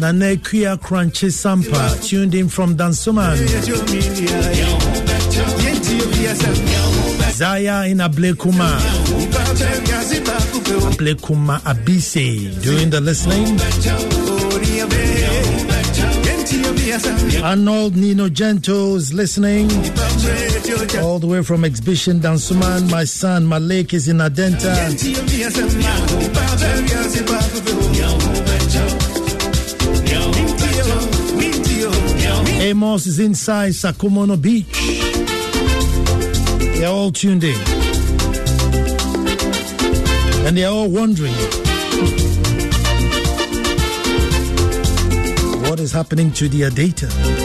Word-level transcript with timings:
Nana 0.00 0.36
Kuya 0.36 0.76
Crunchy 0.78 1.30
Sampa, 1.30 2.02
tuned 2.06 2.34
in 2.34 2.48
from 2.48 2.76
Dansoman. 2.76 3.36
Zaya 7.32 7.86
in 7.88 7.98
Ablekuma. 7.98 8.78
Ablekuma 10.90 11.60
Abise, 11.64 12.62
doing 12.62 12.90
the 12.90 13.00
listening. 13.00 13.58
Arnold 16.94 17.96
Nino 17.96 18.28
Gento 18.28 18.94
is 18.94 19.12
listening 19.12 19.68
all 21.02 21.18
the 21.18 21.26
way 21.26 21.42
from 21.42 21.64
Exhibition 21.64 22.20
Dansoman. 22.20 22.88
My 22.88 23.02
son 23.02 23.48
Malik 23.48 23.92
is 23.92 24.06
in 24.06 24.18
Adenta. 24.18 24.72
Amos 32.60 33.06
is 33.06 33.18
inside 33.18 33.72
Sakumono 33.72 34.40
Beach. 34.40 34.66
They're 36.78 36.88
all 36.88 37.10
tuned 37.10 37.42
in. 37.42 37.56
And 40.46 40.56
they're 40.56 40.68
all 40.70 40.88
wondering 40.88 41.34
is 45.84 45.92
happening 45.92 46.32
to 46.32 46.48
their 46.48 46.70
data. 46.70 47.43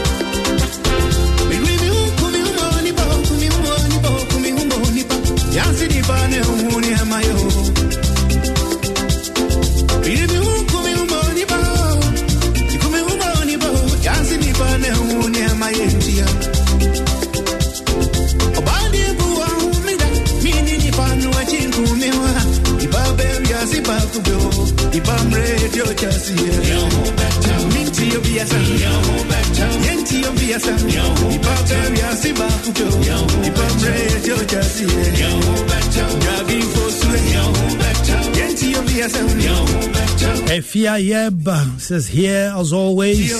Efia 40.50 40.98
Yeb 41.00 41.80
says 41.80 42.08
here 42.08 42.54
as 42.56 42.74
always. 42.74 43.32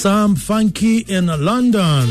Sam 0.00 0.36
Funky 0.36 0.98
in 0.98 1.26
London. 1.26 2.08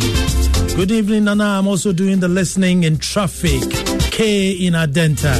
Good 0.75 0.91
evening, 0.91 1.25
Nana. 1.25 1.59
I'm 1.59 1.67
also 1.67 1.93
doing 1.93 2.19
the 2.19 2.27
listening 2.27 2.83
in 2.83 2.97
traffic. 2.97 3.61
K 4.11 4.51
in 4.51 4.73
Adenta. 4.73 5.33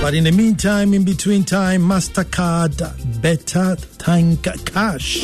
But 0.00 0.14
in 0.14 0.24
the 0.24 0.32
meantime, 0.32 0.94
in 0.94 1.04
between 1.04 1.44
time, 1.44 1.82
MasterCard 1.82 3.22
better 3.22 3.76
thank 3.76 4.42
cash. 4.64 5.20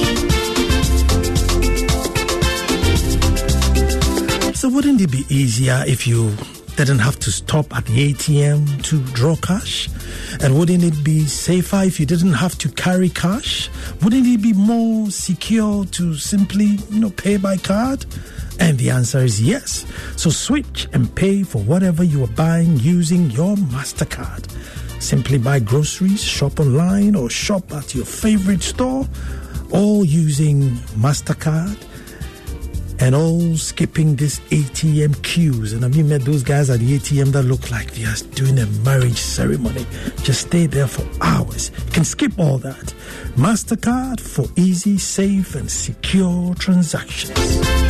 So 4.54 4.68
wouldn't 4.68 5.00
it 5.00 5.10
be 5.10 5.24
easier 5.28 5.82
if 5.86 6.06
you 6.06 6.32
didn't 6.84 7.00
have 7.00 7.18
to 7.20 7.32
stop 7.32 7.74
at 7.76 7.84
the 7.86 8.12
ATM 8.12 8.84
to 8.84 9.00
draw 9.12 9.34
cash? 9.34 9.88
And 10.40 10.56
wouldn't 10.56 10.84
it 10.84 11.02
be 11.02 11.26
safer 11.26 11.82
if 11.82 11.98
you 11.98 12.06
didn't 12.06 12.34
have 12.34 12.56
to 12.58 12.68
carry 12.68 13.08
cash? 13.08 13.68
Wouldn't 14.02 14.26
it 14.26 14.40
be 14.40 14.52
more 14.52 15.10
secure 15.10 15.84
to 15.86 16.14
simply, 16.14 16.78
you 16.90 17.00
know, 17.00 17.10
pay 17.10 17.36
by 17.36 17.56
card? 17.56 18.06
And 18.60 18.78
the 18.78 18.90
answer 18.90 19.18
is 19.18 19.42
yes. 19.42 19.86
So 20.16 20.30
switch 20.30 20.86
and 20.92 21.12
pay 21.16 21.42
for 21.42 21.60
whatever 21.62 22.04
you 22.04 22.22
are 22.22 22.34
buying 22.36 22.76
using 22.78 23.30
your 23.32 23.56
MasterCard. 23.56 24.48
Simply 25.02 25.38
buy 25.38 25.58
groceries, 25.58 26.22
shop 26.22 26.60
online, 26.60 27.16
or 27.16 27.28
shop 27.28 27.72
at 27.72 27.92
your 27.92 28.04
favorite 28.04 28.62
store, 28.62 29.04
all 29.72 30.04
using 30.04 30.70
MasterCard 30.94 31.76
and 33.00 33.14
all 33.14 33.56
skipping 33.56 34.16
these 34.16 34.40
ATM 34.50 35.22
queues. 35.22 35.72
And 35.72 35.82
have 35.82 35.94
you 35.94 36.04
met 36.04 36.22
those 36.22 36.42
guys 36.42 36.70
at 36.70 36.80
the 36.80 36.98
ATM 36.98 37.32
that 37.32 37.44
look 37.44 37.70
like 37.70 37.92
they 37.92 38.04
are 38.04 38.16
doing 38.34 38.58
a 38.58 38.66
marriage 38.84 39.18
ceremony? 39.18 39.86
Just 40.22 40.48
stay 40.48 40.66
there 40.66 40.86
for 40.86 41.06
hours. 41.20 41.70
You 41.86 41.92
can 41.92 42.04
skip 42.04 42.38
all 42.38 42.58
that. 42.58 42.94
MasterCard 43.36 44.20
for 44.20 44.46
easy, 44.56 44.98
safe, 44.98 45.54
and 45.54 45.70
secure 45.70 46.54
transactions. 46.54 47.87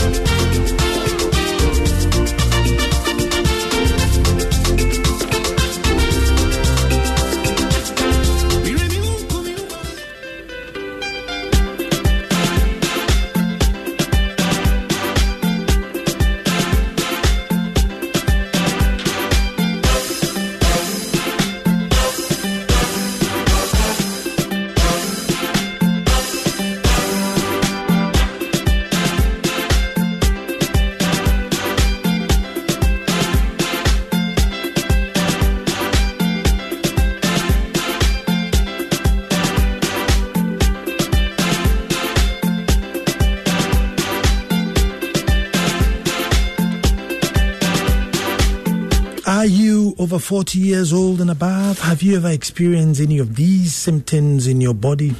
40 50.28 50.58
years 50.58 50.92
old 50.92 51.22
and 51.22 51.30
above? 51.30 51.80
Have 51.80 52.02
you 52.02 52.14
ever 52.14 52.28
experienced 52.28 53.00
any 53.00 53.16
of 53.16 53.34
these 53.34 53.74
symptoms 53.74 54.46
in 54.46 54.60
your 54.60 54.74
body? 54.74 55.14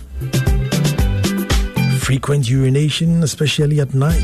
Frequent 1.99 2.51
urination, 2.51 3.23
especially 3.23 3.81
at 3.81 3.95
night, 3.95 4.23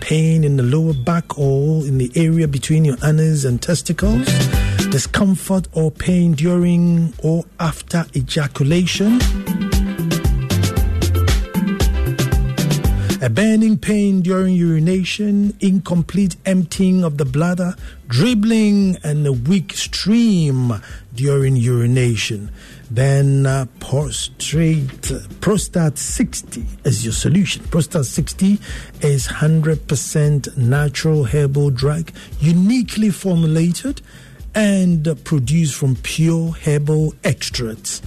pain 0.00 0.42
in 0.42 0.56
the 0.56 0.62
lower 0.62 0.94
back 0.94 1.38
or 1.38 1.86
in 1.86 1.98
the 1.98 2.10
area 2.14 2.48
between 2.48 2.82
your 2.82 2.96
anus 3.04 3.44
and 3.44 3.60
testicles, 3.60 4.26
discomfort 4.88 5.68
or 5.74 5.90
pain 5.90 6.32
during 6.32 7.12
or 7.22 7.44
after 7.60 8.06
ejaculation. 8.16 9.20
A 13.22 13.30
burning 13.30 13.78
pain 13.78 14.20
during 14.20 14.52
urination, 14.52 15.56
incomplete 15.60 16.34
emptying 16.44 17.04
of 17.04 17.18
the 17.18 17.24
bladder, 17.24 17.76
dribbling, 18.08 18.98
and 19.04 19.24
a 19.24 19.32
weak 19.32 19.74
stream 19.74 20.72
during 21.14 21.54
urination. 21.54 22.50
Then 22.90 23.46
uh, 23.46 23.66
prostrate, 23.78 25.12
Prostate 25.40 25.98
60 25.98 26.66
is 26.84 27.04
your 27.04 27.12
solution. 27.12 27.62
Prostate 27.66 28.06
60 28.06 28.58
is 29.02 29.28
100% 29.28 30.56
natural 30.56 31.22
herbal 31.22 31.70
drug, 31.70 32.10
uniquely 32.40 33.10
formulated 33.10 34.00
and 34.52 35.24
produced 35.24 35.76
from 35.76 35.94
pure 35.94 36.50
herbal 36.64 37.14
extracts. 37.22 38.02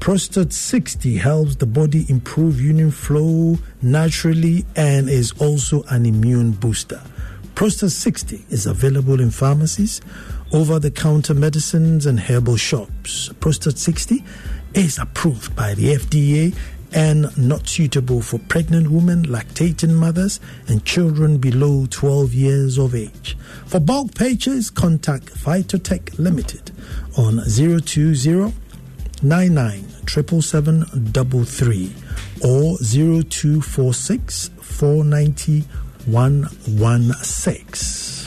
Prostate 0.00 0.52
60 0.52 1.16
helps 1.16 1.56
the 1.56 1.66
body 1.66 2.06
improve 2.08 2.60
urine 2.60 2.90
flow 2.90 3.58
naturally 3.82 4.64
and 4.76 5.10
is 5.10 5.32
also 5.40 5.82
an 5.90 6.06
immune 6.06 6.52
booster. 6.52 7.00
Prostate 7.54 7.90
60 7.90 8.46
is 8.48 8.66
available 8.66 9.20
in 9.20 9.30
pharmacies, 9.30 10.00
over 10.52 10.78
the 10.78 10.90
counter 10.90 11.34
medicines, 11.34 12.06
and 12.06 12.20
herbal 12.20 12.56
shops. 12.56 13.30
Prostate 13.40 13.76
60 13.76 14.24
is 14.74 14.98
approved 14.98 15.54
by 15.56 15.74
the 15.74 15.94
FDA 15.94 16.56
and 16.94 17.36
not 17.36 17.68
suitable 17.68 18.22
for 18.22 18.38
pregnant 18.38 18.90
women, 18.90 19.24
lactating 19.24 19.94
mothers, 19.94 20.40
and 20.68 20.84
children 20.84 21.38
below 21.38 21.86
12 21.90 22.32
years 22.32 22.78
of 22.78 22.94
age. 22.94 23.36
For 23.66 23.80
bulk 23.80 24.14
purchase, 24.14 24.70
contact 24.70 25.26
Phytotech 25.26 26.18
Limited 26.18 26.70
on 27.16 27.42
020 27.44 28.52
99 29.22 29.84
777 30.06 30.84
or 32.42 32.76
0246 32.78 34.50
490 34.60 35.64
116. 36.06 38.17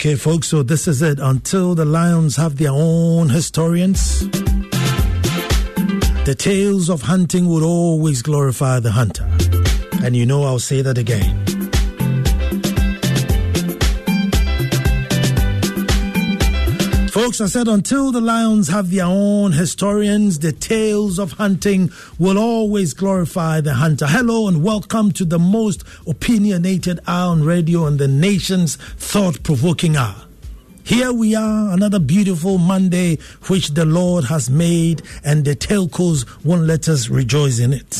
Okay, 0.00 0.14
folks, 0.14 0.48
so 0.48 0.62
this 0.62 0.88
is 0.88 1.02
it. 1.02 1.18
Until 1.20 1.74
the 1.74 1.84
Lions 1.84 2.36
have 2.36 2.56
their 2.56 2.70
own 2.72 3.28
historians, 3.28 4.20
the 6.24 6.34
tales 6.34 6.88
of 6.88 7.02
hunting 7.02 7.46
would 7.50 7.62
always 7.62 8.22
glorify 8.22 8.80
the 8.80 8.92
hunter. 8.92 9.28
And 10.02 10.16
you 10.16 10.24
know, 10.24 10.44
I'll 10.44 10.58
say 10.58 10.80
that 10.80 10.96
again. 10.96 11.39
Folks, 17.20 17.42
I 17.42 17.46
said 17.48 17.68
until 17.68 18.12
the 18.12 18.20
lions 18.22 18.68
have 18.68 18.90
their 18.90 19.04
own 19.04 19.52
historians, 19.52 20.38
the 20.38 20.52
tales 20.52 21.18
of 21.18 21.32
hunting 21.32 21.92
will 22.18 22.38
always 22.38 22.94
glorify 22.94 23.60
the 23.60 23.74
hunter. 23.74 24.06
Hello 24.06 24.48
and 24.48 24.64
welcome 24.64 25.12
to 25.12 25.26
the 25.26 25.38
most 25.38 25.84
opinionated 26.06 26.98
hour 27.06 27.32
on 27.32 27.44
radio 27.44 27.84
and 27.84 27.98
the 27.98 28.08
nation's 28.08 28.76
thought 28.76 29.42
provoking 29.42 29.98
hour. 29.98 30.24
Here 30.82 31.12
we 31.12 31.34
are, 31.34 31.74
another 31.74 31.98
beautiful 31.98 32.56
Monday 32.56 33.18
which 33.48 33.74
the 33.74 33.84
Lord 33.84 34.24
has 34.24 34.48
made, 34.48 35.02
and 35.22 35.44
the 35.44 35.54
telcos 35.54 36.24
won't 36.42 36.62
let 36.62 36.88
us 36.88 37.10
rejoice 37.10 37.58
in 37.58 37.74
it. 37.74 37.90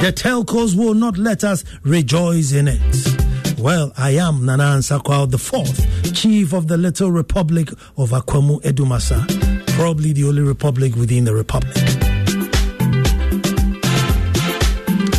The 0.00 0.12
telcos 0.14 0.76
will 0.76 0.94
not 0.94 1.18
let 1.18 1.42
us 1.42 1.64
rejoice 1.82 2.52
in 2.52 2.68
it. 2.68 3.15
Well, 3.58 3.90
I 3.96 4.10
am 4.10 4.44
Nana 4.44 4.64
Nsakwao 4.64 5.30
the 5.30 5.38
fourth, 5.38 6.14
chief 6.14 6.52
of 6.52 6.68
the 6.68 6.76
little 6.76 7.10
republic 7.10 7.70
of 7.96 8.10
Akwamu 8.10 8.60
Edumasa, 8.60 9.26
probably 9.76 10.12
the 10.12 10.24
only 10.24 10.42
republic 10.42 10.94
within 10.94 11.24
the 11.24 11.34
republic. 11.34 11.74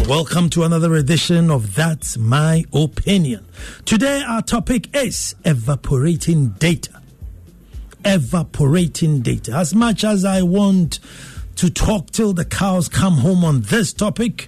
Welcome 0.07 0.51
to 0.51 0.63
another 0.65 0.93
edition 0.93 1.49
of 1.49 1.73
That's 1.73 2.15
My 2.15 2.63
Opinion. 2.73 3.43
Today, 3.85 4.23
our 4.27 4.43
topic 4.43 4.95
is 4.95 5.33
evaporating 5.43 6.49
data. 6.59 7.01
Evaporating 8.05 9.21
data. 9.21 9.53
As 9.53 9.73
much 9.73 10.03
as 10.03 10.23
I 10.23 10.43
want 10.43 10.99
to 11.55 11.71
talk 11.71 12.11
till 12.11 12.33
the 12.33 12.45
cows 12.45 12.87
come 12.87 13.15
home 13.15 13.43
on 13.43 13.61
this 13.61 13.93
topic, 13.93 14.47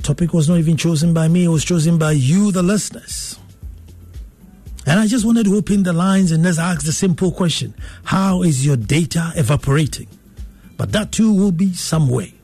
topic 0.00 0.32
was 0.32 0.48
not 0.48 0.58
even 0.58 0.76
chosen 0.76 1.12
by 1.12 1.28
me, 1.28 1.44
it 1.44 1.48
was 1.48 1.64
chosen 1.64 1.98
by 1.98 2.12
you, 2.12 2.52
the 2.52 2.62
listeners. 2.62 3.38
And 4.86 4.98
I 4.98 5.06
just 5.06 5.24
wanted 5.24 5.44
to 5.44 5.56
open 5.56 5.84
the 5.84 5.92
lines 5.92 6.32
and 6.32 6.42
let's 6.42 6.58
ask 6.58 6.84
the 6.84 6.92
simple 6.92 7.30
question 7.30 7.74
How 8.04 8.42
is 8.42 8.66
your 8.66 8.76
data 8.76 9.32
evaporating? 9.36 10.08
But 10.76 10.92
that 10.92 11.12
too 11.12 11.32
will 11.32 11.52
be 11.52 11.72
some 11.74 12.08
way. 12.08 12.34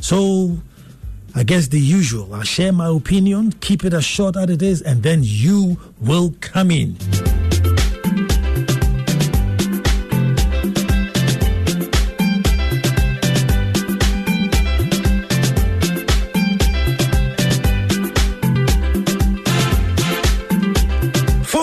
So 0.00 0.58
I 1.34 1.42
guess 1.42 1.68
the 1.68 1.80
usual. 1.80 2.32
I'll 2.34 2.42
share 2.42 2.72
my 2.72 2.88
opinion, 2.88 3.52
keep 3.60 3.84
it 3.84 3.92
as 3.92 4.04
short 4.04 4.36
as 4.36 4.48
it 4.48 4.62
is, 4.62 4.80
and 4.82 5.02
then 5.02 5.20
you 5.22 5.78
will 6.00 6.34
come 6.40 6.70
in. 6.70 6.96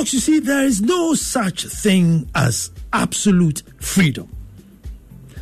Folks, 0.02 0.14
you 0.16 0.20
see, 0.20 0.40
there 0.40 0.64
is 0.64 0.82
no 0.82 1.14
such 1.14 1.64
thing 1.66 2.28
as 2.34 2.72
absolute 2.92 3.62
freedom. 3.78 4.36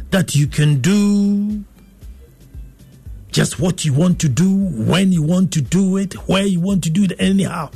That 0.09 0.35
you 0.35 0.47
can 0.47 0.81
do 0.81 1.63
just 3.31 3.57
what 3.57 3.85
you 3.85 3.94
want 3.94 4.19
to 4.19 4.27
do, 4.27 4.53
when 4.53 5.13
you 5.13 5.23
want 5.23 5.53
to 5.53 5.61
do 5.61 5.95
it, 5.95 6.15
where 6.27 6.44
you 6.44 6.59
want 6.59 6.83
to 6.83 6.89
do 6.89 7.06
it, 7.06 7.13
anyhow. 7.19 7.71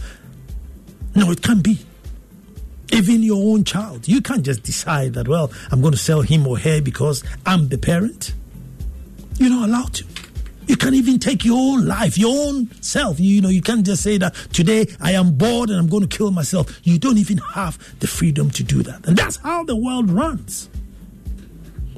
No, 1.16 1.32
it 1.32 1.42
can't 1.42 1.64
be. 1.64 1.80
Even 2.92 3.24
your 3.24 3.54
own 3.54 3.64
child, 3.64 4.06
you 4.06 4.22
can't 4.22 4.44
just 4.44 4.64
decide 4.64 5.14
that, 5.14 5.30
well, 5.30 5.54
I'm 5.72 5.80
going 5.80 5.94
to 5.94 5.98
sell 5.98 6.20
him 6.20 6.46
or 6.46 6.58
her 6.58 6.82
because 6.82 7.24
I'm 7.46 7.70
the 7.70 7.78
parent. 7.78 8.34
You're 9.38 9.52
not 9.52 9.70
allowed 9.70 9.94
to. 9.94 10.13
You 10.68 10.78
can't 10.78 10.96
even 10.96 11.20
take 11.20 11.44
your 11.44 11.58
own 11.58 11.86
life, 11.86 12.18
your 12.18 12.48
own 12.48 12.72
self. 12.82 13.20
You, 13.20 13.36
you, 13.36 13.42
know, 13.42 13.50
you 13.50 13.62
can't 13.62 13.86
just 13.86 14.04
say 14.04 14.18
that 14.18 14.34
today 14.54 14.88
I 15.02 15.12
am 15.12 15.36
bored 15.36 15.70
and 15.70 15.80
I'm 15.80 15.88
going 15.88 16.08
to 16.08 16.18
kill 16.18 16.32
myself. 16.32 16.80
You 16.84 16.98
don't 16.98 17.18
even 17.18 17.38
have 17.54 17.78
the 18.00 18.08
freedom 18.08 18.50
to 18.52 18.64
do 18.64 18.82
that. 18.84 19.06
And 19.06 19.18
that's 19.18 19.38
how 19.38 19.64
the 19.64 19.76
world 19.76 20.10
runs. 20.10 20.70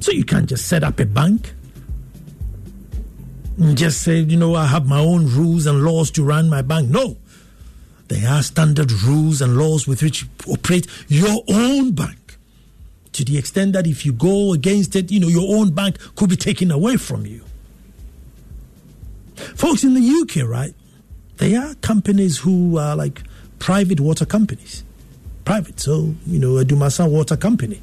So 0.00 0.12
you 0.12 0.24
can't 0.24 0.48
just 0.48 0.66
set 0.66 0.84
up 0.84 1.00
a 1.00 1.06
bank 1.06 1.52
and 3.58 3.76
just 3.78 4.02
say, 4.02 4.20
you 4.20 4.36
know, 4.36 4.54
I 4.54 4.66
have 4.66 4.86
my 4.86 4.98
own 4.98 5.26
rules 5.26 5.66
and 5.66 5.82
laws 5.82 6.10
to 6.12 6.24
run 6.24 6.50
my 6.50 6.62
bank. 6.62 6.90
No. 6.90 7.16
There 8.08 8.28
are 8.28 8.42
standard 8.42 8.92
rules 8.92 9.40
and 9.40 9.56
laws 9.56 9.88
with 9.88 10.02
which 10.02 10.22
you 10.22 10.28
operate 10.52 10.86
your 11.08 11.42
own 11.48 11.92
bank. 11.92 12.38
To 13.12 13.24
the 13.24 13.38
extent 13.38 13.72
that 13.72 13.86
if 13.86 14.04
you 14.04 14.12
go 14.12 14.52
against 14.52 14.94
it, 14.94 15.10
you 15.10 15.18
know, 15.18 15.28
your 15.28 15.56
own 15.58 15.72
bank 15.72 15.98
could 16.16 16.28
be 16.28 16.36
taken 16.36 16.70
away 16.70 16.98
from 16.98 17.24
you. 17.24 17.45
Folks 19.36 19.84
in 19.84 19.94
the 19.94 20.00
UK, 20.00 20.48
right? 20.48 20.74
There 21.36 21.60
are 21.60 21.74
companies 21.76 22.38
who 22.38 22.78
are 22.78 22.96
like 22.96 23.22
private 23.58 24.00
water 24.00 24.24
companies. 24.24 24.84
Private. 25.44 25.78
So, 25.80 26.14
you 26.26 26.38
know, 26.38 26.58
a 26.58 26.64
Dumasa 26.64 27.08
Water 27.08 27.36
Company. 27.36 27.80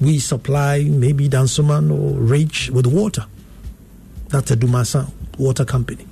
We 0.00 0.18
supply 0.18 0.84
maybe 0.84 1.28
Dansoman 1.28 1.90
or 1.90 2.18
Rage 2.18 2.70
with 2.70 2.86
water. 2.86 3.26
That's 4.28 4.50
a 4.50 4.56
Dumasa 4.56 5.10
Water 5.38 5.64
Company. 5.64 6.06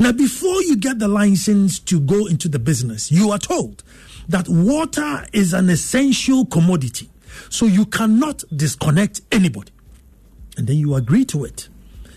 Now, 0.00 0.12
before 0.12 0.62
you 0.62 0.76
get 0.76 0.98
the 0.98 1.08
license 1.08 1.78
to 1.80 2.00
go 2.00 2.26
into 2.26 2.48
the 2.48 2.58
business, 2.58 3.12
you 3.12 3.30
are 3.30 3.38
told 3.38 3.82
that 4.28 4.48
water 4.48 5.26
is 5.32 5.52
an 5.52 5.68
essential 5.68 6.46
commodity. 6.46 7.08
So 7.50 7.66
you 7.66 7.86
cannot 7.86 8.42
disconnect 8.54 9.20
anybody. 9.30 9.72
And 10.56 10.66
then 10.66 10.76
you 10.76 10.94
agree 10.94 11.24
to 11.26 11.44
it. 11.44 11.68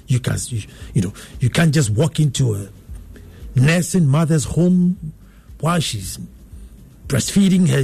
You 0.07 0.19
can, 0.19 0.37
you, 0.47 0.61
you 0.93 1.01
know, 1.01 1.13
you 1.39 1.49
can't 1.49 1.73
just 1.73 1.89
walk 1.89 2.19
into 2.19 2.55
a 2.55 2.69
nursing 3.55 4.07
mother's 4.07 4.45
home 4.45 5.13
while 5.59 5.79
she's 5.79 6.17
breastfeeding 7.07 7.67
her 7.69 7.83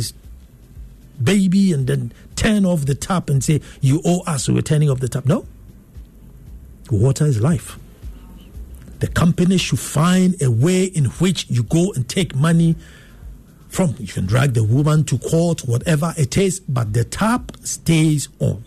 baby 1.22 1.72
and 1.74 1.88
then 1.88 2.14
turn 2.36 2.66
off 2.66 2.86
the 2.86 2.96
tap 2.96 3.30
and 3.30 3.44
say, 3.44 3.62
You 3.82 4.02
owe 4.06 4.22
us, 4.22 4.50
we're 4.50 4.62
turning 4.62 4.90
off 4.90 5.00
the 5.00 5.10
tap. 5.10 5.26
No. 5.26 5.46
Water 6.90 7.26
is 7.26 7.42
life. 7.42 7.80
The 9.00 9.08
company 9.08 9.58
should 9.58 9.80
find 9.80 10.42
a 10.42 10.50
way 10.50 10.86
in 10.86 11.06
which 11.06 11.50
you 11.50 11.64
go 11.64 11.92
and 11.94 12.08
take 12.08 12.36
money 12.36 12.76
from. 13.68 13.96
You 14.00 14.08
can 14.08 14.26
drag 14.26 14.54
the 14.54 14.64
woman 14.64 15.04
to 15.06 15.18
court, 15.18 15.62
whatever 15.68 16.14
it 16.18 16.38
is, 16.38 16.60
but 16.62 16.94
the 16.94 17.04
tap 17.04 17.52
stays 17.64 18.30
on, 18.40 18.64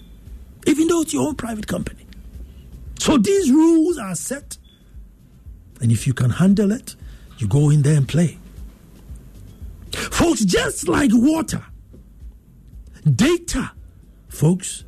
even 0.66 0.88
though 0.88 1.02
it's 1.02 1.12
your 1.12 1.28
own 1.28 1.36
private 1.36 1.66
company. 1.66 2.05
So 2.98 3.18
these 3.18 3.50
rules 3.50 3.98
are 3.98 4.14
set. 4.14 4.58
And 5.80 5.92
if 5.92 6.06
you 6.06 6.14
can 6.14 6.30
handle 6.30 6.72
it, 6.72 6.96
you 7.38 7.46
go 7.46 7.70
in 7.70 7.82
there 7.82 7.96
and 7.96 8.08
play. 8.08 8.38
Folks, 9.92 10.44
just 10.44 10.88
like 10.88 11.10
water, 11.12 11.62
data, 13.14 13.72
folks, 14.28 14.84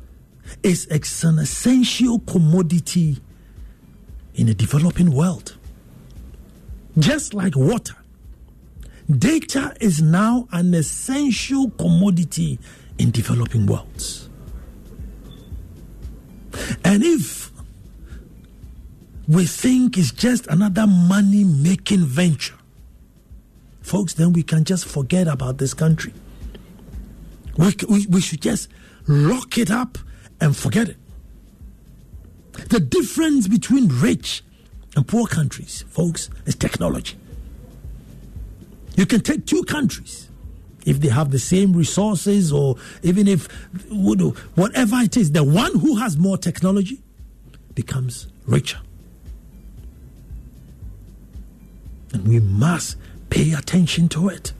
is 0.63 0.87
an 1.23 1.39
essential 1.39 2.19
commodity 2.19 3.17
in 4.35 4.49
a 4.49 4.53
developing 4.53 5.11
world. 5.11 5.55
Just 6.97 7.33
like 7.33 7.55
water, 7.55 7.95
data 9.09 9.75
is 9.79 10.01
now 10.01 10.47
an 10.51 10.73
essential 10.73 11.69
commodity 11.71 12.59
in 12.97 13.11
developing 13.11 13.65
worlds. 13.65 14.29
And 16.83 17.03
if 17.03 17.48
we 19.29 19.45
think 19.45 19.95
it's 19.95 20.11
just 20.11 20.47
another 20.47 20.87
money 20.87 21.43
making 21.43 21.99
venture, 21.99 22.55
folks, 23.79 24.15
then 24.15 24.33
we 24.33 24.41
can 24.41 24.63
just 24.63 24.85
forget 24.85 25.27
about 25.27 25.59
this 25.59 25.75
country. 25.75 26.11
We, 27.55 27.75
we, 27.87 28.07
we 28.07 28.21
should 28.21 28.41
just 28.41 28.69
lock 29.07 29.59
it 29.59 29.69
up 29.69 29.99
and 30.41 30.57
forget 30.57 30.89
it. 30.89 30.97
The 32.69 32.79
difference 32.79 33.47
between 33.47 33.87
rich 33.89 34.43
and 34.95 35.07
poor 35.07 35.27
countries, 35.27 35.85
folks, 35.89 36.31
is 36.47 36.55
technology. 36.55 37.15
You 38.95 39.05
can 39.05 39.21
take 39.21 39.45
two 39.45 39.63
countries 39.63 40.27
if 40.87 41.01
they 41.01 41.09
have 41.09 41.29
the 41.29 41.39
same 41.39 41.73
resources 41.73 42.51
or 42.51 42.77
even 43.03 43.27
if 43.27 43.45
whatever 44.55 44.95
it 45.01 45.15
is, 45.17 45.33
the 45.33 45.43
one 45.43 45.77
who 45.77 45.97
has 45.97 46.17
more 46.17 46.37
technology 46.37 47.03
becomes 47.75 48.27
richer. 48.47 48.79
And 52.13 52.27
we 52.27 52.39
must 52.39 52.97
pay 53.29 53.53
attention 53.53 54.09
to 54.09 54.29
it. 54.29 54.53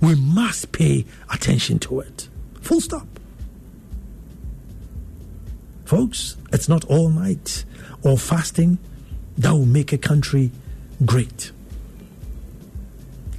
We 0.00 0.14
must 0.14 0.72
pay 0.72 1.04
attention 1.30 1.78
to 1.80 2.00
it. 2.00 2.28
Full 2.60 2.80
stop. 2.80 3.06
Folks, 5.84 6.36
it's 6.52 6.68
not 6.68 6.84
all 6.86 7.10
night 7.10 7.64
or 8.02 8.16
fasting 8.16 8.78
that 9.36 9.52
will 9.52 9.66
make 9.66 9.92
a 9.92 9.98
country 9.98 10.50
great. 11.04 11.52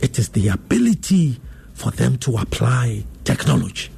It 0.01 0.19
is 0.19 0.29
the 0.29 0.49
ability 0.49 1.39
for 1.73 1.91
them 1.91 2.17
to 2.19 2.37
apply 2.37 3.05
technology. 3.23 3.89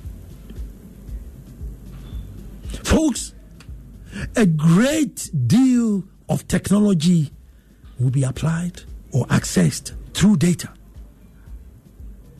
Folks, 2.83 3.33
a 4.35 4.45
great 4.45 5.29
deal 5.47 6.03
of 6.29 6.47
technology 6.47 7.31
will 7.99 8.09
be 8.09 8.23
applied 8.23 8.81
or 9.11 9.25
accessed 9.27 9.93
through 10.13 10.37
data. 10.37 10.69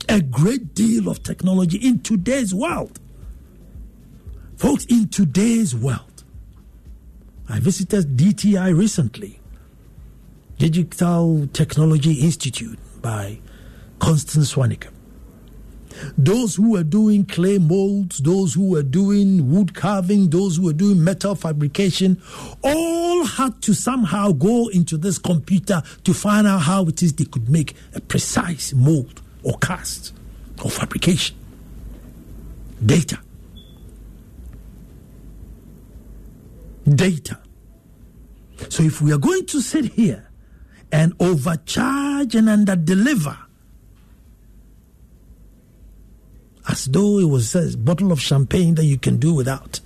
A 0.10 0.22
great 0.22 0.74
deal 0.74 1.10
of 1.10 1.24
technology 1.24 1.78
in 1.78 2.00
today's 2.00 2.54
world. 2.54 3.00
Folks, 4.56 4.86
in 4.86 5.10
today's 5.10 5.76
world, 5.76 6.24
I 7.50 7.60
visited 7.60 8.18
DTI 8.18 8.78
recently, 8.78 9.40
Digital 10.58 11.48
Technology 11.54 12.14
Institute 12.14 12.80
by 13.02 13.40
Constance 14.00 14.56
Swaniker. 14.56 14.90
Those 16.18 16.56
who 16.56 16.72
were 16.72 16.84
doing 16.84 17.26
clay 17.26 17.58
molds, 17.58 18.20
those 18.20 18.54
who 18.54 18.70
were 18.72 18.84
doing 18.84 19.52
wood 19.52 19.74
carving, 19.74 20.30
those 20.30 20.58
who 20.58 20.66
were 20.66 20.74
doing 20.74 21.04
metal 21.04 21.36
fabrication, 21.36 22.22
all 22.64 23.26
had 23.26 23.62
to 23.64 23.74
somehow 23.74 24.32
go 24.32 24.68
into 24.70 24.98
this 24.98 25.18
computer 25.18 25.82
to 26.04 26.14
find 26.14 26.48
out 26.48 26.60
how 26.60 26.86
it 26.86 27.02
is 27.04 27.14
they 27.14 27.26
could 27.26 27.50
make 27.50 27.76
a 27.96 28.02
precise 28.02 28.74
mold 28.74 29.22
or 29.44 29.58
cast 29.60 30.14
or 30.64 30.70
fabrication. 30.70 31.36
Data. 32.86 33.20
Data. 36.88 37.40
So 38.70 38.84
if 38.84 39.02
we 39.02 39.12
are 39.12 39.18
going 39.18 39.46
to 39.48 39.62
sit 39.62 39.86
here 39.86 40.30
and 40.92 41.14
overcharge 41.20 42.36
and 42.36 42.48
underdeliver, 42.48 43.38
as 46.78 46.86
though 46.86 47.18
it 47.18 47.28
was 47.28 47.56
a 47.56 47.76
bottle 47.76 48.12
of 48.12 48.22
champagne 48.22 48.76
that 48.76 48.86
you 48.86 49.00
can 49.00 49.18
do 49.18 49.34
without, 49.34 49.80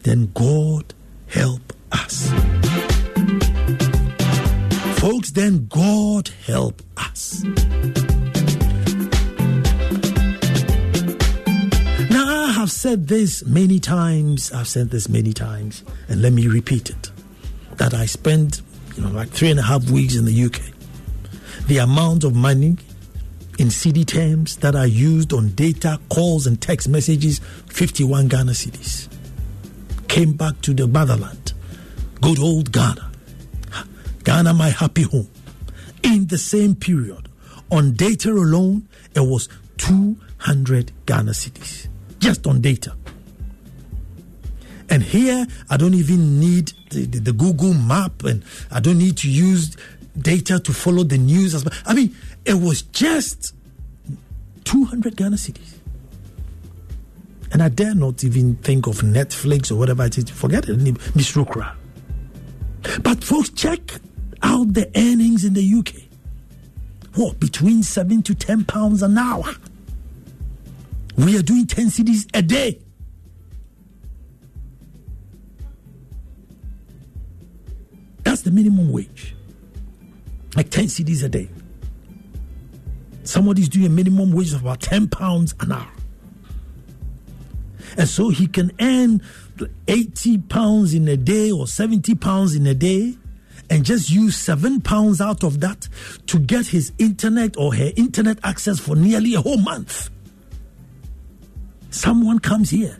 then 0.00 0.30
God 0.32 0.94
help 1.26 1.74
us. 1.92 2.30
Folks, 5.00 5.32
then 5.32 5.66
God 5.66 6.30
help 6.46 6.80
us. 6.96 7.42
Now, 12.10 12.26
I 12.26 12.52
have 12.56 12.70
said 12.70 13.08
this 13.08 13.44
many 13.44 13.78
times, 13.78 14.52
I've 14.52 14.68
said 14.68 14.90
this 14.90 15.10
many 15.10 15.34
times, 15.34 15.84
and 16.08 16.22
let 16.22 16.32
me 16.32 16.48
repeat 16.48 16.88
it 16.88 17.10
that 17.76 17.92
I 17.92 18.06
spent, 18.06 18.62
you 18.96 19.02
know, 19.02 19.10
like 19.10 19.28
three 19.28 19.50
and 19.50 19.60
a 19.60 19.64
half 19.64 19.90
weeks 19.90 20.16
in 20.16 20.24
the 20.24 20.44
UK. 20.44 20.62
The 21.66 21.78
amount 21.78 22.24
of 22.24 22.34
money 22.34 22.78
in 23.58 23.68
cedi 23.68 24.06
terms 24.06 24.56
that 24.58 24.74
are 24.74 24.86
used 24.86 25.32
on 25.32 25.50
data, 25.50 25.98
calls, 26.08 26.46
and 26.46 26.60
text 26.60 26.88
messages 26.88 27.40
51 27.68 28.28
Ghana 28.28 28.52
cedis. 28.52 29.08
Came 30.08 30.32
back 30.32 30.60
to 30.62 30.74
the 30.74 30.86
motherland, 30.86 31.52
good 32.20 32.38
old 32.38 32.72
Ghana. 32.72 33.10
Ghana, 34.24 34.54
my 34.54 34.70
happy 34.70 35.02
home. 35.02 35.28
In 36.02 36.26
the 36.26 36.38
same 36.38 36.74
period, 36.74 37.28
on 37.70 37.92
data 37.92 38.30
alone, 38.30 38.88
it 39.14 39.20
was 39.20 39.48
200 39.78 40.92
Ghana 41.06 41.32
cedis. 41.32 41.88
just 42.24 42.46
on 42.46 42.60
data. 42.60 42.96
And 44.90 45.02
here, 45.02 45.46
I 45.70 45.76
don't 45.76 45.94
even 45.94 46.40
need 46.40 46.72
the, 46.90 47.06
the, 47.06 47.18
the, 47.18 47.32
Google 47.32 47.74
map 47.74 48.22
and 48.24 48.44
I 48.70 48.80
don't 48.80 48.98
need 48.98 49.16
to 49.18 49.30
use 49.30 49.76
data 50.18 50.58
to 50.60 50.72
follow 50.72 51.04
the 51.04 51.18
news. 51.18 51.54
As 51.54 51.64
well. 51.64 51.74
I 51.86 51.94
mean, 51.94 52.14
it 52.44 52.54
was 52.54 52.82
just 52.82 53.54
200 54.64 55.16
Ghana 55.16 55.36
cedis. 55.36 55.78
And 57.52 57.62
I 57.62 57.68
dare 57.68 57.94
not 57.94 58.24
even 58.24 58.56
think 58.56 58.86
of 58.86 58.96
Netflix 58.98 59.70
or 59.70 59.76
whatever 59.76 60.04
it 60.04 60.18
is. 60.18 60.28
Forget 60.30 60.68
it, 60.68 60.76
Miss 60.76 61.32
Rukra. 61.32 61.74
But 63.02 63.22
folks, 63.22 63.50
check 63.50 63.80
out 64.42 64.74
the 64.74 64.90
earnings 64.96 65.44
in 65.44 65.54
the 65.54 65.74
UK. 65.78 66.02
What, 67.14 67.38
between 67.38 67.82
7 67.82 68.22
to 68.24 68.34
10 68.34 68.64
pounds 68.64 69.02
an 69.02 69.16
hour? 69.16 69.44
We 71.16 71.38
are 71.38 71.42
doing 71.42 71.66
10 71.66 71.86
cedis 71.86 72.28
a 72.34 72.42
day. 72.42 72.80
That's 78.24 78.42
the 78.42 78.50
minimum 78.50 78.90
wage. 78.90 79.36
Like 80.56 80.70
10 80.70 80.86
cedis 80.86 81.22
a 81.22 81.28
day. 81.28 81.48
Somebody's 83.24 83.68
doing 83.68 83.86
a 83.86 83.90
minimum 83.90 84.32
wage 84.32 84.52
of 84.52 84.62
about 84.62 84.80
10 84.80 85.08
pounds 85.08 85.54
an 85.60 85.72
hour. 85.72 85.90
And 87.96 88.08
so 88.08 88.28
he 88.28 88.46
can 88.46 88.72
earn 88.80 89.22
80 89.88 90.38
pounds 90.38 90.94
in 90.94 91.08
a 91.08 91.16
day 91.16 91.50
or 91.50 91.66
70 91.66 92.14
pounds 92.16 92.54
in 92.54 92.66
a 92.66 92.74
day 92.74 93.16
and 93.70 93.84
just 93.84 94.10
use 94.10 94.36
7 94.36 94.80
pounds 94.80 95.20
out 95.20 95.42
of 95.42 95.60
that 95.60 95.88
to 96.26 96.38
get 96.38 96.66
his 96.66 96.92
internet 96.98 97.56
or 97.56 97.74
her 97.74 97.90
internet 97.96 98.38
access 98.44 98.78
for 98.78 98.94
nearly 98.94 99.34
a 99.34 99.40
whole 99.40 99.58
month. 99.58 100.10
Someone 101.90 102.40
comes 102.40 102.70
here 102.70 102.98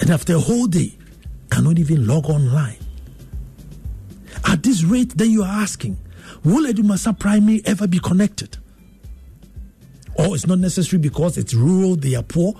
and 0.00 0.10
after 0.10 0.36
a 0.36 0.40
whole 0.40 0.66
day 0.66 0.96
cannot 1.50 1.78
even 1.78 2.06
log 2.06 2.26
online. 2.26 2.76
At 4.46 4.62
this 4.62 4.84
rate, 4.84 5.16
then 5.16 5.30
you 5.30 5.42
are 5.42 5.62
asking, 5.62 5.96
will 6.44 6.70
Edumasa 6.70 7.18
Primary 7.18 7.62
ever 7.64 7.86
be 7.86 7.98
connected? 7.98 8.58
Or 10.18 10.34
it's 10.34 10.46
not 10.46 10.58
necessary 10.58 11.00
because 11.00 11.38
it's 11.38 11.54
rural, 11.54 11.94
they 11.94 12.16
are 12.16 12.24
poor. 12.24 12.54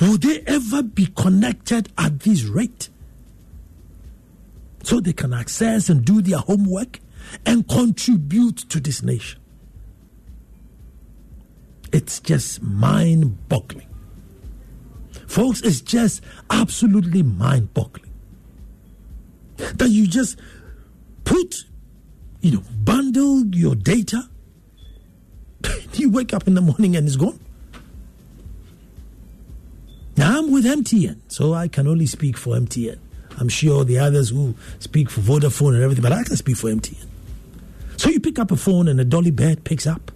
Will 0.00 0.18
they 0.18 0.40
ever 0.46 0.82
be 0.82 1.06
connected 1.06 1.90
at 1.96 2.20
this 2.20 2.44
rate? 2.44 2.90
So 4.84 5.00
they 5.00 5.12
can 5.12 5.32
access 5.32 5.88
and 5.88 6.04
do 6.04 6.20
their 6.20 6.38
homework 6.38 7.00
and 7.46 7.66
contribute 7.66 8.58
to 8.68 8.78
this 8.78 9.02
nation. 9.02 9.40
It's 11.92 12.20
just 12.20 12.62
mind 12.62 13.48
boggling. 13.48 13.88
Folks, 15.26 15.62
it's 15.62 15.80
just 15.80 16.22
absolutely 16.50 17.22
mind 17.22 17.72
boggling 17.72 18.10
that 19.56 19.88
you 19.88 20.06
just 20.06 20.38
put, 21.24 21.64
you 22.40 22.52
know, 22.52 22.62
bundle 22.84 23.46
your 23.54 23.74
data 23.74 24.28
you 25.94 26.10
wake 26.10 26.32
up 26.32 26.46
in 26.46 26.54
the 26.54 26.60
morning 26.60 26.96
and 26.96 27.06
it's 27.06 27.16
gone. 27.16 27.38
Now 30.16 30.38
I'm 30.38 30.52
with 30.52 30.64
MTN, 30.64 31.20
so 31.28 31.54
I 31.54 31.68
can 31.68 31.86
only 31.86 32.06
speak 32.06 32.36
for 32.36 32.54
MTN. 32.54 32.98
I'm 33.38 33.48
sure 33.48 33.84
the 33.84 33.98
others 33.98 34.28
who 34.28 34.54
speak 34.78 35.08
for 35.08 35.20
Vodafone 35.22 35.74
and 35.74 35.82
everything, 35.82 36.02
but 36.02 36.12
I 36.12 36.22
can 36.22 36.36
speak 36.36 36.56
for 36.56 36.68
MTN. 36.68 37.06
So 37.96 38.10
you 38.10 38.20
pick 38.20 38.38
up 38.38 38.50
a 38.50 38.56
phone 38.56 38.88
and 38.88 39.00
a 39.00 39.04
dolly 39.04 39.30
bed 39.30 39.64
picks 39.64 39.86
up. 39.86 40.10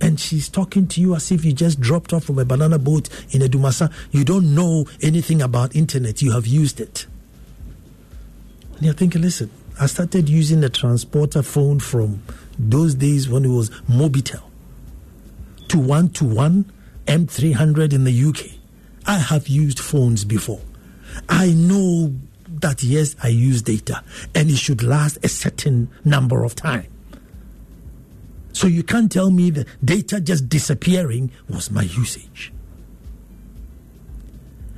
and 0.00 0.18
she's 0.18 0.48
talking 0.48 0.86
to 0.88 1.00
you 1.00 1.14
as 1.14 1.30
if 1.30 1.44
you 1.44 1.52
just 1.52 1.78
dropped 1.80 2.12
off 2.12 2.24
from 2.24 2.38
a 2.38 2.44
banana 2.44 2.78
boat 2.78 3.08
in 3.30 3.42
a 3.42 3.46
Dumasa. 3.46 3.92
You 4.10 4.24
don't 4.24 4.54
know 4.54 4.86
anything 5.02 5.42
about 5.42 5.76
internet. 5.76 6.22
You 6.22 6.32
have 6.32 6.46
used 6.46 6.80
it. 6.80 7.06
And 8.76 8.82
you're 8.86 8.94
thinking, 8.94 9.20
listen, 9.20 9.50
I 9.78 9.86
started 9.86 10.28
using 10.28 10.60
the 10.60 10.70
transporter 10.70 11.42
phone 11.42 11.80
from 11.80 12.22
those 12.58 12.94
days 12.94 13.28
when 13.28 13.44
it 13.44 13.48
was 13.48 13.70
Mobitel 13.88 14.42
to 15.68 15.78
one 15.78 16.08
to 16.10 16.24
one 16.24 16.70
M300 17.06 17.92
in 17.92 18.04
the 18.04 18.24
UK. 18.24 18.58
I 19.06 19.18
have 19.18 19.48
used 19.48 19.78
phones 19.78 20.24
before. 20.24 20.60
I 21.28 21.52
know 21.52 22.14
that 22.60 22.82
yes, 22.82 23.16
I 23.22 23.28
use 23.28 23.62
data 23.62 24.02
and 24.34 24.50
it 24.50 24.56
should 24.56 24.82
last 24.82 25.18
a 25.22 25.28
certain 25.28 25.88
number 26.04 26.44
of 26.44 26.54
time. 26.54 26.86
So 28.52 28.66
you 28.66 28.82
can't 28.82 29.10
tell 29.10 29.30
me 29.30 29.50
the 29.50 29.66
data 29.84 30.20
just 30.20 30.48
disappearing 30.48 31.30
was 31.48 31.70
my 31.70 31.82
usage. 31.82 32.52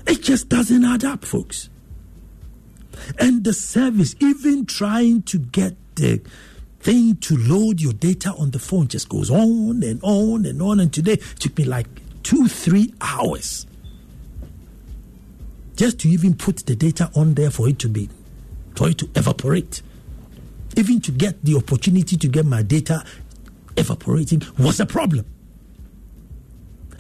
It 0.07 0.23
just 0.23 0.49
doesn't 0.49 0.85
add 0.85 1.05
up, 1.05 1.25
folks. 1.25 1.71
And 3.19 3.45
the 3.45 3.53
service, 3.53 4.15
even 4.21 4.67
trying 4.67 5.23
to 5.23 5.39
get 5.39 5.77
the 5.97 6.21
thing 6.83 7.17
to 7.17 7.37
load 7.37 7.81
your 7.81 7.93
data 7.93 8.33
on 8.35 8.51
the 8.51 8.59
phone, 8.59 8.89
just 8.89 9.09
goes 9.09 9.31
on 9.31 9.83
and 9.83 10.01
on 10.03 10.45
and 10.45 10.61
on. 10.61 10.81
And 10.81 10.93
today 10.93 11.13
it 11.15 11.23
took 11.39 11.57
me 11.57 11.65
like 11.65 11.87
two, 12.23 12.49
three 12.49 12.93
hours 13.01 13.67
just 15.77 16.01
to 16.01 16.09
even 16.09 16.35
put 16.35 16.67
the 16.67 16.77
data 16.77 17.11
on 17.15 17.35
there 17.35 17.51
for 17.51 17.69
it 17.69 17.79
to 17.81 17.89
be, 17.89 18.09
for 18.75 18.89
it 18.89 18.99
to 18.99 19.09
evaporate. 19.15 19.83
Even 20.77 21.01
to 21.01 21.13
get 21.13 21.45
the 21.45 21.55
opportunity 21.57 22.17
to 22.17 22.29
get 22.29 22.47
my 22.47 22.63
data 22.63 23.05
evaporating 23.77 24.43
was 24.59 24.81
a 24.81 24.87
problem. 24.87 25.25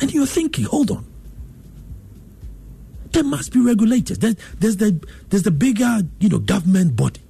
And 0.01 0.12
you're 0.12 0.27
thinking, 0.27 0.65
hold 0.65 0.91
on. 0.91 1.07
There 3.12 3.25
must 3.25 3.53
be 3.53 3.61
regulators. 3.61 4.19
There's, 4.19 4.37
there's 4.59 4.77
the 4.79 5.07
there's 5.29 5.43
the 5.43 5.51
bigger, 5.51 6.01
you 6.19 6.31
know, 6.31 6.39
government 6.39 6.97
body. 6.97 7.21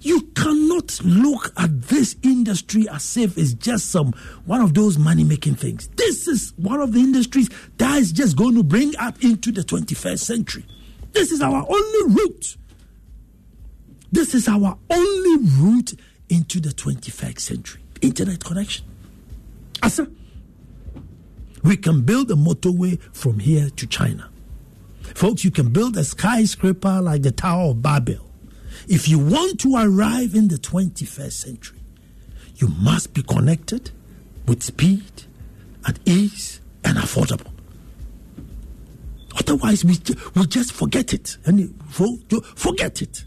You 0.00 0.22
cannot 0.34 1.00
look 1.04 1.52
at 1.56 1.82
this 1.82 2.16
industry 2.22 2.88
as 2.88 3.16
if 3.16 3.38
it's 3.38 3.54
just 3.54 3.90
some 3.90 4.12
one 4.44 4.60
of 4.60 4.74
those 4.74 4.98
money 4.98 5.24
making 5.24 5.56
things. 5.56 5.88
This 5.96 6.26
is 6.28 6.52
one 6.56 6.80
of 6.80 6.92
the 6.92 7.00
industries 7.00 7.48
that 7.78 7.98
is 7.98 8.12
just 8.12 8.36
going 8.36 8.54
to 8.56 8.62
bring 8.62 8.96
up 8.96 9.22
into 9.22 9.52
the 9.52 9.62
21st 9.62 10.18
century. 10.18 10.64
This 11.12 11.32
is 11.32 11.40
our 11.40 11.64
only 11.68 12.14
route. 12.14 12.56
This 14.10 14.34
is 14.34 14.48
our 14.48 14.78
only 14.90 15.36
route 15.58 15.94
into 16.28 16.60
the 16.60 16.70
21st 16.70 17.40
century 17.40 17.80
internet 18.00 18.44
connection. 18.44 18.84
Asa, 19.82 20.08
we 21.62 21.76
can 21.76 22.02
build 22.02 22.30
a 22.30 22.34
motorway 22.34 23.00
from 23.12 23.38
here 23.38 23.70
to 23.70 23.86
China. 23.86 24.28
Folks, 25.14 25.44
you 25.44 25.50
can 25.50 25.70
build 25.70 25.96
a 25.96 26.04
skyscraper 26.04 27.00
like 27.00 27.22
the 27.22 27.32
Tower 27.32 27.70
of 27.70 27.82
Babel. 27.82 28.27
If 28.88 29.06
you 29.06 29.18
want 29.18 29.60
to 29.60 29.76
arrive 29.76 30.34
in 30.34 30.48
the 30.48 30.56
21st 30.56 31.32
century, 31.32 31.80
you 32.56 32.68
must 32.68 33.12
be 33.12 33.22
connected 33.22 33.90
with 34.46 34.62
speed 34.62 35.24
at 35.86 35.98
ease 36.06 36.60
and 36.84 36.96
affordable. 36.96 37.52
Otherwise, 39.38 39.84
we, 39.84 39.98
we 40.34 40.46
just 40.46 40.72
forget 40.72 41.12
it 41.12 41.36
and 41.44 41.74
forget 42.56 43.02
it. 43.02 43.24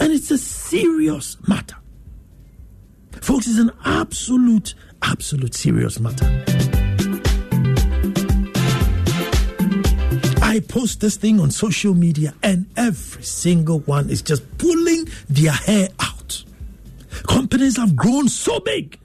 And 0.00 0.12
it's 0.12 0.30
a 0.30 0.38
serious 0.38 1.36
matter. 1.46 1.76
Folks, 3.20 3.46
it's 3.46 3.58
an 3.58 3.72
absolute, 3.84 4.74
absolute 5.02 5.54
serious 5.54 6.00
matter. 6.00 6.69
I 10.50 10.58
post 10.58 10.98
this 10.98 11.16
thing 11.16 11.38
on 11.38 11.52
social 11.52 11.94
media, 11.94 12.34
and 12.42 12.66
every 12.76 13.22
single 13.22 13.78
one 13.78 14.10
is 14.10 14.20
just 14.20 14.42
pulling 14.58 15.06
their 15.28 15.52
hair 15.52 15.90
out. 16.00 16.42
Companies 17.28 17.76
have 17.76 17.94
grown 17.94 18.28
so 18.28 18.58
big. 18.58 18.98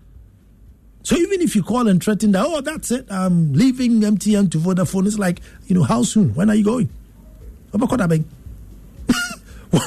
So 1.04 1.16
even 1.16 1.42
if 1.42 1.56
you 1.56 1.62
call 1.62 1.88
and 1.88 2.04
threaten 2.04 2.32
that, 2.32 2.44
oh, 2.44 2.62
that's 2.62 2.90
it, 2.90 3.06
I'm 3.12 3.54
leaving 3.54 4.02
MTN 4.02 4.50
to 4.54 4.58
Vodafone, 4.58 5.06
it's 5.06 5.20
like, 5.20 5.40
you 5.68 5.76
know, 5.76 5.84
how 5.84 6.02
soon? 6.02 6.34
When 6.34 6.50
are 6.50 6.56
you 6.56 6.64
going? 6.64 6.90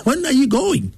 when 0.05 0.27
are 0.27 0.33
you 0.33 0.47
going? 0.47 0.93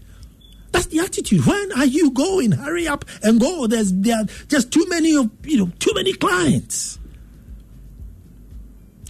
That's 0.72 0.86
the 0.86 0.98
attitude. 0.98 1.46
When 1.46 1.72
are 1.72 1.86
you 1.86 2.10
going? 2.10 2.52
Hurry 2.52 2.86
up 2.86 3.06
and 3.22 3.40
go. 3.40 3.66
There's 3.66 3.94
there 3.94 4.18
are 4.18 4.26
just 4.48 4.70
too 4.70 4.84
many 4.90 5.16
of 5.16 5.30
you 5.42 5.56
know 5.56 5.72
too 5.78 5.92
many 5.94 6.12
clients. 6.12 6.98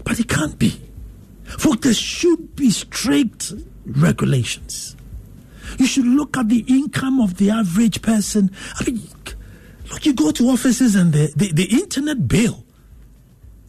But 0.04 0.20
it 0.20 0.28
can't 0.28 0.56
be. 0.56 0.80
For 1.58 1.76
there 1.76 1.94
should 1.94 2.56
be 2.56 2.70
strict 2.70 3.52
regulations. 3.86 4.96
You 5.78 5.86
should 5.86 6.06
look 6.06 6.36
at 6.36 6.48
the 6.48 6.64
income 6.68 7.20
of 7.20 7.36
the 7.36 7.50
average 7.50 8.02
person. 8.02 8.50
I 8.78 8.84
mean, 8.84 9.02
look, 9.90 10.04
you 10.04 10.12
go 10.14 10.30
to 10.32 10.48
offices 10.48 10.94
and 10.94 11.12
the, 11.12 11.32
the, 11.36 11.52
the 11.52 11.64
internet 11.64 12.26
bill. 12.28 12.64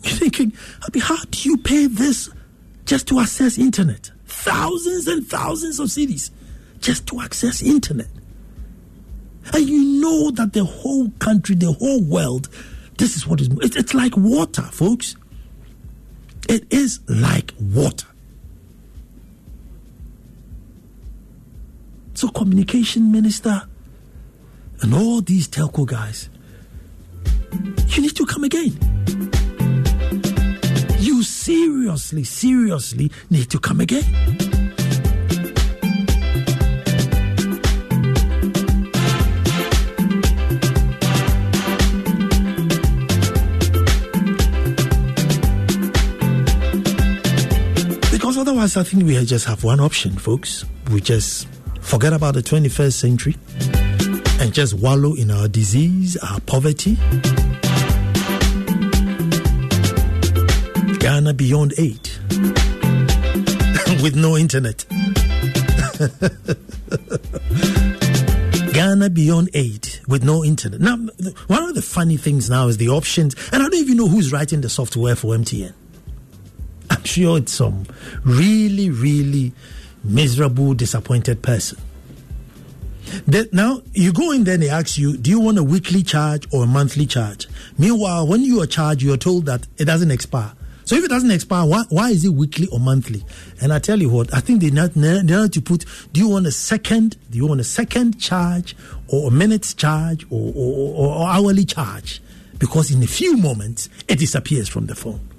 You're 0.03 0.15
thinking, 0.15 0.53
I 0.81 0.87
mean, 0.93 1.03
how 1.03 1.17
do 1.29 1.49
you 1.49 1.57
pay 1.57 1.87
this 1.87 2.29
just 2.85 3.07
to 3.09 3.19
access 3.19 3.57
internet? 3.57 4.11
Thousands 4.25 5.07
and 5.07 5.27
thousands 5.27 5.79
of 5.79 5.87
cedis 5.87 6.31
just 6.79 7.07
to 7.07 7.21
access 7.21 7.61
internet. 7.61 8.07
And 9.53 9.67
you 9.67 10.01
know 10.01 10.31
that 10.31 10.53
the 10.53 10.63
whole 10.63 11.09
country, 11.19 11.55
the 11.55 11.71
whole 11.71 12.03
world, 12.03 12.49
this 12.97 13.15
is 13.15 13.25
what 13.25 13.41
is 13.41 13.49
it's 13.61 13.93
like 13.93 14.15
water, 14.17 14.63
folks. 14.63 15.15
It 16.51 16.65
is 16.69 16.99
like 17.07 17.53
water. 17.61 18.07
So, 22.13 22.27
communication 22.27 23.09
minister 23.09 23.61
and 24.81 24.93
all 24.93 25.21
these 25.21 25.47
telco 25.47 25.85
guys, 25.85 26.29
you 27.87 28.01
need 28.01 28.17
to 28.17 28.25
come 28.25 28.43
again. 28.43 28.77
You 30.99 31.23
seriously, 31.23 32.25
seriously 32.25 33.09
need 33.29 33.49
to 33.49 33.57
come 33.57 33.79
again. 33.79 34.60
Otherwise, 48.41 48.75
I 48.75 48.81
think 48.81 49.03
we 49.03 49.23
just 49.23 49.45
have 49.45 49.63
one 49.63 49.79
option, 49.79 50.17
folks. 50.17 50.65
We 50.89 50.99
just 50.99 51.47
forget 51.79 52.11
about 52.11 52.33
the 52.33 52.41
21st 52.41 52.93
century 52.93 53.35
and 54.39 54.51
just 54.51 54.73
wallow 54.73 55.13
in 55.13 55.29
our 55.29 55.47
disease, 55.47 56.17
our 56.17 56.39
poverty. 56.39 56.95
Ghana 60.97 61.35
Beyond 61.35 61.75
Aid 61.77 62.09
with 64.01 64.15
no 64.15 64.35
internet. 64.35 64.85
Ghana 68.73 69.11
Beyond 69.11 69.51
Aid 69.53 69.87
with 70.07 70.23
no 70.23 70.43
internet. 70.43 70.81
Now, 70.81 70.97
one 71.45 71.61
of 71.61 71.75
the 71.75 71.83
funny 71.83 72.17
things 72.17 72.49
now 72.49 72.69
is 72.69 72.77
the 72.77 72.89
options, 72.89 73.35
and 73.51 73.61
I 73.61 73.69
don't 73.69 73.75
even 73.75 73.97
know 73.97 74.07
who's 74.07 74.31
writing 74.31 74.61
the 74.61 74.69
software 74.69 75.15
for 75.15 75.35
MTN. 75.35 75.73
It's 77.03 77.53
some 77.53 77.85
really, 78.23 78.89
really 78.89 79.53
miserable, 80.03 80.73
disappointed 80.73 81.41
person. 81.41 81.77
That 83.27 83.51
now 83.51 83.81
you 83.93 84.13
go 84.13 84.31
in 84.31 84.45
there 84.45 84.53
and 84.53 84.63
they 84.63 84.69
ask 84.69 84.97
you, 84.97 85.17
do 85.17 85.29
you 85.29 85.39
want 85.39 85.57
a 85.57 85.63
weekly 85.63 86.03
charge 86.03 86.47
or 86.53 86.63
a 86.63 86.67
monthly 86.67 87.05
charge? 87.05 87.47
Meanwhile, 87.77 88.27
when 88.27 88.41
you 88.41 88.61
are 88.61 88.67
charged, 88.67 89.01
you 89.01 89.13
are 89.13 89.17
told 89.17 89.45
that 89.47 89.67
it 89.77 89.85
doesn't 89.85 90.11
expire. 90.11 90.53
So 90.85 90.95
if 90.95 91.05
it 91.05 91.09
doesn't 91.09 91.31
expire, 91.31 91.65
why, 91.65 91.83
why 91.89 92.09
is 92.09 92.25
it 92.25 92.29
weekly 92.29 92.67
or 92.67 92.79
monthly? 92.79 93.23
And 93.61 93.71
I 93.71 93.79
tell 93.79 93.99
you 93.99 94.09
what, 94.09 94.33
I 94.33 94.39
think 94.39 94.61
they 94.61 94.71
need, 94.71 94.91
they 94.93 95.21
need 95.21 95.53
to 95.53 95.61
put, 95.61 95.85
do 96.11 96.19
you 96.19 96.29
want 96.29 96.47
a 96.47 96.51
second, 96.51 97.17
do 97.29 97.37
you 97.37 97.45
want 97.47 97.61
a 97.61 97.65
second 97.65 98.19
charge 98.19 98.75
or 99.07 99.29
a 99.29 99.31
minute's 99.31 99.73
charge 99.73 100.25
or, 100.29 100.53
or, 100.55 101.07
or 101.21 101.27
hourly 101.29 101.65
charge? 101.65 102.21
Because 102.57 102.91
in 102.91 103.01
a 103.03 103.07
few 103.07 103.37
moments, 103.37 103.89
it 104.07 104.19
disappears 104.19 104.69
from 104.69 104.85
the 104.85 104.95
phone. 104.95 105.30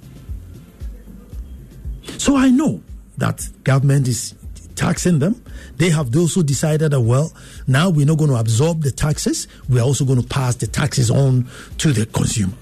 So 2.17 2.37
I 2.37 2.49
know 2.49 2.81
that 3.17 3.47
government 3.63 4.07
is 4.07 4.35
taxing 4.75 5.19
them. 5.19 5.43
They 5.77 5.89
have 5.89 6.15
also 6.15 6.41
decided 6.41 6.91
that, 6.91 7.01
well, 7.01 7.33
now 7.67 7.89
we're 7.89 8.05
not 8.05 8.17
going 8.17 8.29
to 8.29 8.37
absorb 8.37 8.81
the 8.81 8.91
taxes. 8.91 9.47
We're 9.69 9.83
also 9.83 10.05
going 10.05 10.21
to 10.21 10.27
pass 10.27 10.55
the 10.55 10.67
taxes 10.67 11.09
on 11.11 11.47
to 11.79 11.91
the 11.91 12.05
consumer. 12.05 12.53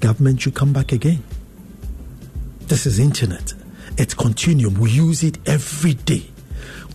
Government 0.00 0.40
should 0.40 0.54
come 0.54 0.72
back 0.72 0.92
again. 0.92 1.22
This 2.62 2.86
is 2.86 2.98
internet. 2.98 3.54
It's 3.98 4.14
continuum. 4.14 4.74
We 4.74 4.90
use 4.90 5.22
it 5.22 5.38
every 5.46 5.94
day. 5.94 6.26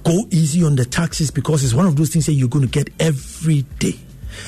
Go 0.04 0.26
easy 0.30 0.64
on 0.64 0.76
the 0.76 0.86
taxes 0.86 1.32
because 1.32 1.64
it's 1.64 1.74
one 1.74 1.86
of 1.86 1.96
those 1.96 2.10
things 2.10 2.26
that 2.26 2.34
you're 2.34 2.50
going 2.50 2.66
to 2.66 2.72
get 2.72 2.90
every 3.00 3.64
day 3.80 3.98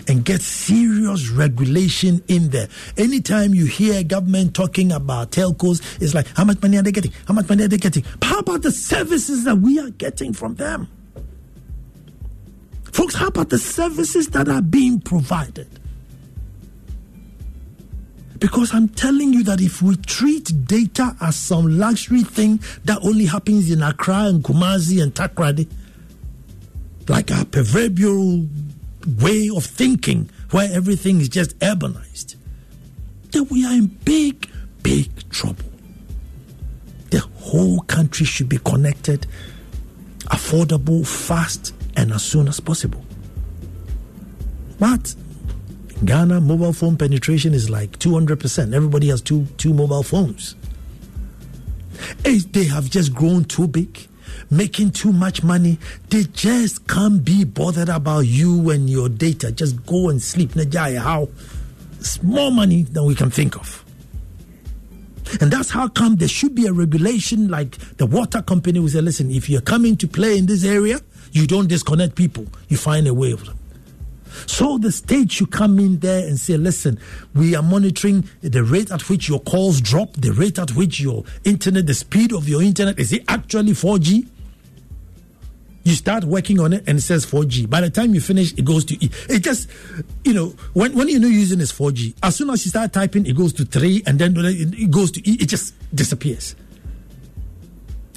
and 0.08 0.26
get 0.26 0.42
serious 0.42 1.30
regulation 1.30 2.24
in 2.28 2.50
there. 2.50 2.68
Anytime 2.98 3.54
you 3.54 3.66
hear 3.66 4.04
government 4.04 4.54
talking 4.54 4.92
about 4.92 5.32
telcos, 5.32 5.82
it's 6.02 6.14
like, 6.14 6.28
how 6.36 6.44
much 6.46 6.62
money 6.62 6.78
are 6.78 6.84
they 6.84 6.92
getting? 6.92 7.12
How 7.28 7.34
much 7.34 7.48
money 7.50 7.64
are 7.64 7.68
they 7.68 7.78
getting? 7.78 8.04
But 8.20 8.30
How 8.30 8.40
about 8.40 8.62
the 8.62 8.72
services 8.72 9.44
that 9.44 9.58
we 9.58 9.80
are 9.80 9.90
getting 9.90 10.34
from 10.34 10.56
them? 10.56 10.88
Folks, 12.94 13.16
how 13.16 13.28
about 13.28 13.50
the 13.50 13.58
services 13.58 14.30
that 14.30 14.48
are 14.48 14.62
being 14.62 15.00
provided? 15.00 15.68
Because 18.40 18.74
I'm 18.74 18.88
telling 18.88 19.34
you 19.34 19.44
that 19.44 19.60
if 19.60 19.82
we 19.82 19.98
treat 19.98 20.66
data 20.66 21.16
as 21.20 21.36
some 21.36 21.78
luxury 21.78 22.24
thing 22.24 22.62
that 22.86 23.00
only 23.04 23.26
happens 23.26 23.70
in 23.70 23.84
Accra 23.84 24.28
and 24.28 24.44
Kumasi 24.44 25.04
and 25.04 25.14
Takoradi, 25.14 25.70
like 27.10 27.32
a 27.32 27.44
proverbial 27.44 28.48
way 29.06 29.50
of 29.56 29.66
thinking 29.66 30.30
where 30.52 30.70
everything 30.72 31.22
is 31.22 31.30
just 31.30 31.58
urbanized, 31.60 32.36
then 33.32 33.48
we 33.50 33.66
are 33.66 33.74
in 33.74 33.88
big, 33.88 34.50
big 34.84 35.30
trouble. 35.30 35.66
The 37.12 37.20
whole 37.38 37.82
country 37.82 38.26
should 38.26 38.50
be 38.50 38.58
connected, 38.60 39.26
affordable, 40.26 41.06
fast, 41.08 41.74
and 41.96 42.12
as 42.12 42.24
soon 42.24 42.48
as 42.48 42.60
possible. 42.60 43.04
But 44.80 45.16
in 45.90 46.06
Ghana, 46.06 46.42
mobile 46.42 46.74
phone 46.74 46.98
penetration 46.98 47.54
is 47.54 47.70
like 47.70 48.00
200%. 48.00 48.74
Everybody 48.74 49.08
has 49.10 49.22
two, 49.22 49.46
two 49.58 49.74
mobile 49.74 50.04
phones. 50.04 50.56
They 52.24 52.64
have 52.66 52.90
just 52.90 53.14
grown 53.14 53.46
too 53.46 53.68
big 53.68 54.09
making 54.50 54.92
too 54.92 55.12
much 55.12 55.44
money. 55.44 55.78
They 56.10 56.24
just 56.24 56.88
can't 56.88 57.24
be 57.24 57.44
bothered 57.44 57.90
about 57.90 58.22
you 58.22 58.70
and 58.70 58.90
your 58.90 59.10
data. 59.10 59.52
Just 59.52 59.86
go 59.86 60.10
and 60.10 60.22
sleep. 60.22 60.54
How? 60.56 61.30
It's 62.00 62.24
more 62.24 62.52
money 62.52 62.84
than 62.84 63.06
we 63.06 63.16
can 63.16 63.30
think 63.30 63.56
of. 63.56 63.84
And 65.42 65.52
that's 65.52 65.70
how 65.70 65.88
come 65.88 66.16
there 66.16 66.28
should 66.28 66.56
be 66.56 66.66
a 66.66 66.74
regulation 66.74 67.50
like 67.50 67.78
the 67.98 68.08
water 68.08 68.42
company 68.42 68.80
will 68.80 68.90
say, 68.90 69.02
listen, 69.02 69.30
if 69.30 69.48
you're 69.50 69.62
coming 69.62 69.96
to 69.98 70.08
play 70.08 70.38
in 70.38 70.48
this 70.48 70.64
area, 70.64 71.00
you 71.32 71.46
don't 71.46 71.68
disconnect 71.68 72.16
people. 72.16 72.48
You 72.68 72.78
find 72.78 73.08
a 73.08 73.14
way 73.14 73.32
of 73.32 73.46
them. 73.46 73.59
So 74.46 74.78
the 74.78 74.92
state 74.92 75.32
should 75.32 75.52
come 75.52 75.80
in 75.80 76.00
there 76.00 76.28
and 76.28 76.40
say, 76.40 76.58
listen, 76.58 77.00
we 77.34 77.56
are 77.56 77.64
monitoring 77.64 78.28
the 78.42 78.64
rate 78.64 78.92
at 78.92 79.10
which 79.10 79.30
your 79.30 79.40
calls 79.40 79.82
drop, 79.82 80.14
the 80.14 80.32
rate 80.32 80.60
at 80.60 80.72
which 80.76 81.00
your 81.00 81.24
internet, 81.44 81.88
the 81.88 81.94
speed 81.94 82.34
of 82.34 82.48
your 82.48 82.62
internet, 82.62 83.00
is 83.00 83.14
it 83.14 83.24
actually 83.28 83.72
4G? 83.74 84.28
You 85.84 85.96
start 85.96 86.24
working 86.26 86.60
on 86.60 86.74
it 86.74 86.84
and 86.88 87.00
it 87.00 87.02
says 87.02 87.26
4G. 87.26 87.70
By 87.70 87.82
the 87.82 87.90
time 87.90 88.14
you 88.14 88.22
finish, 88.22 88.54
it 88.54 88.66
goes 88.66 88.86
to 88.86 89.04
E. 89.04 89.10
It 89.30 89.40
just, 89.40 89.70
you 90.24 90.34
know, 90.34 90.54
when, 90.74 90.94
when 90.94 91.08
you 91.08 91.20
know 91.20 91.28
using 91.28 91.60
is 91.62 91.72
4G, 91.72 92.16
as 92.22 92.36
soon 92.36 92.50
as 92.50 92.66
you 92.66 92.70
start 92.70 92.94
typing, 92.94 93.26
it 93.26 93.36
goes 93.36 93.54
to 93.54 93.66
3 93.66 94.04
and 94.06 94.20
then 94.20 94.36
it 94.38 94.92
goes 94.92 95.12
to 95.12 95.30
E. 95.30 95.38
It 95.40 95.48
just 95.48 95.74
disappears. 95.96 96.56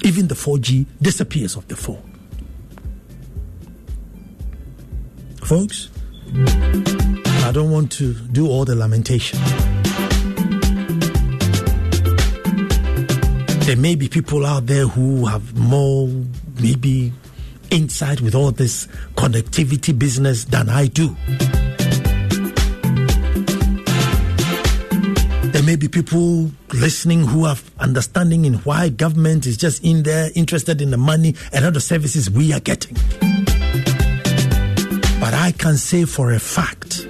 Even 0.03 0.27
the 0.27 0.35
4G 0.35 0.85
disappears 1.01 1.55
off 1.55 1.67
the 1.67 1.75
phone. 1.75 2.09
Folks, 5.43 5.89
I 6.35 7.51
don't 7.53 7.69
want 7.69 7.91
to 7.93 8.13
do 8.13 8.47
all 8.47 8.65
the 8.65 8.75
lamentation. 8.75 9.39
There 13.65 13.77
may 13.77 13.95
be 13.95 14.09
people 14.09 14.45
out 14.45 14.65
there 14.65 14.87
who 14.87 15.25
have 15.25 15.55
more, 15.55 16.09
maybe 16.59 17.13
insight 17.69 18.21
with 18.21 18.35
all 18.35 18.51
this 18.51 18.87
connectivity 19.15 19.97
business 19.97 20.45
than 20.45 20.69
I 20.69 20.87
do. 20.87 21.15
There 25.51 25.63
may 25.63 25.75
be 25.75 25.87
people 25.87 26.51
listening 26.73 27.25
who 27.25 27.45
have 27.45 27.69
understanding 27.79 28.45
in 28.45 28.55
why 28.55 28.89
government 28.89 29.45
is 29.45 29.55
just 29.55 29.83
in 29.83 30.03
there 30.03 30.31
interested 30.33 30.81
in 30.81 30.89
the 30.89 30.97
money 30.97 31.35
and 31.51 31.63
other 31.63 31.79
services 31.79 32.29
we 32.29 32.51
are 32.53 32.59
getting. 32.59 32.97
But 35.23 35.33
I 35.33 35.53
can 35.53 35.77
say 35.77 36.03
for 36.03 36.33
a 36.33 36.37
fact 36.37 37.07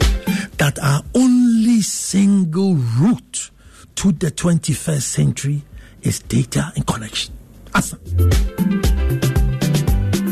that 0.60 0.78
our 0.84 1.02
only 1.15 1.82
single 1.82 2.76
route 2.76 3.49
to 3.95 4.12
the 4.12 4.30
21st 4.30 5.02
century 5.02 5.63
is 6.04 6.19
data 6.19 6.71
and 6.76 6.86
connection. 6.86 7.34
Awesome. 7.73 7.99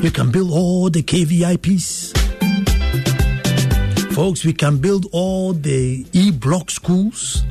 You 0.03 0.11
can 0.11 0.29
build 0.29 0.51
all 0.51 0.91
the 0.91 1.01
KVIPs. 1.01 2.15
Folks, 4.13 4.45
we 4.45 4.53
can 4.53 4.77
build 4.77 5.07
all 5.11 5.53
the 5.53 6.05
E 6.13 6.29
block 6.29 6.69
schools 6.69 7.43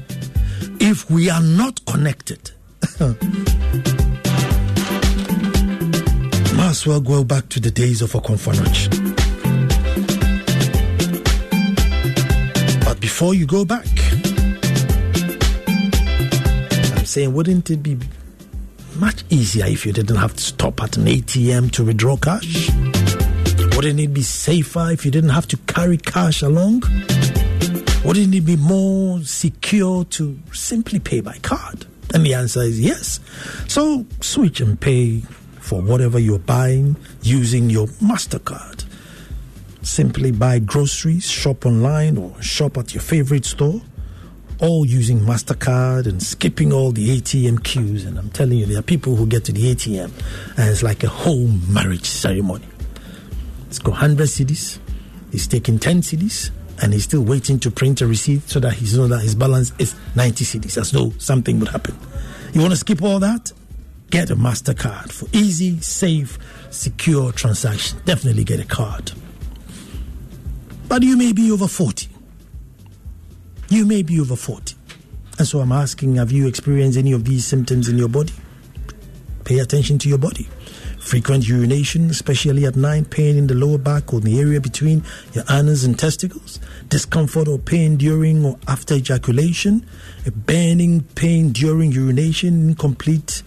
if 0.78 1.10
we 1.10 1.28
are 1.28 1.42
not 1.42 1.84
connected. 1.86 2.52
Might 6.54 6.70
as 6.70 6.86
well 6.86 7.00
go 7.00 7.24
back 7.24 7.48
to 7.48 7.58
the 7.58 7.72
days 7.72 8.00
of 8.00 8.12
Okomfo 8.12 8.54
But 8.56 8.99
before 13.20 13.34
you 13.34 13.44
go 13.44 13.66
back, 13.66 13.84
I'm 16.96 17.04
saying, 17.04 17.34
wouldn't 17.34 17.68
it 17.68 17.82
be 17.82 17.98
much 18.96 19.24
easier 19.28 19.66
if 19.66 19.84
you 19.84 19.92
didn't 19.92 20.16
have 20.16 20.34
to 20.36 20.42
stop 20.42 20.82
at 20.82 20.96
an 20.96 21.04
ATM 21.04 21.70
to 21.72 21.84
withdraw 21.84 22.16
cash? 22.16 22.70
Wouldn't 23.76 24.00
it 24.00 24.14
be 24.14 24.22
safer 24.22 24.90
if 24.92 25.04
you 25.04 25.10
didn't 25.10 25.28
have 25.36 25.46
to 25.48 25.58
carry 25.58 25.98
cash 25.98 26.40
along? 26.40 26.80
Wouldn't 28.06 28.34
it 28.34 28.46
be 28.46 28.56
more 28.56 29.20
secure 29.20 30.04
to 30.04 30.38
simply 30.54 30.98
pay 30.98 31.20
by 31.20 31.36
card? 31.42 31.84
And 32.14 32.24
the 32.24 32.32
answer 32.32 32.62
is 32.62 32.80
yes. 32.80 33.20
So 33.68 34.06
switch 34.22 34.62
and 34.62 34.80
pay 34.80 35.20
for 35.58 35.82
whatever 35.82 36.18
you're 36.18 36.38
buying 36.38 36.96
using 37.20 37.68
your 37.68 37.88
MasterCard. 38.00 38.79
Simply 39.82 40.30
buy 40.30 40.58
groceries, 40.58 41.28
shop 41.28 41.66
online, 41.66 42.16
or 42.16 42.40
shop 42.42 42.76
at 42.76 42.94
your 42.94 43.02
favorite 43.02 43.44
store 43.44 43.80
all 44.60 44.84
using 44.84 45.20
MasterCard 45.20 46.06
and 46.06 46.22
skipping 46.22 46.72
all 46.72 46.92
the 46.92 47.18
ATM 47.18 47.64
queues. 47.64 48.04
And 48.04 48.18
I'm 48.18 48.30
telling 48.30 48.58
you, 48.58 48.66
there 48.66 48.78
are 48.78 48.82
people 48.82 49.16
who 49.16 49.26
get 49.26 49.44
to 49.46 49.52
the 49.52 49.74
ATM 49.74 50.12
and 50.56 50.70
it's 50.70 50.82
like 50.82 51.02
a 51.02 51.08
whole 51.08 51.48
marriage 51.68 52.04
ceremony. 52.04 52.66
It's 53.68 53.78
got 53.78 53.92
100 53.92 54.26
cedis, 54.26 54.78
he's 55.30 55.46
taking 55.46 55.78
10 55.78 56.02
cedis, 56.02 56.50
and 56.82 56.92
he's 56.92 57.04
still 57.04 57.22
waiting 57.22 57.58
to 57.60 57.70
print 57.70 58.00
a 58.00 58.06
receipt 58.06 58.48
so 58.48 58.58
that 58.60 58.74
he 58.74 58.84
knows 58.96 59.10
that 59.10 59.20
his 59.20 59.34
balance 59.34 59.72
is 59.78 59.94
90 60.16 60.44
cedis, 60.44 60.76
as 60.76 60.90
though 60.90 61.10
something 61.18 61.60
would 61.60 61.68
happen. 61.68 61.96
You 62.52 62.60
want 62.60 62.72
to 62.72 62.76
skip 62.76 63.02
all 63.02 63.20
that? 63.20 63.52
Get 64.10 64.30
a 64.30 64.36
MasterCard 64.36 65.12
for 65.12 65.28
easy, 65.32 65.80
safe, 65.80 66.36
secure 66.70 67.30
transaction. 67.30 68.00
Definitely 68.04 68.42
get 68.42 68.58
a 68.58 68.64
card. 68.64 69.12
But 70.90 71.02
you 71.02 71.16
may 71.16 71.32
be 71.32 71.50
over 71.50 71.66
40 71.66 72.10
you 73.70 73.86
may 73.86 74.02
be 74.02 74.20
over 74.20 74.36
40. 74.36 74.74
And 75.38 75.46
so 75.46 75.60
I'm 75.60 75.72
asking 75.72 76.16
have 76.16 76.32
you 76.32 76.46
experienced 76.46 76.98
any 76.98 77.12
of 77.12 77.24
these 77.24 77.46
symptoms 77.46 77.88
in 77.88 77.96
your 77.96 78.08
body? 78.08 78.34
Pay 79.44 79.60
attention 79.60 79.96
to 80.00 80.08
your 80.08 80.18
body. 80.18 80.48
Frequent 80.98 81.48
urination, 81.48 82.10
especially 82.10 82.66
at 82.66 82.76
night, 82.76 83.10
pain 83.10 83.38
in 83.38 83.46
the 83.46 83.54
lower 83.54 83.78
back 83.78 84.12
or 84.12 84.20
the 84.20 84.38
area 84.38 84.60
between 84.60 85.02
your 85.32 85.44
anus 85.48 85.84
and 85.84 85.98
testicles, 85.98 86.60
discomfort 86.88 87.48
or 87.48 87.58
pain 87.58 87.96
during 87.96 88.44
or 88.44 88.58
after 88.68 88.94
ejaculation, 88.94 89.86
a 90.26 90.30
burning 90.30 91.02
pain 91.14 91.52
during 91.52 91.90
urination, 91.90 92.70
incomplete 92.70 93.42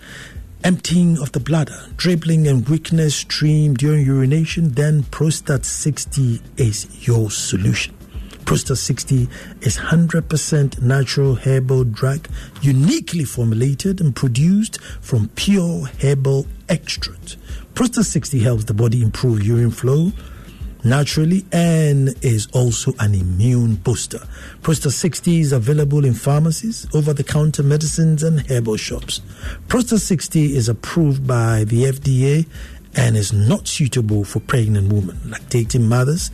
emptying 0.63 1.19
of 1.19 1.31
the 1.33 1.39
bladder, 1.39 1.85
dribbling 1.97 2.47
and 2.47 2.67
weakness 2.69 3.15
stream 3.15 3.73
during 3.73 4.05
urination, 4.05 4.69
then 4.69 5.03
Prostat 5.03 5.65
60 5.65 6.41
is 6.57 7.07
your 7.07 7.29
solution. 7.29 7.95
Prostat 8.45 8.77
60 8.77 9.27
is 9.61 9.77
100% 9.77 10.81
natural 10.81 11.35
herbal 11.35 11.85
drug, 11.85 12.27
uniquely 12.61 13.23
formulated 13.23 14.01
and 14.01 14.15
produced 14.15 14.81
from 15.01 15.29
pure 15.35 15.87
herbal 16.01 16.45
extract. 16.69 17.37
Prostat 17.73 18.05
60 18.05 18.39
helps 18.39 18.65
the 18.65 18.73
body 18.73 19.01
improve 19.01 19.43
urine 19.43 19.71
flow 19.71 20.11
naturally 20.83 21.45
and 21.51 22.13
is 22.23 22.47
also 22.53 22.93
an 22.99 23.13
immune 23.15 23.75
booster. 23.75 24.19
Prostate 24.61 24.91
60 24.93 25.39
is 25.39 25.51
available 25.51 26.05
in 26.05 26.13
pharmacies, 26.13 26.87
over 26.93 27.13
the 27.13 27.23
counter 27.23 27.63
medicines, 27.63 28.23
and 28.23 28.49
herbal 28.49 28.77
shops. 28.77 29.21
Prostate 29.67 29.99
60 29.99 30.55
is 30.55 30.69
approved 30.69 31.25
by 31.27 31.63
the 31.65 31.83
FDA 31.83 32.47
and 32.95 33.15
is 33.17 33.33
not 33.33 33.67
suitable 33.67 34.23
for 34.23 34.39
pregnant 34.39 34.91
women, 34.91 35.17
lactating 35.25 35.87
mothers, 35.87 36.29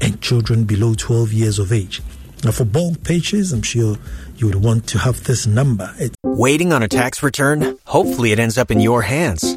and 0.00 0.20
children 0.20 0.64
below 0.64 0.94
12 0.94 1.32
years 1.32 1.58
of 1.58 1.72
age. 1.72 2.02
Now, 2.44 2.50
for 2.50 2.64
bulk 2.64 3.02
pages, 3.04 3.52
I'm 3.52 3.62
sure 3.62 3.96
you 4.36 4.46
would 4.46 4.62
want 4.62 4.86
to 4.88 4.98
have 4.98 5.24
this 5.24 5.46
number. 5.46 5.90
It's- 5.96 6.10
Waiting 6.22 6.72
on 6.72 6.82
a 6.82 6.88
tax 6.88 7.22
return? 7.22 7.78
Hopefully, 7.86 8.32
it 8.32 8.38
ends 8.38 8.58
up 8.58 8.70
in 8.70 8.80
your 8.80 9.02
hands 9.02 9.56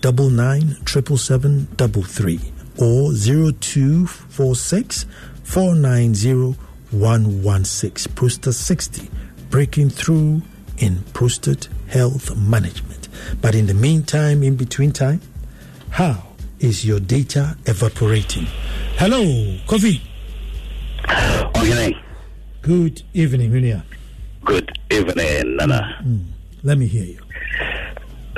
double 0.00 0.30
nine 0.30 0.76
triple 0.84 1.16
seven 1.16 1.68
double 1.76 2.02
three 2.02 2.40
or 2.80 3.12
zero 3.12 3.50
two 3.60 4.06
four 4.06 4.54
six 4.54 5.04
four 5.42 5.74
nine 5.74 6.14
zero 6.14 6.54
one 6.90 7.42
one 7.42 7.64
six. 7.64 8.06
Poster 8.06 8.52
sixty, 8.52 9.08
breaking 9.50 9.90
through 9.90 10.42
in 10.78 11.02
prostate 11.12 11.68
health 11.88 12.36
management. 12.36 13.08
But 13.40 13.54
in 13.54 13.66
the 13.66 13.74
meantime, 13.74 14.42
in 14.42 14.56
between 14.56 14.92
time, 14.92 15.20
how 15.90 16.22
is 16.60 16.84
your 16.84 17.00
data 17.00 17.56
evaporating? 17.66 18.46
Hello, 18.96 19.22
Kofi. 19.66 20.00
Okay. 21.56 21.96
Good 22.62 23.02
evening, 23.14 23.50
Munia. 23.50 23.82
Good 24.44 24.78
evening, 24.90 25.56
Nana. 25.56 25.98
Mm, 26.04 26.24
let 26.62 26.78
me 26.78 26.86
hear 26.86 27.04
you. 27.04 27.20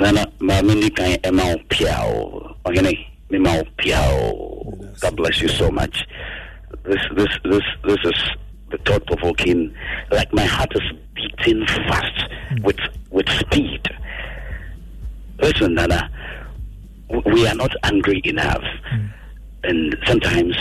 Nana, 0.01 0.25
maame 0.39 0.73
ni 0.75 0.89
kan 0.89 1.11
ɛma 1.21 1.43
wo 1.53 1.57
piao. 1.69 2.55
Okay, 2.65 3.07
me 3.29 3.37
ma 3.37 3.61
wo. 3.61 4.77
God 4.99 5.15
bless 5.15 5.41
you 5.41 5.47
so 5.47 5.69
much. 5.69 5.95
This, 6.83 6.97
this, 7.15 7.27
this, 7.43 7.61
this 7.83 7.97
is 8.05 8.19
the 8.71 8.79
thought 8.79 9.05
provoking. 9.05 9.71
Like 10.11 10.33
my 10.33 10.45
heart 10.45 10.71
is 10.73 10.81
beating 11.13 11.67
fast 11.67 12.31
with 12.63 12.79
with 13.11 13.29
speed. 13.29 13.87
Listen, 15.39 15.75
Nana, 15.75 16.09
we 17.27 17.45
are 17.47 17.55
not 17.55 17.71
angry 17.83 18.21
enough, 18.25 18.63
and 19.63 19.95
sometimes 20.07 20.55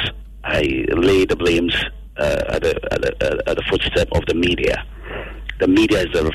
I 0.44 0.84
lay 0.96 1.24
the 1.24 1.36
blames 1.36 1.74
uh, 2.18 2.44
at, 2.48 2.62
the, 2.62 2.74
at, 2.92 3.00
the, 3.00 3.42
at 3.46 3.56
the 3.56 3.62
footstep 3.70 4.08
of 4.12 4.26
the 4.26 4.34
media. 4.34 4.84
The 5.60 5.68
media 5.68 6.00
is 6.00 6.12
the 6.12 6.30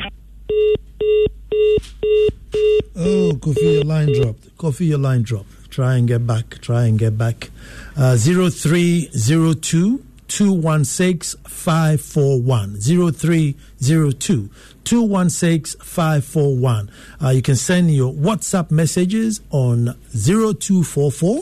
Oh, 2.97 3.33
Kofi, 3.35 3.73
your 3.75 3.83
line 3.83 4.13
dropped. 4.13 4.57
Kofi, 4.57 4.87
your 4.87 4.99
line 4.99 5.23
dropped. 5.23 5.69
Try 5.69 5.95
and 5.95 6.07
get 6.07 6.25
back. 6.25 6.61
Try 6.61 6.85
and 6.85 6.97
get 6.97 7.17
back. 7.17 7.49
Uh, 7.97 8.15
0302 8.15 10.03
216 10.27 11.41
541. 11.43 12.77
0302 12.79 14.49
216 14.85 15.81
541. 15.81 16.89
Uh, 17.21 17.29
you 17.29 17.41
can 17.41 17.55
send 17.57 17.93
your 17.93 18.13
WhatsApp 18.13 18.71
messages 18.71 19.41
on 19.51 19.95
0244 20.13 21.41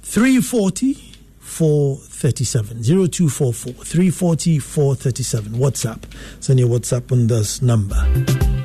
340 0.00 0.94
437. 1.38 2.82
0244 2.82 3.84
340 3.84 4.58
437. 4.58 5.52
WhatsApp. 5.52 6.02
Send 6.40 6.60
your 6.60 6.68
WhatsApp 6.70 7.12
on 7.12 7.26
this 7.26 7.60
number. 7.60 8.61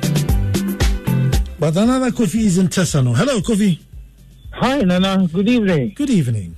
But 1.60 1.76
another 1.76 2.12
Kofi 2.12 2.44
is 2.44 2.56
in 2.58 2.68
Tesano. 2.68 3.16
Hello, 3.16 3.40
Kofi. 3.40 3.80
Hi, 4.52 4.80
Nana. 4.82 5.26
Good 5.32 5.48
evening. 5.48 5.92
Good 5.96 6.10
evening. 6.10 6.54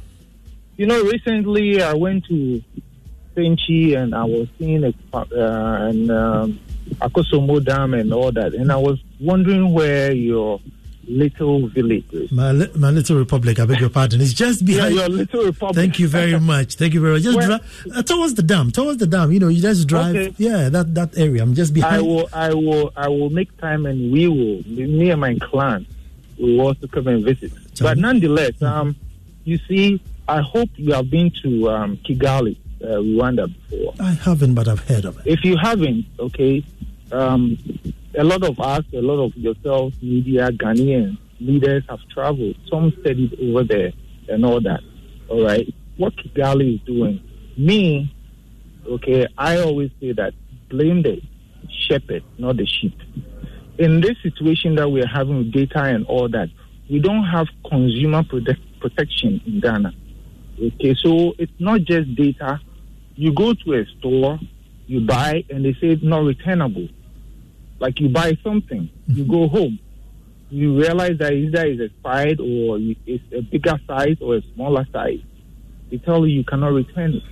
You 0.77 0.87
know, 0.87 1.03
recently 1.05 1.83
I 1.83 1.95
went 1.95 2.27
to 2.27 2.63
Senchi 3.35 3.97
and 3.97 4.15
I 4.15 4.25
was 4.25 4.49
seeing 4.59 4.85
a, 4.85 4.93
uh, 5.15 5.25
an 5.89 6.11
um, 6.11 6.61
Akosombo 6.97 7.65
Dam 7.65 7.95
and 7.95 8.13
all 8.13 8.31
that, 8.33 8.53
and 8.53 8.71
I 8.71 8.77
was 8.77 8.99
wondering 9.19 9.73
where 9.73 10.13
your 10.13 10.61
little 11.11 11.69
village 11.69 12.05
is. 12.13 12.31
My, 12.33 12.53
li- 12.53 12.71
my 12.77 12.91
little 12.91 13.17
republic, 13.19 13.59
I 13.59 13.65
beg 13.67 13.81
your 13.81 13.91
pardon. 13.91 14.21
It's 14.21 14.33
just 14.33 14.63
Yeah, 14.67 14.77
behind. 14.89 14.95
your 14.95 15.09
little 15.09 15.45
republic. 15.45 15.77
Thank 15.77 15.99
you 15.99 16.09
very 16.09 16.39
much. 16.39 16.75
Thank 16.77 16.95
you 16.95 17.01
very 17.01 17.15
much. 17.15 17.23
Just 17.23 17.37
Where- 17.39 17.47
drive 17.47 17.63
uh, 17.97 18.03
towards 18.03 18.35
the 18.35 18.43
dam. 18.43 18.71
Towards 18.71 18.99
the 18.99 19.07
dam. 19.07 19.33
You 19.33 19.41
know, 19.41 19.49
you 19.49 19.61
just 19.61 19.87
drive. 19.89 20.15
Okay. 20.17 20.35
Yeah, 20.39 20.69
that, 20.69 20.95
that 20.95 21.19
area. 21.19 21.43
I'm 21.43 21.55
just 21.55 21.75
behind. 21.75 21.97
I 21.97 22.01
will, 22.01 22.29
I 22.33 22.55
will, 22.55 22.93
I 22.97 23.09
will 23.09 23.31
make 23.31 23.57
time, 23.59 23.87
and 23.87 24.13
we 24.13 24.29
will. 24.29 24.63
Me 24.67 25.11
and 25.11 25.21
my 25.21 25.35
clan 25.43 25.87
will 26.39 26.61
also 26.61 26.87
come 26.87 27.09
and 27.09 27.25
visit. 27.25 27.53
But 27.81 27.99
nonetheless, 27.99 28.53
Mm-hmm. 28.53 28.65
um, 28.65 28.97
you 29.45 29.59
see, 29.69 30.01
I 30.29 30.41
hope 30.43 30.69
you 30.77 30.93
have 30.93 31.11
been 31.11 31.31
to 31.43 31.71
um, 31.71 31.97
Kigali, 31.99 32.57
uh, 32.83 32.87
Rwanda 32.87 33.53
before. 33.71 33.95
I 33.99 34.13
haven't, 34.13 34.55
but 34.55 34.69
I've 34.69 34.81
heard 34.87 35.05
of 35.07 35.19
it. 35.19 35.27
if 35.27 35.45
you 35.45 35.57
haven't, 35.57 36.05
okay, 36.19 36.63
um, 37.11 37.59
a 38.19 38.25
lot 38.25 38.43
of 38.43 38.59
us, 38.61 38.85
a 38.93 39.01
lot 39.01 39.25
of 39.25 39.37
yourselves, 39.37 39.97
media, 40.03 40.51
Ghanaian 40.51 41.19
leaders 41.41 41.83
have 41.89 42.01
traveled. 42.13 42.57
Some 42.71 42.93
studied 43.01 43.37
over 43.41 43.65
there 43.65 43.93
and 44.29 44.45
all 44.45 44.61
that. 44.61 44.81
All 45.29 45.45
right. 45.45 45.67
What 45.97 46.15
Kigali 46.17 46.77
is 46.77 46.81
doing, 46.83 47.23
me, 47.57 48.15
okay, 48.87 49.27
I 49.37 49.59
always 49.59 49.91
say 50.01 50.13
that 50.13 50.33
blame 50.69 51.03
the 51.03 51.21
shepherd, 51.89 52.23
not 52.39 52.57
the 52.57 52.67
sheep. 52.67 52.97
In 53.79 54.01
this 54.01 54.17
situation 54.23 54.75
that 54.77 54.89
we're 54.91 55.07
having 55.07 55.39
with 55.39 55.53
data 55.53 55.83
and 55.85 56.07
all 56.07 56.29
that, 56.29 56.49
we 56.91 56.99
don't 56.99 57.25
have 57.25 57.47
consumer 57.69 58.23
protect, 58.23 58.61
protection 58.81 59.41
in 59.47 59.61
Ghana. 59.61 59.93
Okay, 60.61 60.95
so 60.95 61.35
it's 61.39 61.53
not 61.59 61.83
just 61.83 62.15
data. 62.15 62.61
You 63.15 63.33
go 63.33 63.55
to 63.55 63.75
a 63.75 63.85
store, 63.99 64.39
you 64.87 65.01
buy, 65.01 65.45
and 65.51 65.65
they 65.65 65.73
say 65.75 65.89
it's 65.89 66.03
not 66.03 66.25
returnable. 66.25 66.89
Like 67.81 67.99
you 67.99 68.11
buy 68.11 68.37
something, 68.45 68.91
you 69.09 69.25
go 69.25 69.49
home, 69.49 69.81
you 70.51 70.79
realize 70.79 71.17
that 71.19 71.33
either 71.33 71.65
it's 71.65 71.81
expired 71.81 72.39
or 72.39 72.79
it's 72.79 73.25
a 73.33 73.41
bigger 73.41 73.81
size 73.87 74.17
or 74.21 74.37
a 74.37 74.43
smaller 74.55 74.87
size. 74.93 75.21
They 75.91 75.97
tell 75.97 76.27
you 76.27 76.39
you 76.39 76.45
cannot 76.45 76.75
return 76.75 77.15
it. 77.15 77.23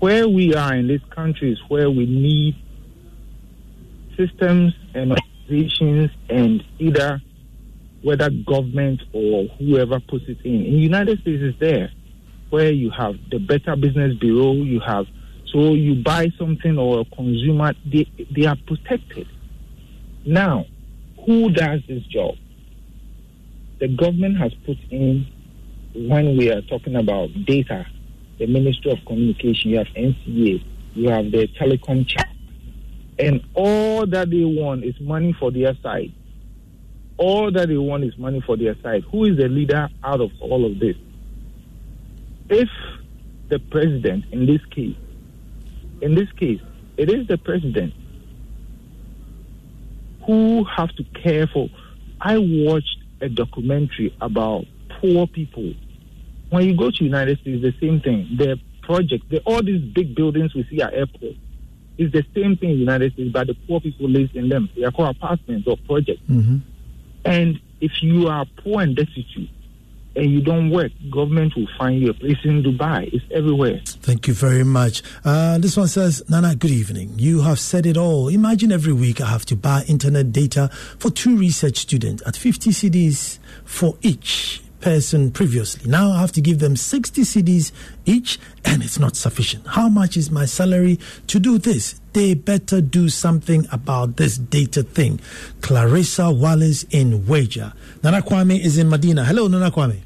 Where 0.00 0.28
we 0.28 0.54
are 0.54 0.74
in 0.74 0.88
this 0.88 1.00
country 1.14 1.52
is 1.52 1.58
where 1.68 1.88
we 1.88 2.06
need 2.06 2.56
systems 4.16 4.74
and 4.94 5.12
organizations 5.12 6.10
and 6.28 6.62
either 6.80 7.22
whether 8.02 8.30
government 8.30 9.00
or 9.12 9.44
whoever 9.58 10.00
puts 10.00 10.24
it 10.26 10.38
in. 10.44 10.66
In 10.66 10.72
the 10.72 10.80
United 10.80 11.20
States 11.20 11.40
is 11.40 11.54
there 11.60 11.92
where 12.50 12.72
you 12.72 12.90
have 12.90 13.14
the 13.30 13.38
Better 13.38 13.76
Business 13.76 14.18
Bureau, 14.18 14.54
you 14.54 14.80
have 14.80 15.06
so 15.52 15.74
you 15.74 16.02
buy 16.02 16.28
something 16.38 16.78
or 16.78 17.00
a 17.00 17.04
consumer, 17.14 17.74
they 17.90 18.06
they 18.34 18.46
are 18.46 18.56
protected. 18.66 19.28
Now, 20.26 20.66
who 21.26 21.50
does 21.50 21.80
this 21.88 22.04
job? 22.04 22.36
The 23.80 23.88
government 23.88 24.38
has 24.38 24.54
put 24.66 24.78
in 24.90 25.26
when 25.94 26.36
we 26.38 26.50
are 26.50 26.62
talking 26.62 26.96
about 26.96 27.30
data, 27.46 27.86
the 28.38 28.46
Ministry 28.46 28.92
of 28.92 28.98
Communication, 29.06 29.70
you 29.72 29.78
have 29.78 29.88
NCA, 29.88 30.64
you 30.94 31.10
have 31.10 31.30
the 31.32 31.48
telecom 31.60 32.06
chat, 32.08 32.28
and 33.18 33.42
all 33.54 34.06
that 34.06 34.30
they 34.30 34.44
want 34.44 34.84
is 34.84 34.94
money 35.00 35.34
for 35.38 35.50
their 35.52 35.74
side. 35.82 36.12
all 37.18 37.50
that 37.52 37.68
they 37.68 37.76
want 37.76 38.04
is 38.04 38.16
money 38.18 38.42
for 38.46 38.56
their 38.56 38.76
side. 38.82 39.04
Who 39.12 39.26
is 39.26 39.36
the 39.38 39.48
leader 39.48 39.88
out 40.04 40.20
of 40.20 40.30
all 40.40 40.66
of 40.66 40.78
this? 40.80 40.96
If 42.50 42.68
the 43.50 43.58
president, 43.58 44.26
in 44.32 44.46
this 44.46 44.60
case, 44.74 44.96
in 46.02 46.14
this 46.14 46.30
case, 46.32 46.60
it 46.96 47.10
is 47.10 47.26
the 47.28 47.38
president 47.38 47.94
who 50.26 50.64
have 50.64 50.90
to 50.96 51.04
care 51.22 51.46
for. 51.46 51.68
I 52.20 52.38
watched 52.38 52.98
a 53.20 53.28
documentary 53.28 54.14
about 54.20 54.64
poor 55.00 55.26
people. 55.26 55.72
When 56.50 56.68
you 56.68 56.76
go 56.76 56.90
to 56.90 57.04
United 57.04 57.40
States, 57.40 57.62
the 57.62 57.74
same 57.80 58.00
thing. 58.00 58.28
The 58.36 58.58
project, 58.82 59.28
the, 59.30 59.40
all 59.40 59.62
these 59.62 59.80
big 59.80 60.14
buildings 60.14 60.54
we 60.54 60.66
see 60.70 60.82
at 60.82 60.92
airports, 60.92 61.38
is 61.98 62.12
the 62.12 62.24
same 62.34 62.56
thing 62.56 62.70
in 62.70 62.78
United 62.78 63.12
States, 63.14 63.30
but 63.32 63.46
the 63.46 63.54
poor 63.66 63.80
people 63.80 64.08
live 64.08 64.30
in 64.34 64.48
them. 64.48 64.68
They 64.76 64.84
are 64.84 64.90
called 64.90 65.16
apartments 65.16 65.66
or 65.68 65.76
projects. 65.86 66.22
Mm-hmm. 66.28 66.58
And 67.24 67.60
if 67.80 68.02
you 68.02 68.28
are 68.28 68.46
poor 68.62 68.82
and 68.82 68.96
destitute, 68.96 69.50
and 70.16 70.30
you 70.30 70.40
don't 70.40 70.70
work, 70.70 70.92
government 71.10 71.54
will 71.56 71.68
find 71.78 72.00
you 72.00 72.10
a 72.10 72.14
place 72.14 72.38
in 72.44 72.62
Dubai. 72.62 73.12
It's 73.12 73.24
everywhere. 73.30 73.80
Thank 73.84 74.28
you 74.28 74.34
very 74.34 74.64
much. 74.64 75.02
Uh, 75.24 75.58
this 75.58 75.76
one 75.76 75.88
says, 75.88 76.22
Nana, 76.28 76.54
good 76.54 76.70
evening. 76.70 77.14
You 77.18 77.42
have 77.42 77.58
said 77.58 77.86
it 77.86 77.96
all. 77.96 78.28
Imagine 78.28 78.72
every 78.72 78.92
week 78.92 79.20
I 79.20 79.26
have 79.26 79.44
to 79.46 79.56
buy 79.56 79.84
internet 79.88 80.32
data 80.32 80.68
for 80.98 81.10
two 81.10 81.36
research 81.36 81.78
students 81.78 82.22
at 82.26 82.36
50 82.36 82.70
cedis 82.70 83.38
for 83.64 83.96
each 84.02 84.62
person 84.82 85.30
previously. 85.30 85.90
Now 85.90 86.10
I 86.10 86.20
have 86.20 86.32
to 86.32 86.40
give 86.40 86.58
them 86.58 86.76
60 86.76 87.22
cedis 87.22 87.72
each, 88.04 88.38
and 88.64 88.82
it's 88.82 88.98
not 88.98 89.16
sufficient. 89.16 89.66
How 89.68 89.88
much 89.88 90.16
is 90.16 90.30
my 90.30 90.44
salary 90.44 90.98
to 91.28 91.38
do 91.38 91.56
this? 91.56 92.00
They 92.12 92.34
better 92.34 92.80
do 92.82 93.08
something 93.08 93.66
about 93.72 94.16
this 94.16 94.36
data 94.36 94.82
thing. 94.82 95.20
Clarissa 95.62 96.30
Wallace 96.30 96.82
in 96.90 97.26
Wager. 97.26 97.72
Nana 98.02 98.20
Kwame 98.20 98.60
is 98.60 98.76
in 98.76 98.90
Medina. 98.90 99.24
Hello, 99.24 99.48
Nana 99.48 99.70
Kwame. 99.70 100.00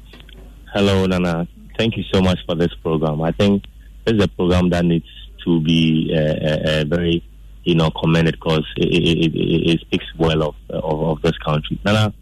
Hello, 0.73 1.05
Nana. 1.05 1.47
Thank 1.77 1.97
you 1.97 2.03
so 2.13 2.21
much 2.21 2.39
for 2.45 2.55
this 2.55 2.73
program. 2.81 3.21
I 3.21 3.31
think 3.31 3.63
this 4.05 4.15
is 4.15 4.23
a 4.23 4.27
program 4.29 4.69
that 4.69 4.85
needs 4.85 5.07
to 5.43 5.59
be 5.61 6.13
uh, 6.15 6.19
uh, 6.19 6.81
uh 6.81 6.85
very, 6.85 7.23
you 7.63 7.75
know, 7.75 7.89
commended 7.91 8.35
because 8.35 8.65
it, 8.77 8.87
it, 8.87 9.35
it, 9.35 9.69
it, 9.71 9.81
speaks 9.81 10.05
well 10.17 10.43
of, 10.43 10.55
of, 10.69 11.01
of 11.01 11.21
this 11.21 11.37
country. 11.39 11.79
Nana, 11.83 12.13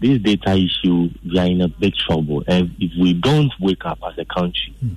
this 0.00 0.18
data 0.18 0.52
issue, 0.52 1.10
we 1.24 1.38
are 1.38 1.46
in 1.46 1.60
a 1.60 1.68
big 1.68 1.94
trouble. 1.94 2.42
And 2.46 2.74
if 2.78 2.92
we 2.98 3.14
don't 3.14 3.52
wake 3.60 3.84
up 3.84 3.98
as 4.06 4.18
a 4.18 4.24
country, 4.24 4.74
mm. 4.82 4.96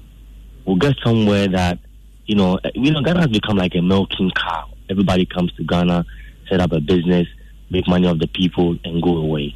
we'll 0.65 0.77
get 0.77 0.95
somewhere 1.03 1.47
that, 1.49 1.79
you 2.25 2.35
know, 2.35 2.59
you 2.73 2.91
know, 2.91 3.01
Ghana 3.01 3.21
has 3.21 3.29
become 3.29 3.57
like 3.57 3.75
a 3.75 3.81
milking 3.81 4.31
cow. 4.31 4.69
Everybody 4.89 5.25
comes 5.25 5.51
to 5.53 5.63
Ghana, 5.63 6.05
set 6.49 6.61
up 6.61 6.71
a 6.71 6.79
business, 6.79 7.27
make 7.69 7.87
money 7.87 8.07
off 8.07 8.19
the 8.19 8.27
people, 8.27 8.77
and 8.85 9.01
go 9.01 9.17
away. 9.17 9.55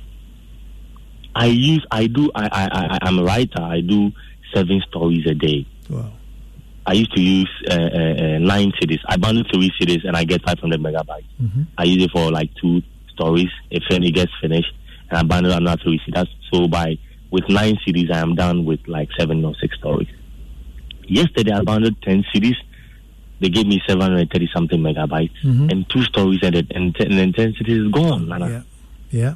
I 1.33 1.45
use, 1.45 1.85
I 1.91 2.07
do, 2.07 2.31
I, 2.35 2.45
I, 2.45 2.69
I, 2.71 2.97
I'm 3.03 3.19
a 3.19 3.23
writer. 3.23 3.61
I 3.61 3.81
do 3.81 4.11
seven 4.53 4.81
stories 4.89 5.25
a 5.27 5.33
day. 5.33 5.65
Wow. 5.89 6.11
I 6.85 6.93
used 6.93 7.13
to 7.15 7.21
use 7.21 7.49
uh, 7.69 7.73
uh, 7.73 8.37
nine 8.39 8.71
cedis. 8.81 8.99
I 9.07 9.17
bundle 9.17 9.43
three 9.53 9.71
cedis 9.79 10.05
and 10.05 10.15
I 10.15 10.23
get 10.23 10.41
500 10.43 10.79
megabytes. 10.79 11.25
Mm-hmm. 11.41 11.63
I 11.77 11.83
use 11.83 12.03
it 12.03 12.11
for 12.11 12.31
like 12.31 12.49
two 12.55 12.81
stories. 13.13 13.49
If 13.69 13.83
it 13.89 14.13
gets 14.13 14.31
finished, 14.41 14.73
and 15.09 15.29
bundle 15.29 15.51
another 15.51 15.81
three 15.81 15.99
cedis. 16.07 16.27
So 16.51 16.67
by 16.67 16.97
with 17.31 17.43
nine 17.49 17.77
cedis, 17.85 18.11
I 18.11 18.19
am 18.19 18.35
done 18.35 18.65
with 18.65 18.79
like 18.87 19.09
seven 19.17 19.43
or 19.43 19.53
six 19.59 19.77
stories. 19.77 20.07
Yesterday, 21.07 21.51
I 21.53 21.61
bundled 21.61 22.01
10 22.01 22.25
cedis. 22.33 22.55
They 23.39 23.49
gave 23.49 23.67
me 23.67 23.81
730 23.87 24.49
something 24.53 24.79
megabytes 24.79 25.31
mm-hmm. 25.43 25.69
and 25.69 25.89
two 25.89 26.03
stories, 26.03 26.39
and, 26.43 26.55
it, 26.55 26.71
and, 26.71 26.95
then 26.99 27.33
10 27.33 27.53
cedis 27.53 27.85
is 27.85 27.91
gone. 27.91 28.27
Yeah. 28.27 28.61
Yeah. 29.11 29.33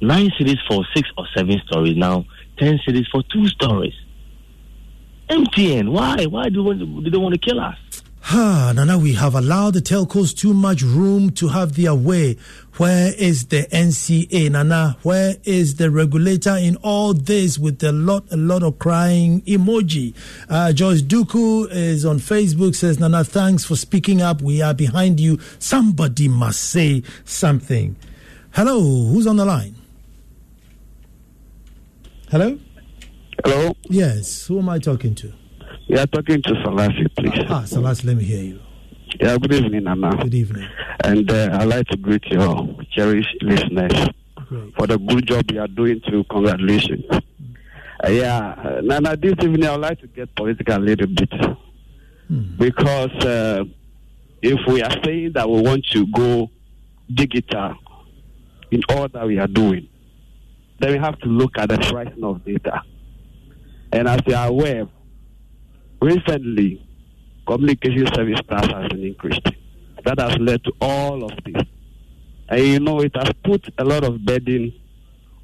Nine 0.00 0.30
cedis 0.38 0.58
for 0.68 0.84
six 0.94 1.08
or 1.18 1.26
seven 1.36 1.60
stories. 1.66 1.96
Now, 1.96 2.24
10 2.58 2.80
cedis 2.86 3.06
for 3.10 3.22
two 3.32 3.48
stories. 3.48 3.94
MTN, 5.28 5.90
why? 5.90 6.26
Why 6.26 6.48
do, 6.50 6.62
want 6.62 6.80
to, 6.80 6.86
do 7.02 7.10
they 7.10 7.16
want 7.16 7.34
to 7.34 7.40
kill 7.40 7.60
us? 7.60 7.76
Ah, 8.30 8.72
Nana, 8.76 8.98
we 8.98 9.14
have 9.14 9.34
allowed 9.34 9.74
the 9.74 9.80
telcos 9.80 10.36
too 10.36 10.54
much 10.54 10.82
room 10.82 11.30
to 11.32 11.48
have 11.48 11.76
their 11.76 11.94
way. 11.94 12.36
Where 12.76 13.12
is 13.16 13.46
the 13.46 13.62
NCA, 13.70 14.50
Nana? 14.50 14.96
Where 15.04 15.36
is 15.44 15.76
the 15.76 15.92
regulator 15.92 16.56
in 16.56 16.74
all 16.76 17.14
this 17.14 17.56
with 17.56 17.80
a 17.84 17.92
lot, 17.92 18.24
a 18.32 18.36
lot 18.36 18.64
of 18.64 18.80
crying 18.80 19.42
emoji? 19.42 20.12
Uh, 20.48 20.72
Joyce 20.72 21.00
Duku 21.02 21.70
is 21.70 22.04
on 22.04 22.18
Facebook, 22.18 22.74
says, 22.74 22.98
Nana, 22.98 23.22
thanks 23.22 23.64
for 23.64 23.76
speaking 23.76 24.20
up. 24.22 24.42
We 24.42 24.60
are 24.60 24.74
behind 24.74 25.20
you. 25.20 25.38
Somebody 25.60 26.26
must 26.26 26.64
say 26.64 27.04
something. 27.24 27.94
Hello, 28.52 28.80
who's 28.80 29.28
on 29.28 29.36
the 29.36 29.44
line? 29.44 29.76
Hello? 32.28 32.58
Hello? 33.44 33.76
Yes, 33.84 34.46
who 34.48 34.58
am 34.58 34.68
I 34.68 34.80
talking 34.80 35.14
to? 35.16 35.32
You 35.86 35.98
are 35.98 36.06
talking 36.06 36.42
to 36.42 36.50
Salasi, 36.54 37.06
please. 37.16 37.44
Ah, 37.48 37.62
Salasi, 37.62 38.04
let 38.06 38.16
me 38.16 38.24
hear 38.24 38.42
you. 38.42 38.60
Yeah, 39.20 39.38
good 39.38 39.52
evening, 39.54 39.86
Anna. 39.86 40.16
Good 40.16 40.34
evening. 40.34 40.68
And 41.04 41.30
uh, 41.30 41.58
I'd 41.60 41.68
like 41.68 41.86
to 41.88 41.96
greet 41.96 42.24
your 42.26 42.76
cherished 42.90 43.36
listeners 43.42 44.08
Great. 44.34 44.74
for 44.76 44.86
the 44.86 44.98
good 44.98 45.26
job 45.26 45.50
you 45.52 45.60
are 45.60 45.68
doing, 45.68 46.00
too. 46.08 46.24
Congratulations. 46.30 47.04
Uh, 47.10 48.08
yeah, 48.10 48.38
uh, 48.58 48.80
Nana, 48.82 49.16
this 49.16 49.34
evening 49.40 49.66
I'd 49.66 49.80
like 49.80 50.00
to 50.00 50.06
get 50.08 50.34
political 50.34 50.76
a 50.76 50.78
little 50.78 51.06
bit. 51.06 51.32
Hmm. 52.28 52.56
Because 52.58 53.12
uh, 53.24 53.64
if 54.42 54.58
we 54.66 54.82
are 54.82 54.96
saying 55.04 55.32
that 55.34 55.48
we 55.48 55.60
want 55.60 55.84
to 55.92 56.06
go 56.08 56.50
digital 57.12 57.76
in 58.70 58.82
all 58.88 59.08
that 59.08 59.26
we 59.26 59.38
are 59.38 59.46
doing, 59.46 59.88
then 60.80 60.92
we 60.92 60.98
have 60.98 61.18
to 61.20 61.28
look 61.28 61.56
at 61.56 61.68
the 61.68 61.78
pricing 61.78 62.24
of 62.24 62.44
data. 62.44 62.82
And 63.92 64.08
as 64.08 64.20
you 64.26 64.34
are 64.34 64.48
aware, 64.48 64.88
recently, 66.02 66.84
communication 67.46 68.06
service 68.14 68.40
price 68.42 68.66
has 68.72 68.88
been 68.88 69.04
increased. 69.04 69.46
That 70.04 70.18
has 70.20 70.36
led 70.38 70.62
to 70.64 70.72
all 70.80 71.24
of 71.24 71.32
this. 71.44 71.62
And 72.48 72.60
you 72.60 72.80
know, 72.80 73.00
it 73.00 73.12
has 73.16 73.30
put 73.42 73.66
a 73.78 73.84
lot 73.84 74.04
of 74.04 74.24
burden 74.24 74.72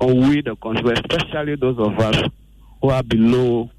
on 0.00 0.28
we, 0.28 0.42
the 0.42 0.56
consumer, 0.56 0.92
especially 0.92 1.56
those 1.56 1.78
of 1.78 1.98
us 1.98 2.22
who 2.82 2.90
are 2.90 3.02
below 3.02 3.70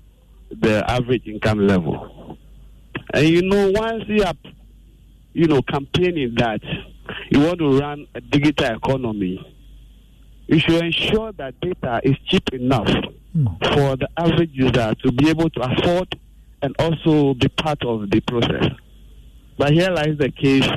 the 0.51 0.84
average 0.89 1.27
income 1.27 1.67
level. 1.67 2.38
And 3.13 3.27
you 3.27 3.41
know, 3.43 3.71
once 3.71 4.03
you 4.07 4.23
are, 4.23 4.34
you 5.34 5.47
know, 5.47 5.62
campaigning 5.62 6.34
that 6.38 6.62
you 7.29 7.39
want 7.39 7.60
to 7.60 7.79
run 7.79 8.07
a 8.15 8.21
digital 8.21 8.75
economy, 8.75 9.45
you 10.47 10.60
should 10.60 10.84
ensure 10.84 11.31
that 11.34 11.60
data 11.62 12.01
is 12.03 12.15
cheap 12.27 12.43
enough 12.53 12.89
Mm. 13.34 13.47
for 13.73 13.95
the 13.95 14.10
average 14.17 14.49
user 14.51 14.93
to 14.93 15.12
be 15.13 15.29
able 15.29 15.49
to 15.51 15.62
afford 15.62 16.19
and 16.62 16.76
also 16.80 17.34
be 17.34 17.47
part 17.50 17.84
of 17.84 18.10
the 18.10 18.19
process. 18.21 18.67
But 19.58 19.74
here 19.74 19.89
lies 19.89 20.17
the 20.17 20.32
case 20.32 20.69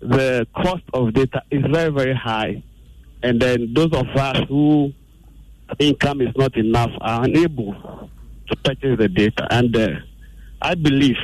the 0.00 0.46
cost 0.54 0.84
of 0.92 1.12
data 1.12 1.42
is 1.50 1.62
very, 1.70 1.90
very 1.90 2.14
high. 2.14 2.62
And 3.22 3.40
then 3.40 3.74
those 3.74 3.92
of 3.92 4.06
us 4.16 4.44
who 4.48 4.92
income 5.78 6.20
is 6.20 6.34
not 6.36 6.56
enough 6.56 6.90
are 7.00 7.24
unable 7.24 8.10
to 8.48 8.56
purchase 8.56 8.96
the 8.98 9.08
data. 9.08 9.46
And 9.50 9.76
uh, 9.76 9.88
I 10.62 10.74
believe 10.74 11.16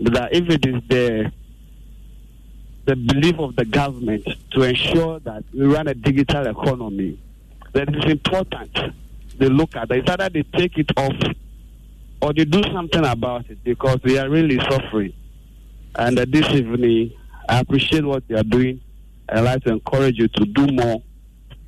that 0.00 0.34
if 0.34 0.48
it 0.50 0.66
is 0.66 0.82
the 0.88 1.32
the 2.86 2.94
belief 2.94 3.36
of 3.40 3.56
the 3.56 3.64
government 3.64 4.24
to 4.52 4.62
ensure 4.62 5.18
that 5.20 5.42
we 5.52 5.66
run 5.66 5.88
a 5.88 5.94
digital 5.94 6.46
economy, 6.46 7.18
then 7.72 7.92
it 7.92 8.04
is 8.04 8.12
important 8.12 8.78
they 9.38 9.48
look 9.48 9.76
at 9.76 9.90
it. 9.90 9.98
It's 9.98 10.10
either 10.10 10.28
they 10.28 10.42
take 10.42 10.78
it 10.78 10.90
off 10.96 11.12
or 12.22 12.32
they 12.32 12.44
do 12.44 12.62
something 12.72 13.04
about 13.04 13.48
it 13.50 13.62
because 13.64 13.98
they 14.04 14.18
are 14.18 14.28
really 14.28 14.58
suffering. 14.60 15.12
And 15.96 16.18
uh, 16.18 16.26
this 16.28 16.48
evening, 16.50 17.12
I 17.48 17.60
appreciate 17.60 18.04
what 18.04 18.24
you 18.28 18.36
are 18.36 18.42
doing. 18.42 18.80
I'd 19.28 19.40
like 19.40 19.62
to 19.64 19.72
encourage 19.72 20.18
you 20.18 20.28
to 20.28 20.44
do 20.44 20.66
more 20.68 21.02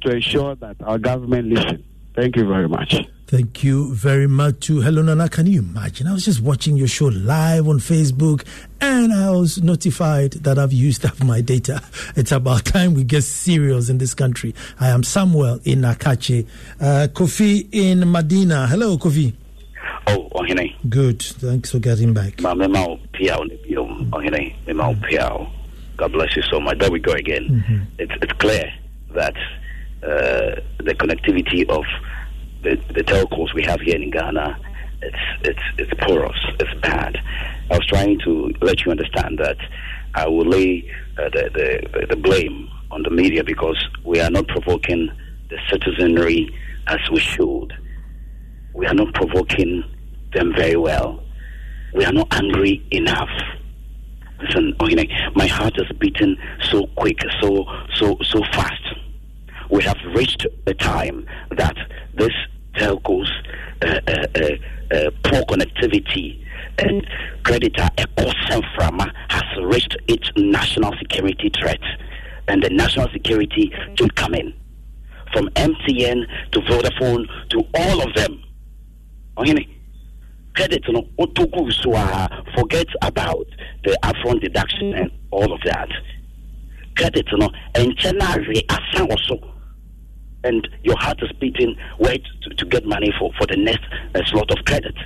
to 0.02 0.10
ensure 0.10 0.54
that 0.56 0.76
our 0.82 0.98
government 0.98 1.48
listens. 1.48 1.84
Thank 2.14 2.36
you 2.36 2.46
very 2.46 2.68
much. 2.68 2.94
Thank 3.28 3.62
you 3.62 3.94
very 3.94 4.26
much 4.26 4.60
to 4.66 4.80
Hello 4.80 5.02
Nana. 5.02 5.28
Can 5.28 5.46
you 5.46 5.58
imagine? 5.60 6.06
I 6.06 6.14
was 6.14 6.24
just 6.24 6.40
watching 6.40 6.76
your 6.76 6.88
show 6.88 7.06
live 7.06 7.68
on 7.68 7.78
Facebook 7.78 8.44
and 8.80 9.12
I 9.12 9.30
was 9.30 9.60
notified 9.62 10.32
that 10.32 10.58
I've 10.58 10.72
used 10.72 11.04
up 11.04 11.22
my 11.22 11.40
data. 11.42 11.82
It's 12.16 12.32
about 12.32 12.64
time 12.64 12.94
we 12.94 13.04
get 13.04 13.22
serious 13.22 13.88
in 13.88 13.98
this 13.98 14.14
country. 14.14 14.54
I 14.80 14.88
am 14.88 15.02
Samuel 15.02 15.60
in 15.64 15.82
Nakache. 15.82 16.46
Uh, 16.80 17.08
Kofi 17.12 17.68
in 17.70 18.10
Medina. 18.10 18.66
Hello, 18.66 18.96
Kofi. 18.96 19.34
Oh, 20.08 20.28
Ohene. 20.34 20.74
Good. 20.88 21.22
Thanks 21.22 21.70
for 21.72 21.78
getting 21.78 22.14
back. 22.14 22.40
Ma 22.40 22.54
memao 22.54 22.98
piao 23.12 23.46
ne 23.46 23.56
bio. 23.56 23.84
Ohene. 24.12 24.54
Memao 24.66 24.94
piao. 25.02 25.50
God 25.96 26.12
bless 26.12 26.34
you 26.36 26.42
so 26.50 26.60
much. 26.60 26.78
There 26.78 26.90
we 26.90 26.98
go 27.00 27.12
again. 27.12 27.44
Mhm. 27.68 27.86
It's 27.98 28.12
it's 28.22 28.32
clear 28.34 28.72
that 29.14 29.34
uh, 30.02 30.60
the 30.78 30.94
connectivity 30.94 31.68
of 31.68 31.84
the, 32.62 32.76
the 32.94 33.02
telcos 33.04 33.52
we 33.54 33.62
have 33.64 33.80
here 33.80 33.96
in 33.96 34.10
Ghana, 34.10 34.58
it's 35.02 35.16
it's 35.42 35.62
it's 35.78 35.92
porous. 36.04 36.38
It's 36.60 36.80
bad. 36.80 37.18
I 37.70 37.76
was 37.76 37.86
trying 37.86 38.18
to 38.20 38.52
let 38.62 38.84
you 38.84 38.92
understand 38.92 39.38
that 39.38 39.56
I 40.14 40.26
will 40.28 40.46
lay 40.46 40.88
uh, 41.18 41.28
the, 41.30 41.50
the 41.92 42.06
the 42.06 42.16
blame 42.16 42.68
on 42.90 43.02
the 43.02 43.10
media 43.10 43.44
because 43.44 43.76
we 44.04 44.20
are 44.20 44.30
not 44.30 44.46
provoking 44.48 45.10
the 45.50 45.58
citizenry 45.70 46.54
as 46.86 46.98
we 47.12 47.20
should. 47.20 47.74
We 48.72 48.86
are 48.86 48.94
not 48.94 49.12
provoking 49.14 49.82
them 50.32 50.52
very 50.54 50.76
well. 50.76 51.22
We 51.94 52.04
are 52.04 52.12
not 52.12 52.28
angry 52.32 52.86
enough. 52.90 53.30
Listen, 54.40 54.74
my 55.34 55.46
heart 55.46 55.74
is 55.76 55.90
beating 55.98 56.36
so 56.70 56.86
quick, 56.96 57.18
so 57.40 57.66
so 57.94 58.16
so 58.22 58.42
fast. 58.52 58.82
We 59.70 59.82
have 59.82 59.98
reached 60.14 60.46
a 60.66 60.74
time 60.74 61.26
that 61.56 61.76
this 62.14 62.32
telcos 62.76 63.28
uh, 63.82 64.00
uh, 64.06 64.26
uh, 64.34 64.94
uh 64.94 65.10
poor 65.24 65.42
connectivity 65.42 66.44
and 66.78 67.06
creditor 67.42 67.88
Ecosen 67.96 68.62
Frama 68.76 69.10
has 69.30 69.64
reached 69.64 69.96
its 70.06 70.30
national 70.36 70.92
security 70.98 71.50
threat, 71.60 71.80
and 72.46 72.62
the 72.62 72.70
national 72.70 73.08
security 73.12 73.72
should 73.96 74.14
come 74.14 74.34
in 74.34 74.54
from 75.32 75.48
MTN 75.50 76.26
to 76.52 76.60
Vodafone 76.60 77.26
to 77.50 77.64
all 77.74 78.02
of 78.02 78.14
them. 78.14 78.42
Credit, 80.58 80.84
you 80.88 80.94
know, 80.94 81.08
forget 82.56 82.88
about 83.02 83.46
the 83.84 83.96
upfront 84.02 84.40
deduction 84.40 84.92
and 84.92 85.08
all 85.30 85.52
of 85.52 85.60
that. 85.64 85.88
Credit, 86.96 87.24
you 87.30 87.38
know, 87.38 87.48
and 87.76 87.96
also 89.08 89.54
and 90.42 90.66
your 90.82 90.96
heart 90.98 91.22
is 91.22 91.30
beating, 91.38 91.76
wait 92.00 92.24
to, 92.42 92.50
to 92.50 92.64
get 92.66 92.84
money 92.84 93.12
for, 93.20 93.30
for 93.38 93.46
the 93.46 93.56
next 93.56 93.86
uh, 94.16 94.20
slot 94.26 94.50
of 94.50 94.64
credit. 94.64 94.96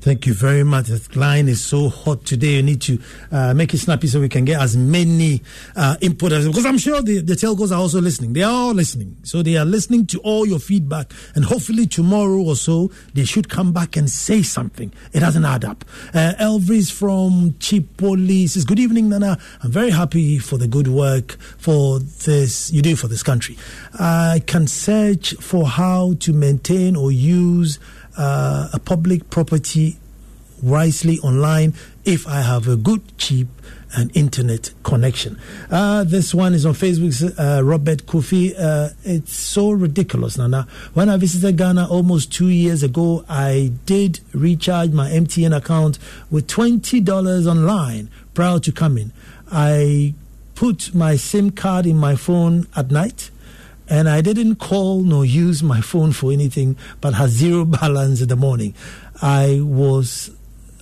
Thank 0.00 0.26
you 0.26 0.32
very 0.32 0.64
much. 0.64 0.86
The 0.86 1.18
line 1.18 1.46
is 1.46 1.62
so 1.62 1.90
hot 1.90 2.24
today. 2.24 2.54
You 2.56 2.62
need 2.62 2.80
to 2.82 2.98
uh, 3.30 3.52
make 3.52 3.74
it 3.74 3.78
snappy 3.78 4.06
so 4.06 4.18
we 4.18 4.30
can 4.30 4.46
get 4.46 4.58
as 4.58 4.74
many 4.74 5.42
uh, 5.76 5.96
input 6.00 6.32
as 6.32 6.46
because 6.46 6.64
I'm 6.64 6.78
sure 6.78 7.02
the, 7.02 7.20
the 7.20 7.34
telcos 7.34 7.70
are 7.70 7.78
also 7.78 8.00
listening. 8.00 8.32
They 8.32 8.42
are 8.42 8.50
all 8.50 8.72
listening. 8.72 9.18
So 9.24 9.42
they 9.42 9.58
are 9.58 9.66
listening 9.66 10.06
to 10.06 10.18
all 10.20 10.46
your 10.46 10.58
feedback. 10.58 11.12
And 11.34 11.44
hopefully 11.44 11.86
tomorrow 11.86 12.40
or 12.40 12.56
so, 12.56 12.90
they 13.12 13.26
should 13.26 13.50
come 13.50 13.74
back 13.74 13.94
and 13.94 14.08
say 14.08 14.42
something. 14.42 14.90
It 15.12 15.20
doesn't 15.20 15.44
add 15.44 15.66
up. 15.66 15.84
Uh, 16.14 16.32
Elvis 16.40 16.90
from 16.90 17.56
Chipoli 17.58 18.46
says, 18.46 18.64
Good 18.64 18.78
evening, 18.78 19.10
Nana. 19.10 19.36
I'm 19.62 19.70
very 19.70 19.90
happy 19.90 20.38
for 20.38 20.56
the 20.56 20.66
good 20.66 20.88
work 20.88 21.32
for 21.58 21.98
this 21.98 22.72
you 22.72 22.80
do 22.80 22.96
for 22.96 23.08
this 23.08 23.22
country. 23.22 23.58
I 23.98 24.42
can 24.46 24.66
search 24.66 25.34
for 25.34 25.66
how 25.66 26.14
to 26.20 26.32
maintain 26.32 26.96
or 26.96 27.12
use 27.12 27.78
uh, 28.20 28.68
a 28.72 28.78
public 28.78 29.30
property 29.30 29.96
wisely 30.62 31.18
online 31.20 31.72
if 32.04 32.28
I 32.28 32.42
have 32.42 32.68
a 32.68 32.76
good, 32.76 33.16
cheap, 33.16 33.48
and 33.96 34.14
internet 34.14 34.72
connection. 34.82 35.40
Uh, 35.70 36.04
this 36.04 36.34
one 36.34 36.52
is 36.54 36.66
on 36.66 36.74
Facebook. 36.74 37.34
Uh, 37.38 37.64
Robert 37.64 38.06
Kofi. 38.06 38.54
Uh, 38.56 38.90
it's 39.04 39.32
so 39.34 39.70
ridiculous, 39.70 40.36
Nana. 40.38 40.66
When 40.94 41.08
I 41.08 41.16
visited 41.16 41.56
Ghana 41.56 41.88
almost 41.88 42.32
two 42.32 42.48
years 42.48 42.82
ago, 42.82 43.24
I 43.28 43.72
did 43.86 44.20
recharge 44.32 44.90
my 44.90 45.10
MTN 45.10 45.56
account 45.56 45.98
with 46.30 46.46
twenty 46.46 47.00
dollars 47.00 47.46
online 47.46 48.10
prior 48.34 48.60
to 48.60 48.70
coming. 48.70 49.12
I 49.50 50.14
put 50.54 50.94
my 50.94 51.16
SIM 51.16 51.50
card 51.50 51.86
in 51.86 51.96
my 51.96 52.14
phone 52.16 52.66
at 52.76 52.90
night 52.90 53.30
and 53.90 54.08
I 54.08 54.20
didn't 54.20 54.56
call 54.56 55.02
nor 55.02 55.24
use 55.24 55.62
my 55.62 55.80
phone 55.80 56.12
for 56.12 56.32
anything, 56.32 56.76
but 57.00 57.14
had 57.14 57.30
zero 57.30 57.64
balance 57.80 58.22
in 58.22 58.28
the 58.28 58.36
morning. 58.36 58.74
I 59.20 59.60
was 59.62 60.30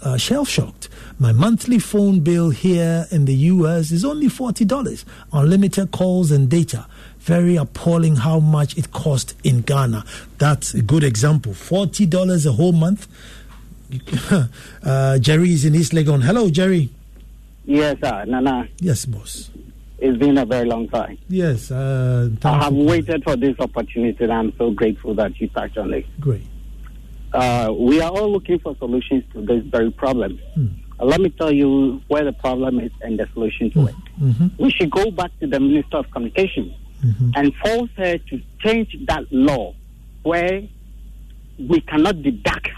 uh, 0.03 0.17
shell 0.19 0.45
shocked. 0.45 0.89
My 1.19 1.33
monthly 1.33 1.79
phone 1.79 2.21
bill 2.21 2.51
here 2.51 3.07
in 3.11 3.25
the 3.25 3.35
US 3.35 3.91
is 3.91 4.05
only 4.05 4.29
$40, 4.29 5.05
unlimited 5.33 5.91
calls 5.91 6.31
and 6.31 6.49
data. 6.49 6.87
Very 7.19 7.57
appalling 7.57 8.17
how 8.17 8.39
much 8.39 8.77
it 8.79 8.93
cost 8.93 9.35
in 9.43 9.63
Ghana. 9.63 10.05
That's 10.39 10.75
a 10.75 10.83
good 10.83 11.03
example. 11.03 11.53
$40 11.53 12.47
a 12.47 12.53
whole 12.53 12.73
month. 12.73 13.09
uh, 14.85 15.19
Jerry 15.19 15.53
is 15.53 15.65
in 15.65 15.75
East 15.75 15.93
Legon. 15.93 16.23
Hello, 16.23 16.51
Jerry. 16.51 16.91
Yes, 17.65 17.97
sir. 18.03 18.25
Nana. 18.27 18.69
Yes, 18.79 19.05
boss. 19.07 19.51
It's 19.99 20.17
been 20.17 20.39
a 20.39 20.47
very 20.47 20.67
long 20.67 20.89
time. 20.89 21.19
Yes. 21.29 21.71
Uh, 21.71 22.31
I 22.45 22.65
have 22.65 22.73
waited 22.73 23.25
for 23.25 23.37
this 23.37 23.59
opportunity 23.59 24.23
and 24.23 24.33
I'm 24.33 24.53
so 24.57 24.71
grateful 24.71 25.15
that 25.15 25.41
you 25.41 25.49
touched 25.49 25.77
on 25.77 25.93
it. 25.93 26.07
Great. 26.21 26.47
Uh, 27.33 27.75
we 27.77 28.01
are 28.01 28.11
all 28.11 28.33
looking 28.33 28.59
for 28.61 28.77
solutions 28.77 29.25
to 29.33 29.43
this 29.43 29.65
very 29.65 29.91
problem. 29.91 30.39
Mm. 30.57 30.71
Uh, 31.01 31.05
let 31.05 31.21
me 31.21 31.31
tell 31.31 31.53
you 31.53 32.01
where 32.09 32.25
the 32.25 32.33
problem 32.33 32.79
is 32.79 32.93
and 33.03 33.19
the 33.19 33.29
solution 33.35 33.71
to 33.73 33.79
mm. 33.81 33.89
it. 33.89 33.95
Mm-hmm. 34.21 34.63
We 34.63 34.71
should 34.71 34.91
go 34.91 35.11
back 35.11 35.31
to 35.41 35.47
the 35.47 35.59
Minister 35.59 35.99
of 35.99 36.11
Communications 36.13 36.75
mm-hmm. 37.05 37.31
and 37.35 37.55
force 37.57 37.91
her 37.97 38.19
to 38.19 38.43
change 38.61 38.97
that 39.09 39.25
law 39.33 39.75
where 40.23 40.63
we 41.59 41.81
cannot 41.83 42.23
deduct 42.23 42.69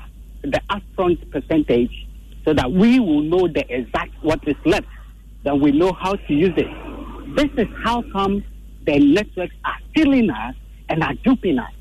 the 0.43 0.61
upfront 0.71 1.31
percentage 1.31 2.07
so 2.47 2.55
that 2.55 2.73
we 2.73 2.99
will 2.99 3.21
know 3.21 3.47
the 3.47 3.65
exact 3.73 4.13
what 4.23 4.41
is 4.49 4.57
left. 4.65 4.87
Then 5.43 5.61
we 5.61 5.73
know 5.73 5.93
how 5.93 6.15
to 6.15 6.33
use 6.35 6.55
it. 6.57 6.90
This 7.37 7.51
is 7.57 7.69
how 7.85 8.03
come 8.13 8.45
the 8.87 8.99
networks 8.99 9.55
are 9.65 9.77
stealing 9.91 10.31
us 10.31 10.55
and 10.89 11.03
are 11.03 11.15
duping 11.15 11.59
us. 11.59 11.73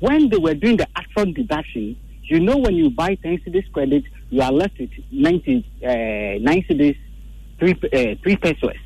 When 0.00 0.28
they 0.28 0.38
were 0.38 0.54
doing 0.54 0.78
the 0.78 0.86
upfront 0.96 1.34
deduction, 1.34 1.96
you 2.22 2.40
know 2.40 2.56
when 2.56 2.74
you 2.74 2.90
buy 2.90 3.16
10 3.16 3.38
cedis 3.46 3.70
credit, 3.72 4.04
you 4.30 4.40
are 4.40 4.52
left 4.52 4.78
with 4.78 4.90
90, 5.10 5.64
uh, 5.82 5.86
9 5.86 6.64
cedis, 6.68 6.96
3, 7.58 7.70
uh, 7.72 8.14
3 8.22 8.36
pesos. 8.36 8.76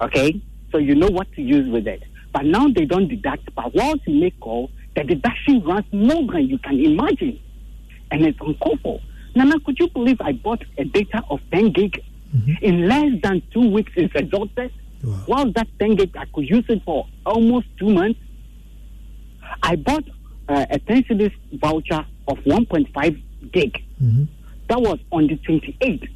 Okay? 0.00 0.40
So 0.70 0.78
you 0.78 0.94
know 0.94 1.08
what 1.08 1.32
to 1.34 1.42
use 1.42 1.68
with 1.68 1.86
it. 1.86 2.02
But 2.32 2.44
now 2.44 2.68
they 2.68 2.84
don't 2.84 3.08
deduct. 3.08 3.54
But 3.54 3.74
once 3.74 4.02
you 4.06 4.20
make 4.20 4.38
call, 4.40 4.70
the 4.94 5.04
deduction 5.04 5.64
runs 5.64 5.86
more 5.92 6.26
than 6.32 6.48
you 6.48 6.58
can 6.58 6.78
imagine. 6.78 7.40
And 8.10 8.26
it's 8.26 8.38
uncalled 8.40 8.80
for. 8.82 9.00
Nana, 9.34 9.58
could 9.60 9.78
you 9.78 9.88
believe 9.88 10.20
I 10.20 10.32
bought 10.32 10.62
a 10.76 10.84
data 10.84 11.22
of 11.30 11.40
10 11.50 11.72
gig 11.72 12.02
mm-hmm. 12.34 12.64
in 12.64 12.88
less 12.88 13.20
than 13.22 13.42
two 13.52 13.70
weeks? 13.70 13.92
It's 13.96 14.14
exhausted. 14.14 14.70
Wow. 15.02 15.12
While 15.26 15.52
that 15.52 15.68
10 15.78 15.96
gig, 15.96 16.16
I 16.16 16.24
could 16.26 16.48
use 16.48 16.64
it 16.68 16.82
for 16.84 17.06
almost 17.26 17.66
two 17.78 17.88
months. 17.88 18.20
I 19.62 19.76
bought 19.76 20.04
uh, 20.48 20.66
a 20.70 20.78
10 20.78 21.04
cedis 21.04 21.32
voucher 21.52 22.04
of 22.28 22.38
1.5 22.38 23.22
gig. 23.52 23.82
Mm-hmm. 24.02 24.24
That 24.68 24.80
was 24.80 24.98
on 25.10 25.26
the 25.26 25.36
28th. 25.36 26.08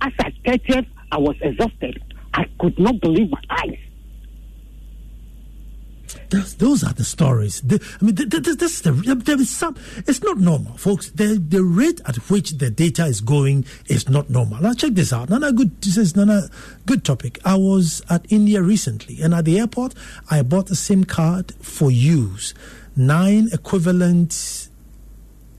As 0.00 0.12
I 0.18 0.30
30th, 0.44 0.86
I 1.12 1.18
was 1.18 1.36
exhausted. 1.40 2.02
I 2.34 2.44
could 2.60 2.78
not 2.78 3.00
believe 3.00 3.30
my 3.30 3.42
eyes. 3.50 3.78
That's, 6.30 6.54
those 6.54 6.84
are 6.84 6.92
the 6.92 7.04
stories. 7.04 7.60
The, 7.62 7.80
I 8.00 8.04
mean, 8.04 8.14
this 8.14 8.62
is 8.62 8.82
the, 8.82 8.90
um, 8.90 9.20
there 9.20 9.40
is 9.40 9.50
some. 9.50 9.76
It's 10.06 10.22
not 10.22 10.38
normal, 10.38 10.76
folks. 10.76 11.10
The 11.10 11.38
the 11.38 11.62
rate 11.62 12.00
at 12.06 12.16
which 12.30 12.52
the 12.52 12.70
data 12.70 13.06
is 13.06 13.20
going 13.20 13.64
is 13.86 14.08
not 14.08 14.30
normal. 14.30 14.60
Now 14.60 14.74
check 14.74 14.92
this 14.92 15.12
out. 15.12 15.30
Nana, 15.30 15.52
good. 15.52 15.80
This 15.80 15.96
is 15.96 16.16
Nana, 16.16 16.48
good 16.86 17.04
topic. 17.04 17.38
I 17.44 17.56
was 17.56 18.02
at 18.10 18.30
India 18.30 18.62
recently, 18.62 19.20
and 19.22 19.34
at 19.34 19.44
the 19.44 19.58
airport, 19.58 19.94
I 20.30 20.42
bought 20.42 20.70
a 20.70 20.76
SIM 20.76 21.04
card 21.04 21.54
for 21.60 21.90
use, 21.90 22.54
nine 22.96 23.48
equivalent 23.52 24.68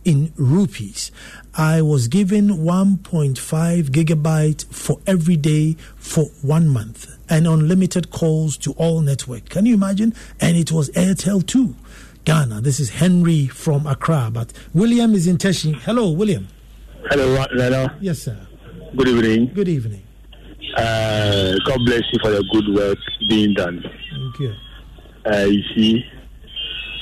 in 0.06 0.32
rupees. 0.38 1.12
I 1.54 1.82
was 1.82 2.08
given 2.08 2.50
1.5 2.50 3.90
gigabyte 3.90 4.66
for 4.74 5.00
every 5.06 5.36
day 5.36 5.76
for 5.98 6.26
one 6.42 6.70
month 6.70 7.17
and 7.30 7.48
unlimited 7.48 8.12
calls 8.12 8.58
to 8.58 8.72
all 8.74 9.02
network. 9.02 9.50
Can 9.50 9.66
you 9.66 9.74
imagine? 9.74 10.14
And 10.40 10.58
it 10.58 10.72
was 10.72 10.90
Airtel 10.92 11.46
too. 11.46 11.76
Ghana. 12.26 12.60
This 12.62 12.80
is 12.80 12.90
Henry 12.90 13.48
from 13.48 13.88
Accra, 13.88 14.30
but 14.34 14.52
William 14.74 15.14
is 15.14 15.28
in 15.28 15.38
Teshi. 15.38 15.74
Hello, 15.80 16.12
William. 16.12 16.50
Hello, 17.10 17.46
Leno. 17.54 17.90
Yes, 18.02 18.20
sir. 18.20 18.38
Good 18.96 19.08
evening. 19.08 19.52
Good 19.54 19.70
evening. 19.70 20.04
Uh, 20.76 21.56
God 21.66 21.80
bless 21.86 22.04
you 22.12 22.20
for 22.22 22.32
the 22.32 22.44
good 22.52 22.76
work 22.76 22.98
being 23.30 23.54
done. 23.54 23.82
Thank 23.82 24.40
you. 24.40 24.54
Uh, 25.26 25.46
you 25.46 25.64
see, 25.74 26.06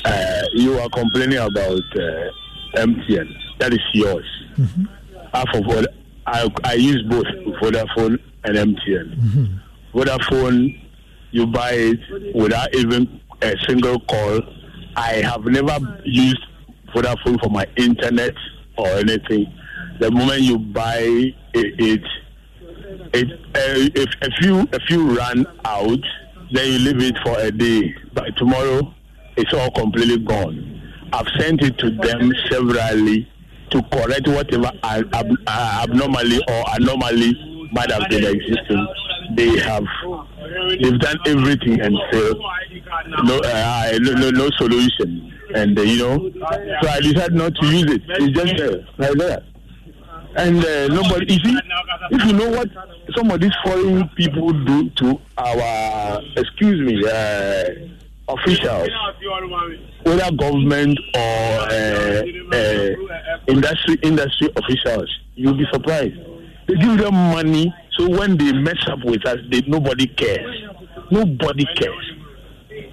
uh, 0.06 0.44
you 0.54 0.80
are 0.80 0.90
complaining 0.90 1.40
about 1.40 1.82
uh, 1.96 2.30
MTN. 2.76 3.28
That 3.60 3.74
is 3.74 3.80
yours. 3.94 4.26
Mm-hmm. 4.58 4.86
Half 5.34 5.48
of 5.56 5.88
I, 6.28 6.50
I 6.64 6.74
use 6.74 7.04
both 7.10 7.26
Vodafone 7.62 8.20
and 8.44 8.58
MTN. 8.58 9.16
Mm-hmm. 9.16 9.58
Vodafone, 9.96 10.78
you 11.32 11.48
buy 11.48 11.72
it 11.72 12.36
without 12.36 12.74
even 12.76 13.22
a 13.42 13.54
single 13.68 14.00
call. 14.02 14.42
I 14.96 15.14
have 15.24 15.46
never 15.46 15.78
used 16.04 16.40
Vodafone 16.94 17.42
for 17.42 17.50
my 17.50 17.66
internet 17.78 18.34
or 18.78 18.88
anything. 18.88 19.46
The 20.00 20.12
moment 20.12 20.42
you 20.42 20.60
buy 20.60 20.98
it, 21.00 21.34
it, 21.54 22.02
it 23.14 23.32
uh, 23.32 23.90
if 23.96 24.10
a 24.22 24.30
few 24.42 24.60
a 24.74 24.80
few 24.88 25.16
run 25.16 25.46
out, 25.64 26.00
then 26.52 26.72
you 26.74 26.80
leave 26.80 27.02
it 27.02 27.16
for 27.24 27.40
a 27.40 27.50
day. 27.52 27.96
By 28.14 28.30
tomorrow, 28.38 28.94
it's 29.38 29.54
all 29.54 29.72
completely 29.72 30.20
gone. 30.20 30.82
I've 31.14 31.28
sent 31.40 31.62
it 31.64 31.78
to 31.80 31.92
them 31.92 32.32
severally 32.52 33.28
to 33.72 33.82
correct 33.84 34.28
whatever 34.28 34.72
ab- 34.84 35.10
ab- 35.14 35.48
abnormally 35.48 36.40
or 36.50 36.64
anomaly 36.74 37.70
might 37.72 37.90
have 37.92 38.10
been 38.10 38.26
existing. 38.26 38.88
They 39.34 39.58
have 39.60 39.86
they've 40.80 41.00
done 41.00 41.18
everything 41.26 41.82
and 41.82 41.98
failed. 42.12 42.42
No, 43.24 43.40
uh, 43.40 43.98
no, 44.02 44.12
no, 44.14 44.30
no 44.30 44.50
solution. 44.58 45.32
And 45.54 45.78
uh, 45.78 45.82
you 45.82 46.00
know, 46.00 46.32
so 46.82 46.90
I 46.90 47.00
decided 47.02 47.34
not 47.34 47.56
to 47.56 47.66
use 47.68 47.92
it. 47.92 48.02
It's 48.08 48.38
just 48.38 48.62
uh. 48.62 49.40
And 50.38 50.58
uh, 50.66 50.88
nobody, 50.88 51.34
you 51.34 51.40
see, 51.40 51.58
if 52.12 52.26
you 52.26 52.34
know 52.34 52.50
what 52.50 52.68
some 53.16 53.32
of 53.32 53.40
these 53.40 53.54
foreign 53.64 54.08
people 54.18 54.52
do 54.52 54.90
to 54.90 55.20
our, 55.38 56.22
excuse 56.36 56.82
me, 56.82 57.02
uh, 57.08 58.34
officials, 58.34 58.90
whether 60.04 60.32
government 60.36 61.00
or 61.16 61.20
uh, 61.22 62.22
uh, 62.52 62.92
industry 63.48 63.96
industry 64.04 64.50
officials, 64.58 65.10
you'll 65.36 65.54
be 65.58 65.66
surprised. 65.72 66.16
They 66.68 66.76
give 66.76 66.98
them 66.98 67.14
money, 67.14 67.74
so 67.98 68.10
when 68.10 68.38
they 68.38 68.52
mess 68.54 68.78
up 68.88 69.00
with 69.04 69.26
us, 69.28 69.38
they, 69.52 69.62
nobody 69.62 70.08
cares. 70.08 70.64
Nobody 71.12 71.66
cares. 71.76 72.12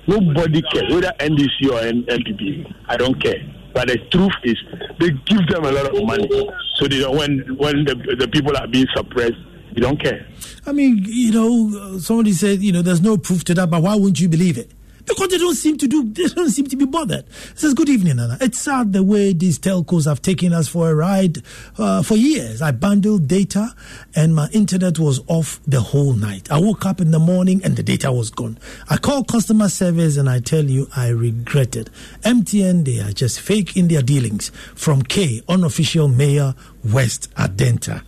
Nobody 0.06 0.62
cares, 0.62 0.92
whether 0.92 1.12
NDC 1.18 1.70
or 1.70 1.80
NPP. 2.02 2.74
I 2.86 2.96
don't 2.96 3.20
care. 3.22 3.38
But 3.74 3.88
the 3.88 3.96
truth 4.10 4.32
is, 4.44 4.56
they 5.00 5.10
give 5.10 5.46
them 5.48 5.64
a 5.64 5.72
lot 5.72 5.96
of 5.96 6.04
money, 6.04 6.28
so 6.76 6.86
they 6.86 6.98
don't, 7.00 7.16
when 7.16 7.56
when 7.56 7.84
the, 7.84 7.94
the 8.18 8.28
people 8.28 8.54
are 8.56 8.66
being 8.66 8.86
suppressed, 8.94 9.32
they 9.74 9.80
don't 9.80 9.98
care. 9.98 10.26
I 10.66 10.72
mean, 10.72 11.02
you 11.06 11.32
know, 11.32 11.98
somebody 11.98 12.32
said, 12.32 12.60
you 12.62 12.72
know, 12.72 12.82
there's 12.82 13.00
no 13.00 13.16
proof 13.16 13.44
to 13.44 13.54
that, 13.54 13.70
but 13.70 13.82
why 13.82 13.94
wouldn't 13.94 14.20
you 14.20 14.28
believe 14.28 14.58
it? 14.58 14.70
Because 15.06 15.28
they 15.28 15.38
don't 15.38 15.54
seem 15.54 15.78
to 15.78 15.86
do 15.88 16.04
they 16.04 16.26
don't 16.28 16.50
seem 16.50 16.66
to 16.66 16.76
be 16.76 16.84
bothered. 16.84 17.24
It 17.50 17.58
says 17.58 17.74
good 17.74 17.88
evening, 17.88 18.16
Nana. 18.16 18.38
It's 18.40 18.58
sad 18.58 18.92
the 18.92 19.02
way 19.02 19.32
these 19.32 19.58
telcos 19.58 20.06
have 20.06 20.22
taken 20.22 20.52
us 20.52 20.68
for 20.68 20.90
a 20.90 20.94
ride 20.94 21.38
uh, 21.78 22.02
for 22.02 22.16
years. 22.16 22.62
I 22.62 22.72
bundled 22.72 23.28
data 23.28 23.74
and 24.14 24.34
my 24.34 24.48
internet 24.52 24.98
was 24.98 25.20
off 25.26 25.60
the 25.66 25.80
whole 25.80 26.12
night. 26.14 26.50
I 26.50 26.58
woke 26.58 26.86
up 26.86 27.00
in 27.00 27.10
the 27.10 27.18
morning 27.18 27.60
and 27.64 27.76
the 27.76 27.82
data 27.82 28.12
was 28.12 28.30
gone. 28.30 28.58
I 28.88 28.96
called 28.96 29.28
customer 29.28 29.68
service 29.68 30.16
and 30.16 30.28
I 30.28 30.40
tell 30.40 30.64
you 30.64 30.88
I 30.96 31.08
regretted. 31.08 31.90
MTN 32.22 32.84
they 32.84 33.00
are 33.00 33.12
just 33.12 33.40
fake 33.40 33.76
in 33.76 33.88
their 33.88 34.02
dealings. 34.02 34.50
From 34.74 35.02
K, 35.02 35.42
unofficial 35.48 36.08
mayor 36.08 36.54
West 36.84 37.32
Adenta. 37.34 38.02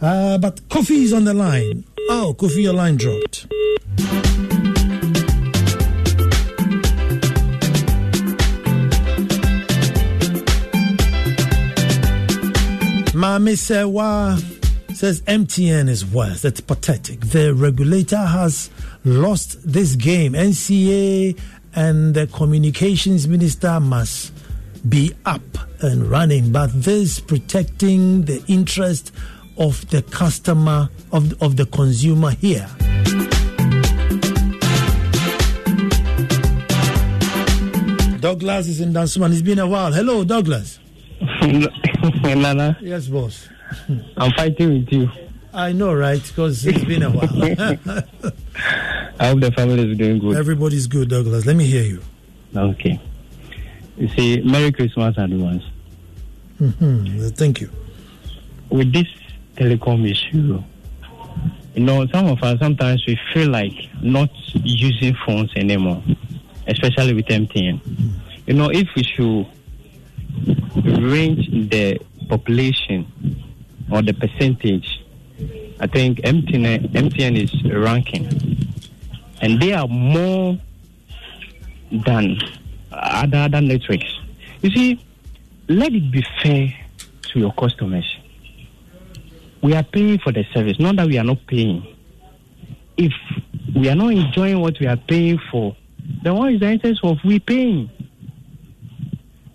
Uh, 0.00 0.38
but 0.38 0.66
Kofi 0.68 1.02
is 1.02 1.12
on 1.12 1.24
the 1.24 1.34
line. 1.34 1.84
Oh, 2.08 2.34
Kofi, 2.36 2.62
your 2.62 2.72
line 2.72 2.96
dropped. 2.96 3.46
Uh, 13.30 13.38
Mami 13.38 13.56
Sewa 13.56 14.36
uh, 14.36 14.92
says 14.92 15.22
MTN 15.22 15.88
is 15.88 16.04
worse. 16.04 16.42
That's 16.42 16.60
pathetic. 16.60 17.20
The 17.20 17.54
regulator 17.54 18.16
has 18.16 18.70
lost 19.04 19.56
this 19.62 19.94
game. 19.94 20.32
NCA 20.32 21.38
and 21.76 22.12
the 22.12 22.26
communications 22.26 23.28
minister 23.28 23.78
must 23.78 24.32
be 24.88 25.12
up 25.26 25.42
and 25.80 26.10
running, 26.10 26.50
but 26.50 26.70
this 26.74 27.20
protecting 27.20 28.22
the 28.22 28.42
interest 28.48 29.12
of 29.56 29.88
the 29.90 30.02
customer, 30.02 30.90
of, 31.12 31.40
of 31.40 31.56
the 31.56 31.66
consumer 31.66 32.32
here. 32.32 32.68
Douglas 38.18 38.66
is 38.66 38.80
in 38.80 38.92
Dansoman. 38.92 39.30
It's 39.30 39.42
been 39.42 39.60
a 39.60 39.68
while. 39.68 39.92
Hello, 39.92 40.24
Douglas. 40.24 40.80
Nana. 42.02 42.78
Yes, 42.80 43.08
boss. 43.08 43.48
I'm 44.16 44.32
fighting 44.32 44.70
with 44.70 44.92
you. 44.92 45.10
I 45.52 45.72
know, 45.72 45.92
right? 45.92 46.22
Because 46.22 46.64
it's 46.64 46.84
been 46.84 47.02
a 47.02 47.10
while. 47.10 47.24
I 49.18 49.28
hope 49.28 49.40
the 49.40 49.52
family 49.54 49.90
is 49.90 49.98
doing 49.98 50.18
good. 50.18 50.36
Everybody's 50.36 50.86
good, 50.86 51.08
Douglas. 51.10 51.44
Let 51.44 51.56
me 51.56 51.66
hear 51.66 51.82
you. 51.82 52.00
Okay. 52.54 53.00
You 53.96 54.08
see, 54.08 54.40
Merry 54.42 54.72
Christmas 54.72 55.16
advance. 55.18 55.64
Mm-hmm. 56.60 57.28
Thank 57.30 57.60
you. 57.60 57.70
With 58.70 58.92
this 58.92 59.06
telecom 59.56 60.08
issue, 60.08 60.62
you 61.74 61.84
know, 61.84 62.06
some 62.06 62.26
of 62.26 62.42
us 62.42 62.58
sometimes 62.60 63.04
we 63.06 63.18
feel 63.32 63.48
like 63.50 63.72
not 64.02 64.30
using 64.62 65.16
phones 65.26 65.50
anymore, 65.56 66.02
especially 66.66 67.14
with 67.14 67.26
MTN. 67.26 67.80
Mm-hmm. 67.80 68.08
You 68.46 68.54
know, 68.54 68.70
if 68.70 68.88
we 68.94 69.02
should 69.02 69.46
range 70.84 71.48
the 71.70 71.98
population 72.28 73.06
or 73.90 74.02
the 74.02 74.12
percentage, 74.12 75.02
I 75.80 75.86
think 75.86 76.18
MTN, 76.18 76.92
MTN 76.92 77.42
is 77.42 77.72
ranking. 77.72 78.26
And 79.40 79.60
they 79.60 79.72
are 79.72 79.88
more 79.88 80.58
than 81.90 82.38
other, 82.92 83.38
other 83.38 83.60
networks. 83.60 84.20
You 84.62 84.70
see, 84.70 85.04
let 85.68 85.92
it 85.92 86.10
be 86.10 86.24
fair 86.42 86.74
to 87.22 87.38
your 87.38 87.52
customers. 87.52 88.16
We 89.62 89.74
are 89.74 89.82
paying 89.82 90.18
for 90.18 90.32
the 90.32 90.44
service, 90.52 90.78
not 90.78 90.96
that 90.96 91.06
we 91.06 91.18
are 91.18 91.24
not 91.24 91.46
paying. 91.46 91.86
If 92.96 93.12
we 93.74 93.88
are 93.88 93.94
not 93.94 94.12
enjoying 94.12 94.60
what 94.60 94.78
we 94.78 94.86
are 94.86 94.96
paying 94.96 95.38
for, 95.50 95.76
then 96.22 96.34
what 96.34 96.52
is 96.52 96.60
the 96.60 96.66
essence 96.66 97.00
of 97.02 97.18
we 97.24 97.38
paying? 97.38 97.90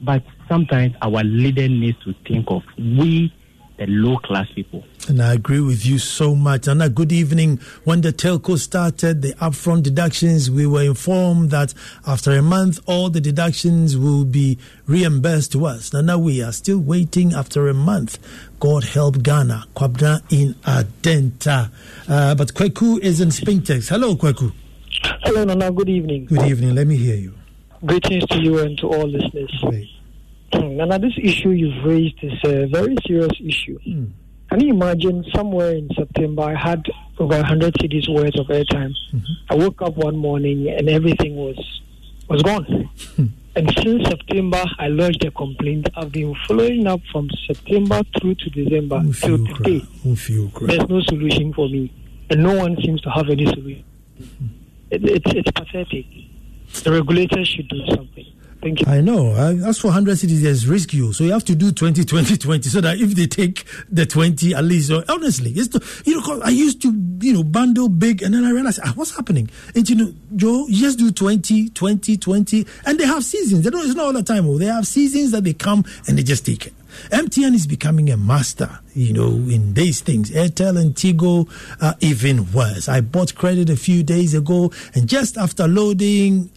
But 0.06 0.24
sometimes 0.47 0.93
our 1.01 1.24
leader 1.24 1.68
needs 1.68 1.97
to 2.03 2.14
think 2.28 2.45
of 2.49 2.64
we 2.78 3.34
the 3.78 3.86
low 3.88 4.18
class 4.18 4.47
people. 4.56 4.84
And 5.08 5.22
I 5.22 5.34
agree 5.34 5.60
with 5.60 5.86
you 5.86 5.99
so 5.99 6.34
much. 6.34 6.68
And 6.68 6.82
a 6.82 6.89
good 6.89 7.12
evening. 7.12 7.60
When 7.84 8.01
the 8.01 8.14
telco 8.14 8.58
started 8.58 9.22
the 9.22 9.34
upfront 9.34 9.84
deductions, 9.84 10.49
we 10.49 10.66
were 10.66 10.84
informed 10.84 11.51
that 11.51 11.74
after 12.08 12.32
a 12.32 12.41
month, 12.41 12.80
all 12.86 13.10
the 13.10 13.22
deductions 13.22 13.97
will 13.97 14.26
be 14.26 14.58
reimbursed 14.88 15.51
to 15.53 15.66
us. 15.66 15.93
Now, 15.93 16.01
now 16.01 16.18
we 16.18 16.41
are 16.41 16.51
still 16.51 16.80
waiting 16.80 17.34
after 17.34 17.68
a 17.68 17.74
month. 17.74 18.18
God 18.60 18.84
help 18.86 19.22
Ghana. 19.22 19.66
Kwabna 19.76 20.22
in 20.32 20.53
Adenta. 20.64 21.72
Uh, 22.08 22.36
but 22.36 22.53
Kweku 22.53 22.99
is 22.99 23.22
in 23.22 23.30
Spintex. 23.30 23.89
Hello, 23.89 24.16
Kweku. 24.16 24.53
Hello, 25.24 25.43
Nana. 25.43 25.72
Good 25.72 25.89
evening. 25.89 26.26
Good 26.26 26.43
evening. 26.43 26.76
Let 26.76 26.88
me 26.88 26.95
hear 26.95 27.16
you. 27.16 27.34
Greetings 27.86 28.26
to 28.28 28.39
you 28.39 28.60
and 28.60 28.78
to 28.80 28.88
all 28.88 29.08
listeners. 29.08 29.51
Great. 29.62 29.89
Nana, 30.78 30.99
this 30.99 31.14
issue 31.22 31.49
you've 31.49 31.84
raised 31.86 32.18
is 32.22 32.34
a 32.43 32.68
very 32.68 32.95
serious 33.08 33.32
issue. 33.43 33.80
Mm. 33.88 34.12
Can 34.49 34.60
you 34.62 34.74
imagine 34.74 35.26
somewhere 35.34 35.72
in 35.72 35.89
September 35.95 36.43
I 36.43 36.56
had 36.56 36.86
over 37.18 37.36
100 37.36 37.74
cedis 37.76 38.08
worth 38.08 38.36
of 38.39 38.47
airtime? 38.47 38.93
Mm-hmm. 39.14 39.34
I 39.49 39.56
woke 39.56 39.82
up 39.82 39.97
one 39.97 40.16
morning 40.16 40.70
and 40.70 40.88
everything 40.89 41.36
was 41.36 41.58
was 42.30 42.41
gone. 42.43 42.89
and 43.56 43.78
since 43.84 44.08
September, 44.08 44.64
I 44.80 44.88
lodged 44.88 45.26
a 45.26 45.32
complaint. 45.32 45.89
I've 45.95 46.12
been 46.12 46.36
following 46.47 46.88
up 46.88 47.01
from 47.12 47.30
September 47.47 48.01
through 48.20 48.36
to 48.36 48.49
December 48.51 49.03
till 49.22 49.45
today. 49.47 49.86
There's 50.68 50.89
no 50.89 51.01
solution 51.01 51.53
for 51.53 51.68
me, 51.68 51.91
and 52.30 52.43
no 52.43 52.56
one 52.56 52.78
seems 52.82 53.01
to 53.01 53.10
have 53.10 53.30
any 53.30 53.45
solution. 53.47 53.84
Mm-hmm. 54.22 54.45
It, 54.91 55.03
it's 55.06 55.32
it's 55.34 55.51
pathetic. 55.51 56.06
The 56.84 56.91
regulators 56.91 57.47
should 57.47 57.68
do 57.68 57.86
something. 57.88 58.14
Thank 58.66 58.82
you. 58.82 58.91
I 58.91 58.99
know. 58.99 59.36
As 59.36 59.78
for 59.78 59.89
100 59.89 60.18
cedis, 60.18 60.41
there's 60.41 60.68
risk 60.68 60.91
you. 60.91 61.13
So 61.13 61.24
you 61.24 61.34
have 61.34 61.45
to 61.45 61.53
do 61.53 61.72
20, 61.72 62.03
20, 62.03 62.36
20 62.36 62.68
so 62.68 62.82
that 62.82 62.97
if 62.97 63.13
they 63.13 63.28
take 63.28 63.63
the 63.91 64.07
20, 64.07 64.55
at 64.55 64.63
least, 64.63 64.91
honestly, 65.07 65.51
it's 65.51 66.03
you 66.03 66.20
know, 66.20 66.41
I 66.41 66.49
used 66.49 66.82
to, 66.82 66.91
you 67.22 67.34
know, 67.34 67.43
bundle 67.43 67.89
big 67.89 68.24
and 68.24 68.34
then 68.34 68.43
I 68.43 68.49
realized, 68.49 68.80
ah, 68.84 68.91
what's 68.95 69.16
happening? 69.16 69.51
And 69.76 69.88
you 69.88 69.95
know, 69.95 70.13
Joe, 70.36 70.66
you 70.68 70.82
just 70.82 70.97
do 70.97 71.11
20, 71.11 71.70
20, 71.70 72.18
20, 72.18 72.66
and 72.88 72.99
they 72.99 73.05
have 73.05 73.24
seasons. 73.24 73.66
They 73.66 73.70
don't, 73.70 73.86
it's 73.86 73.93
not 73.93 74.07
all 74.07 74.13
the 74.13 74.24
time. 74.24 74.47
Oh, 74.47 74.57
they 74.57 74.66
have 74.66 74.88
seasons 74.88 75.30
that 75.30 75.43
they 75.43 75.53
come 75.53 75.86
and 76.07 76.18
they 76.18 76.24
just 76.24 76.43
take 76.43 76.66
it. 76.66 76.74
MTN 77.11 77.53
is 77.53 77.68
becoming 77.68 78.09
a 78.09 78.18
master, 78.18 78.80
you 78.95 79.13
know, 79.13 79.30
in 79.30 79.76
these 79.76 80.01
things. 80.01 80.32
Airtel 80.32 80.82
and 80.82 80.95
Tigo 80.95 81.47
are 81.84 81.93
even 81.99 82.51
worse. 82.51 82.89
I 82.89 83.01
bought 83.01 83.36
credit 83.36 83.70
a 83.70 83.76
few 83.76 84.01
days 84.01 84.34
ago, 84.34 84.72
and 84.95 85.07
just 85.07 85.38
after 85.38 85.68
loading, 85.68 86.49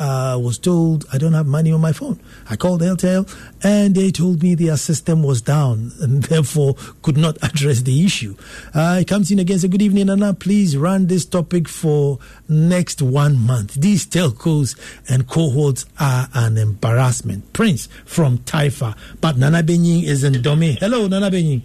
uh, 0.00 0.38
was 0.40 0.58
told 0.58 1.04
I 1.12 1.18
don't 1.18 1.34
have 1.34 1.46
money 1.46 1.70
on 1.70 1.80
my 1.80 1.92
phone. 1.92 2.18
I 2.48 2.56
called 2.56 2.80
Airtel 2.80 3.30
and 3.62 3.94
they 3.94 4.10
told 4.10 4.42
me 4.42 4.54
their 4.54 4.78
system 4.78 5.22
was 5.22 5.42
down 5.42 5.92
and 6.00 6.24
therefore 6.24 6.74
could 7.02 7.16
not 7.16 7.36
address 7.42 7.82
the 7.82 8.04
issue. 8.04 8.34
Uh, 8.74 8.98
it 9.02 9.06
comes 9.08 9.30
in 9.30 9.38
again. 9.38 9.58
Say, 9.58 9.68
good 9.68 9.82
evening, 9.82 10.06
Nana. 10.06 10.32
Please 10.34 10.76
run 10.76 11.06
this 11.06 11.26
topic 11.26 11.68
for 11.68 12.18
next 12.48 13.02
one 13.02 13.38
month. 13.38 13.74
These 13.74 14.06
telcos 14.06 14.74
and 15.08 15.28
cohorts 15.28 15.84
are 16.00 16.28
an 16.34 16.56
embarrassment. 16.56 17.52
Prince 17.52 17.86
from 18.06 18.38
Taifa. 18.38 18.96
But 19.20 19.36
Nana 19.36 19.62
Benying 19.62 20.04
is 20.04 20.24
in 20.24 20.40
Dome. 20.40 20.62
Hello, 20.80 21.06
Nana 21.06 21.30
Benying. 21.30 21.62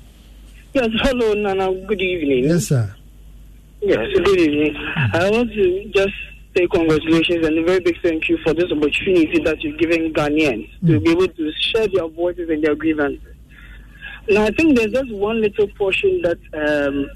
Yes, 0.74 0.90
hello, 1.04 1.34
Nana. 1.34 1.74
Good 1.88 2.02
evening. 2.02 2.44
Yes, 2.44 2.68
sir. 2.68 2.94
Yes, 3.80 4.08
good 4.14 4.28
evening. 4.40 4.76
I 5.14 5.30
want 5.30 5.50
to 5.54 5.92
just 5.96 6.14
say 6.56 6.68
congratulations 6.68 7.46
and 7.46 7.58
a 7.58 7.64
very 7.64 7.80
big 7.80 8.02
thank 8.02 8.30
you 8.30 8.38
for 8.44 8.54
this 8.54 8.72
opportunity 8.72 9.40
that 9.44 9.62
you've 9.62 9.78
given 9.78 10.14
Ghanaians 10.14 10.70
mm. 10.82 10.88
to 10.88 11.00
be 11.00 11.12
able 11.12 11.28
to 11.28 11.52
share 11.60 11.88
their 11.88 12.08
voices 12.08 12.50
and 12.50 12.64
their 12.64 12.76
grievances. 12.76 13.36
Now, 14.30 14.46
I 14.46 14.52
think 14.52 14.76
there's 14.76 14.92
just 14.92 15.12
one 15.14 15.42
little 15.42 15.68
portion 15.78 16.22
that 16.24 16.40
um, 16.54 17.08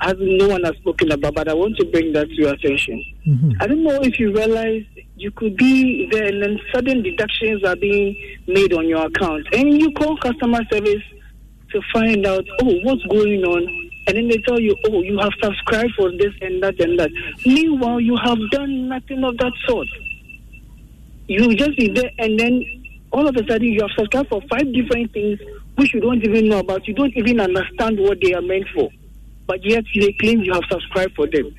as 0.00 0.14
no 0.18 0.48
one 0.48 0.62
has 0.64 0.76
spoken 0.76 1.10
about, 1.12 1.34
but 1.34 1.48
I 1.48 1.54
want 1.54 1.76
to 1.78 1.86
bring 1.86 2.12
that 2.12 2.28
to 2.28 2.34
your 2.34 2.52
attention. 2.52 3.04
Mm-hmm. 3.26 3.52
I 3.60 3.66
don't 3.66 3.82
know 3.82 4.00
if 4.02 4.18
you 4.20 4.32
realize 4.32 4.84
you 5.16 5.30
could 5.32 5.56
be 5.56 6.08
there 6.12 6.26
and 6.26 6.42
then 6.42 6.60
sudden 6.72 7.02
deductions 7.02 7.64
are 7.64 7.74
being 7.74 8.16
made 8.46 8.72
on 8.72 8.88
your 8.88 9.06
account. 9.06 9.46
And 9.52 9.80
you 9.80 9.90
call 9.92 10.16
customer 10.18 10.60
service 10.70 11.02
to 11.72 11.80
find 11.92 12.26
out, 12.26 12.44
oh, 12.62 12.74
what's 12.84 13.02
going 13.04 13.42
on? 13.44 13.87
And 14.08 14.16
then 14.16 14.28
they 14.28 14.38
tell 14.38 14.58
you, 14.58 14.74
oh, 14.86 15.02
you 15.02 15.18
have 15.18 15.32
subscribed 15.42 15.92
for 15.94 16.10
this 16.12 16.32
and 16.40 16.62
that 16.62 16.80
and 16.80 16.98
that. 16.98 17.10
Meanwhile, 17.44 18.00
you 18.00 18.16
have 18.16 18.38
done 18.50 18.88
nothing 18.88 19.22
of 19.22 19.36
that 19.36 19.52
sort. 19.66 19.86
You 21.26 21.54
just 21.54 21.76
be 21.76 21.88
there 21.88 22.10
and 22.18 22.40
then 22.40 22.64
all 23.10 23.28
of 23.28 23.36
a 23.36 23.46
sudden 23.46 23.68
you 23.68 23.82
have 23.82 23.90
subscribed 23.98 24.30
for 24.30 24.40
five 24.50 24.72
different 24.72 25.12
things 25.12 25.38
which 25.74 25.92
you 25.92 26.00
don't 26.00 26.24
even 26.24 26.48
know 26.48 26.60
about. 26.60 26.88
You 26.88 26.94
don't 26.94 27.14
even 27.16 27.38
understand 27.38 28.00
what 28.00 28.18
they 28.22 28.32
are 28.32 28.40
meant 28.40 28.64
for. 28.74 28.88
But 29.46 29.62
yet 29.62 29.84
they 29.94 30.12
claim 30.14 30.40
you 30.40 30.54
have 30.54 30.64
subscribed 30.70 31.14
for 31.14 31.26
them. 31.26 31.54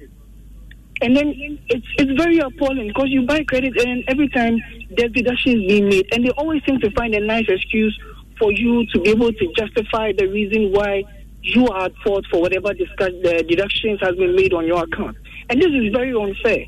And 1.01 1.15
then 1.15 1.33
it's 1.69 1.87
it's 1.97 2.11
very 2.19 2.39
appalling 2.39 2.87
because 2.87 3.09
you 3.09 3.27
buy 3.27 3.43
credit 3.43 3.79
and 3.79 4.03
every 4.07 4.27
time 4.29 4.57
there's 4.89 5.11
deductions 5.11 5.67
being 5.67 5.87
made, 5.87 6.07
and 6.11 6.25
they 6.25 6.31
always 6.31 6.61
seem 6.65 6.79
to 6.81 6.91
find 6.91 7.13
a 7.13 7.19
nice 7.21 7.45
excuse 7.47 7.97
for 8.39 8.51
you 8.51 8.85
to 8.87 8.99
be 9.01 9.11
able 9.11 9.31
to 9.31 9.53
justify 9.55 10.11
the 10.17 10.27
reason 10.27 10.71
why 10.73 11.03
you 11.41 11.67
are 11.67 11.85
at 11.85 11.95
fault 12.03 12.25
for 12.29 12.41
whatever 12.41 12.73
discuss, 12.73 13.11
deductions 13.47 13.99
has 14.01 14.15
been 14.15 14.35
made 14.35 14.53
on 14.53 14.65
your 14.65 14.83
account. 14.83 15.17
And 15.49 15.61
this 15.61 15.69
is 15.69 15.91
very 15.91 16.13
unfair. 16.13 16.65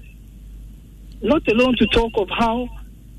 Not 1.22 1.48
alone 1.48 1.76
to 1.78 1.88
talk 1.88 2.12
of 2.16 2.30
how 2.30 2.68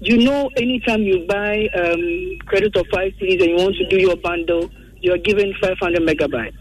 you 0.00 0.18
know 0.18 0.50
anytime 0.57 1.03
you 1.03 1.24
buy 1.28 1.68
um, 1.76 2.38
credit 2.46 2.74
of 2.76 2.86
five 2.92 3.12
cedis 3.20 3.40
and 3.40 3.50
you 3.50 3.57
want 3.57 3.76
to 3.76 3.86
do 3.88 4.00
your 4.00 4.16
bundle, 4.16 4.70
you're 5.00 5.18
given 5.18 5.55
500 5.61 6.03
megabytes. 6.03 6.57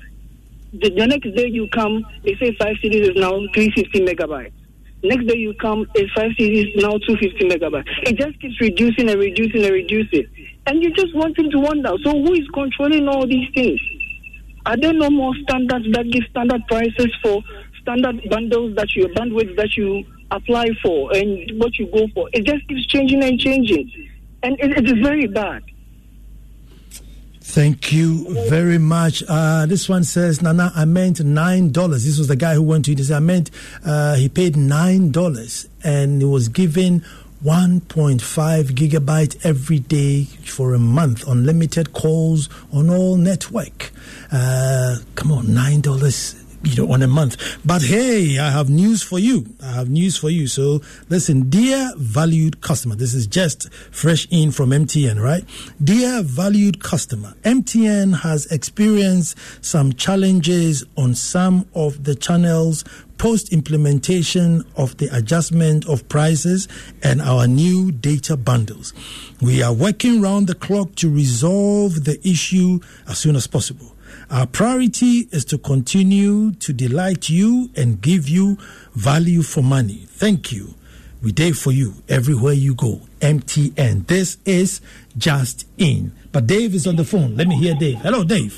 The, 0.74 0.90
the 0.90 1.08
next 1.08 1.36
day 1.36 1.48
you 1.48 1.68
come, 1.70 2.06
they 2.24 2.36
say 2.36 2.56
five 2.60 2.76
cedis 2.84 3.10
is 3.10 3.16
now 3.16 3.32
350 3.54 4.02
megabytes. 4.02 4.54
Next 5.04 5.26
day 5.26 5.38
you 5.38 5.56
come, 5.56 5.88
it's 5.96 6.14
five 6.14 6.32
cedis 6.40 6.76
now 6.76 7.00
250 7.00 7.50
megabytes. 7.50 7.88
It 8.04 8.18
just 8.18 8.40
keeps 8.40 8.62
reducing 8.62 9.10
and 9.10 9.20
reducing 9.20 9.64
and 9.64 9.74
reducing. 9.74 10.28
And 10.68 10.84
you 10.84 10.94
just 10.94 11.16
want 11.16 11.40
him 11.40 11.50
to 11.50 11.60
wonder, 11.60 11.92
so 12.04 12.12
who 12.12 12.34
is 12.34 12.48
controlling 12.54 13.08
all 13.08 13.26
these 13.26 13.50
things? 13.56 13.80
Are 14.66 14.78
there 14.78 14.94
no 14.94 15.10
more 15.10 15.34
standards 15.44 15.86
that 15.94 16.10
give 16.12 16.24
standard 16.30 16.62
prices 16.68 17.14
for 17.22 17.42
standard 17.82 18.22
bundles 18.30 18.76
that 18.76 18.96
you 18.96 19.08
bandwidth 19.08 19.56
that 19.56 19.76
you 19.76 20.04
apply 20.30 20.70
for 20.82 21.12
and 21.16 21.60
what 21.60 21.78
you 21.78 21.88
go 21.88 22.08
for? 22.14 22.30
It 22.34 22.46
just 22.46 22.68
keeps 22.68 22.86
changing 22.88 23.24
and 23.24 23.40
changing, 23.40 23.92
and 24.44 24.60
it, 24.60 24.72
it 24.78 24.86
is 24.86 25.04
very 25.04 25.28
bad. 25.28 25.64
Thank 27.44 27.92
you 27.92 28.48
very 28.48 28.78
much. 28.78 29.24
Uh, 29.28 29.66
this 29.66 29.90
one 29.90 30.06
says, 30.06 30.42
Nana, 30.42 30.72
I 30.74 30.86
meant 30.86 31.20
nine 31.22 31.72
dollars. 31.72 32.06
This 32.06 32.18
was 32.18 32.30
the 32.30 32.38
guy 32.38 32.54
who 32.54 32.62
went 32.62 32.86
to 32.86 32.94
it. 32.94 33.00
He 33.00 33.04
said, 33.04 33.18
I 33.18 33.20
meant 33.20 33.52
uh, 33.84 34.16
he 34.16 34.30
paid 34.30 34.56
nine 34.56 35.12
dollars 35.12 35.68
and 35.84 36.22
he 36.22 36.26
was 36.26 36.48
given 36.48 37.04
1.5 37.44 38.20
gigabyte 38.72 39.44
every 39.44 39.80
day 39.80 40.26
for 40.26 40.76
a 40.76 40.80
month, 40.80 41.28
unlimited 41.28 41.92
calls 41.92 42.50
on 42.72 42.90
all 42.90 43.16
network. 43.18 43.92
Uh, 44.32 44.98
come 45.16 45.32
on, 45.32 45.52
nine 45.54 45.82
dollars 45.82 46.41
you 46.64 46.76
know, 46.76 46.94
on 46.94 47.02
a 47.02 47.08
month. 47.08 47.38
But 47.66 47.82
hey, 47.82 48.38
I 48.40 48.50
have 48.52 48.70
news 48.70 49.02
for 49.02 49.20
you. 49.20 49.46
I 49.64 49.72
have 49.72 49.90
news 49.90 50.18
for 50.18 50.30
you. 50.30 50.48
So 50.48 50.82
listen, 51.10 51.50
dear 51.50 51.92
valued 51.98 52.62
customer, 52.62 52.96
this 52.96 53.14
is 53.14 53.28
just 53.28 53.72
fresh 53.74 54.28
in 54.32 54.52
from 54.52 54.70
MTN, 54.70 55.22
right? 55.22 55.44
Dear 55.84 56.22
valued 56.22 56.84
customer, 56.84 57.34
MTN 57.44 58.20
has 58.22 58.46
experienced 58.48 59.38
some 59.64 59.94
challenges 59.94 60.84
on 60.98 61.16
some 61.16 61.66
of 61.74 62.04
the 62.04 62.16
channels 62.16 62.84
post 63.18 63.54
implementation 63.54 64.64
of 64.76 64.98
the 64.98 65.08
adjustment 65.16 65.88
of 65.88 66.10
prices 66.10 66.68
and 67.04 67.22
our 67.22 67.46
new 67.46 67.92
data 67.92 68.36
bundles. 68.36 68.94
We 69.40 69.62
are 69.62 69.72
working 69.72 70.22
round 70.22 70.48
the 70.48 70.56
clock 70.56 70.96
to 70.96 71.14
resolve 71.14 72.04
the 72.04 72.20
issue 72.28 72.80
as 73.08 73.20
soon 73.20 73.36
as 73.36 73.46
possible. 73.46 73.96
Our 74.32 74.48
priority 74.48 75.28
is 75.34 75.44
to 75.46 75.58
continue 75.58 76.54
to 76.54 76.72
delight 76.72 77.30
you 77.30 77.70
and 77.76 78.00
give 78.02 78.30
you 78.30 78.58
value 78.94 79.42
for 79.42 79.62
money. 79.62 80.06
Thank 80.08 80.54
you. 80.54 80.74
We 81.22 81.34
there 81.34 81.54
for 81.54 81.74
you 81.74 81.96
everywhere 82.08 82.54
you 82.54 82.74
go. 82.74 83.02
MTN. 83.20 84.08
This 84.08 84.38
is 84.46 84.80
just 85.18 85.68
in. 85.78 86.14
But 86.32 86.48
Dave 86.48 86.74
is 86.74 86.88
on 86.88 86.96
the 86.96 87.04
phone. 87.04 87.36
Let 87.36 87.50
me 87.50 87.58
hear 87.58 87.76
Dave. 87.76 87.98
Hello, 87.98 88.24
Dave. 88.24 88.58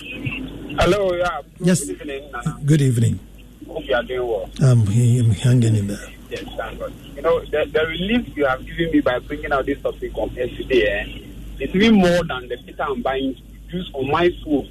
Hello, 0.77 1.11
yeah. 1.15 1.41
Yes. 1.59 1.83
Good 1.85 2.01
evening. 2.01 2.31
Good 2.65 2.81
evening. 2.83 3.19
Hope 3.65 3.83
you 3.85 3.95
are 3.95 4.03
doing 4.03 4.27
well. 4.27 4.51
I'm, 4.61 4.81
I'm 4.81 5.31
hanging 5.31 5.75
in 5.75 5.87
there. 5.87 6.13
Yes, 6.29 6.43
thank 6.55 6.77
God. 6.77 6.93
You 7.15 7.23
know, 7.23 7.39
the, 7.45 7.65
the 7.73 7.87
relief 7.87 8.37
you 8.37 8.45
have 8.45 8.63
given 8.63 8.91
me 8.91 9.01
by 9.01 9.17
bringing 9.17 9.51
out 9.51 9.65
this 9.65 9.81
topic 9.81 10.15
on 10.19 10.29
yesterday, 10.35 10.85
eh, 10.85 11.27
it's 11.59 11.73
even 11.73 11.95
more 11.95 12.23
than 12.25 12.47
the 12.47 12.57
data 12.57 12.83
I'm 12.83 13.01
buying 13.01 13.35
use 13.71 13.89
on 13.95 14.11
my 14.11 14.29
phone 14.45 14.69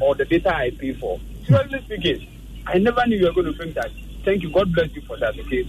or 0.00 0.14
the 0.14 0.24
data 0.24 0.54
I 0.54 0.70
pay 0.70 0.92
for. 0.94 1.20
Seriously 1.46 1.80
speaking, 1.84 2.28
I 2.66 2.78
never 2.78 3.06
knew 3.06 3.16
you 3.16 3.26
were 3.26 3.32
going 3.32 3.46
to 3.46 3.52
bring 3.52 3.72
that. 3.72 3.90
Thank 4.24 4.42
you. 4.42 4.52
God 4.52 4.72
bless 4.72 4.94
you 4.94 5.02
for 5.02 5.16
that, 5.18 5.38
okay? 5.38 5.64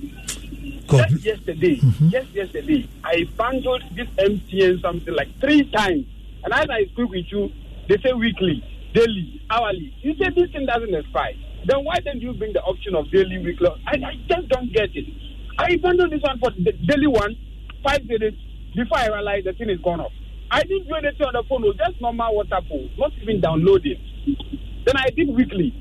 God. 0.88 1.10
Just 1.10 1.26
yesterday, 1.26 1.78
mm-hmm. 1.78 2.10
just 2.10 2.30
yesterday, 2.32 2.88
I 3.04 3.24
bundled 3.36 3.84
this 3.96 4.08
MTN 4.18 4.82
something 4.82 5.14
like 5.14 5.30
three 5.40 5.70
times. 5.72 6.06
And 6.44 6.54
as 6.54 6.70
I 6.70 6.86
speak 6.86 7.10
with 7.10 7.26
you, 7.32 7.52
they 7.90 7.98
say 7.98 8.14
weekly, 8.14 8.64
daily, 8.94 9.42
hourly. 9.50 9.94
You 10.02 10.16
say 10.16 10.30
this 10.36 10.52
thing 10.52 10.66
doesn't 10.66 10.94
expire. 10.94 11.34
Then 11.66 11.84
why 11.84 12.00
don't 12.00 12.22
you 12.22 12.34
bring 12.34 12.54
the 12.54 12.62
option 12.62 12.96
of 12.96 13.10
daily, 13.12 13.40
weekly? 13.40 13.70
I, 13.88 13.96
I 13.96 14.16
just 14.28 14.50
don't 14.50 14.72
get 14.72 14.96
it. 14.96 15.06
I 15.58 15.78
bundled 15.78 16.12
this 16.12 16.22
one 16.22 16.40
for 16.40 16.52
the 16.52 16.72
daily 16.72 17.08
one, 17.08 17.36
five 17.84 18.08
days 18.08 18.34
before 18.76 18.98
I 18.98 19.08
realized 19.08 19.46
the 19.46 19.54
thing 19.54 19.70
is 19.70 19.80
gone 19.80 20.02
off. 20.02 20.12
I 20.54 20.62
didn't 20.62 20.88
do 20.88 20.94
anything 20.94 21.26
on 21.26 21.34
the 21.34 21.42
phone, 21.50 21.64
was 21.64 21.76
just 21.78 22.00
normal 22.00 22.30
WhatsApp, 22.38 22.70
not 22.96 23.12
even 23.24 23.42
downloading. 23.42 23.98
Then 24.86 24.96
I 24.96 25.10
did 25.10 25.34
weekly, 25.34 25.74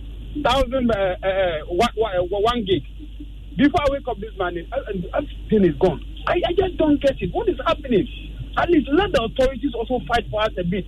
thousand 0.43 0.91
uh, 0.91 1.16
uh, 1.20 1.59
one, 1.68 1.93
one, 1.95 2.14
one 2.31 2.64
gig. 2.64 2.81
Before 3.55 3.83
I 3.85 3.93
wake 3.93 4.09
up 4.09 4.16
this 4.18 4.33
morning, 4.39 4.66
uh, 4.73 4.81
everything 5.12 5.68
is 5.68 5.77
gone. 5.77 6.01
I, 6.27 6.41
I 6.49 6.53
just 6.57 6.79
don't 6.79 6.97
get 7.03 7.20
it. 7.20 7.29
What 7.35 7.51
is 7.51 7.61
happening? 7.66 8.09
At 8.57 8.70
least 8.70 8.89
let 8.91 9.12
the 9.12 9.23
authorities 9.23 9.75
also 9.77 10.01
fight 10.09 10.25
for 10.31 10.41
us 10.41 10.57
a 10.57 10.64
bit. 10.64 10.87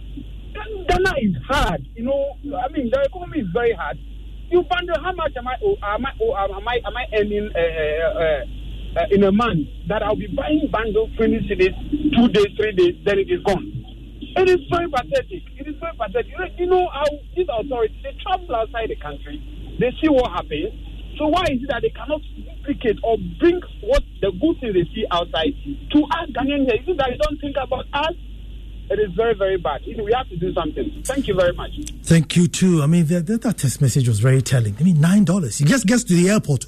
Ghana 0.89 1.13
is 1.21 1.37
hard, 1.47 1.87
you 1.95 2.05
know. 2.05 2.39
I 2.57 2.73
mean, 2.73 2.89
the 2.89 3.03
economy 3.05 3.41
is 3.41 3.49
very 3.53 3.73
hard. 3.75 3.99
You 4.49 4.65
wonder 4.71 4.95
how 5.03 5.13
much 5.13 5.37
am 5.37 5.47
I? 5.47 5.57
Oh, 5.63 5.77
am 5.83 6.07
I? 6.07 6.11
Oh, 6.23 6.33
am 6.33 6.67
I? 6.67 6.81
Am 6.87 6.97
I 6.97 7.05
earning 7.19 7.51
uh, 7.53 7.61
uh, 7.61 8.64
uh, 8.97 9.07
in 9.11 9.25
a 9.25 9.33
month 9.33 9.69
that 9.89 10.03
I'll 10.03 10.17
be 10.17 10.29
buying 10.29 10.69
bundle 10.71 11.11
twenty 11.17 11.39
cedis, 11.49 11.75
two 12.15 12.29
days, 12.29 12.55
three 12.57 12.73
days, 12.73 12.95
then 13.05 13.19
it 13.19 13.31
is 13.31 13.43
gone. 13.43 13.71
It 14.37 14.49
is 14.49 14.61
very 14.71 14.89
pathetic. 14.91 15.43
It 15.59 15.67
is 15.69 15.77
very 15.79 15.95
pathetic. 15.97 16.27
You 16.31 16.39
know, 16.39 16.49
you 16.59 16.67
know 16.67 16.89
how 16.93 17.05
these 17.37 17.47
authorities 17.51 17.97
they 18.03 18.17
travel 18.23 18.55
outside 18.57 18.91
the 18.91 18.97
country, 18.97 19.39
they 19.79 19.91
see 20.01 20.09
what 20.09 20.31
happens. 20.33 20.73
So 21.19 21.29
why 21.29 21.45
is 21.45 21.63
it 21.63 21.69
that 21.71 21.83
they 21.83 21.91
cannot 21.91 22.21
duplicate 22.35 22.99
or 23.05 23.17
bring 23.39 23.61
what 23.83 24.03
the 24.21 24.33
good 24.33 24.59
things 24.61 24.75
they 24.75 24.87
see 24.95 25.07
outside 25.13 25.55
to 25.93 25.99
us 26.03 26.27
Ghanaians 26.35 26.67
here? 26.67 26.83
Is 26.83 26.89
it 26.89 26.97
that 26.99 27.11
they 27.11 27.17
don't 27.17 27.41
think 27.41 27.55
about 27.61 27.85
us? 27.93 28.15
It 28.91 28.99
is 28.99 29.15
very, 29.17 29.35
very 29.35 29.57
bad. 29.57 29.81
We 29.87 30.13
have 30.13 30.29
to 30.29 30.37
do 30.37 30.53
something. 30.53 31.03
Thank 31.07 31.27
you 31.29 31.35
very 31.35 31.55
much. 31.55 31.71
Thank 32.03 32.37
you 32.37 32.49
too. 32.49 32.83
I 32.83 32.87
mean, 32.87 33.07
that, 33.07 33.27
that 33.27 33.59
text 33.59 33.81
message 33.81 34.09
was 34.09 34.21
very 34.21 34.43
telling. 34.43 34.77
I 34.79 34.83
mean, 34.83 35.01
nine 35.01 35.25
dollars. 35.25 35.59
He 35.59 35.65
just 35.65 35.87
gets 35.87 36.05
to 36.05 36.15
the 36.15 36.29
airport, 36.29 36.67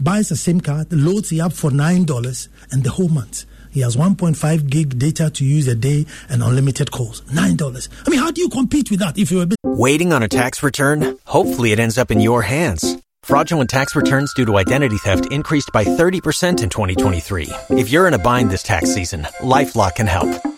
buys 0.00 0.30
a 0.30 0.36
SIM 0.36 0.60
card, 0.60 0.92
loads 0.92 1.30
the 1.30 1.40
app 1.40 1.52
for 1.52 1.70
nine 1.70 2.04
dollars, 2.04 2.48
and 2.70 2.84
the 2.84 2.90
whole 2.90 3.08
month 3.08 3.44
he 3.70 3.80
has 3.80 3.96
1.5 3.96 4.68
gig 4.68 4.98
data 4.98 5.30
to 5.30 5.44
use 5.44 5.68
a 5.68 5.74
day 5.74 6.06
and 6.28 6.42
unlimited 6.42 6.90
calls. 6.90 7.22
Nine 7.32 7.56
dollars. 7.56 7.88
I 8.06 8.10
mean, 8.10 8.20
how 8.20 8.30
do 8.30 8.40
you 8.40 8.48
compete 8.48 8.90
with 8.90 9.00
that? 9.00 9.18
If 9.18 9.30
you're 9.30 9.42
a 9.42 9.46
bit 9.46 9.58
Waiting 9.62 10.12
on 10.12 10.22
a 10.22 10.28
tax 10.28 10.62
return? 10.62 11.18
Hopefully, 11.24 11.72
it 11.72 11.78
ends 11.78 11.98
up 11.98 12.10
in 12.10 12.20
your 12.20 12.42
hands. 12.42 12.96
Fraudulent 13.22 13.70
tax 13.70 13.94
returns 13.94 14.32
due 14.34 14.46
to 14.46 14.56
identity 14.56 14.96
theft 14.96 15.30
increased 15.30 15.70
by 15.72 15.84
30% 15.84 16.62
in 16.62 16.70
2023. 16.70 17.48
If 17.70 17.90
you're 17.90 18.08
in 18.08 18.14
a 18.14 18.18
bind 18.18 18.50
this 18.50 18.62
tax 18.62 18.92
season, 18.92 19.22
LifeLock 19.40 19.96
can 19.96 20.06
help. 20.06 20.57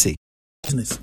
Business. 0.63 0.99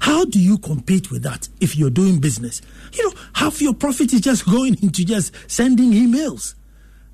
How 0.00 0.24
do 0.26 0.38
you 0.38 0.58
compete 0.58 1.10
with 1.10 1.22
that 1.22 1.48
if 1.60 1.76
you're 1.76 1.88
doing 1.88 2.20
business? 2.20 2.60
You 2.92 3.08
know, 3.08 3.14
half 3.34 3.62
your 3.62 3.72
profit 3.72 4.12
is 4.12 4.20
just 4.20 4.44
going 4.44 4.76
into 4.82 5.02
just 5.04 5.32
sending 5.50 5.92
emails. 5.92 6.54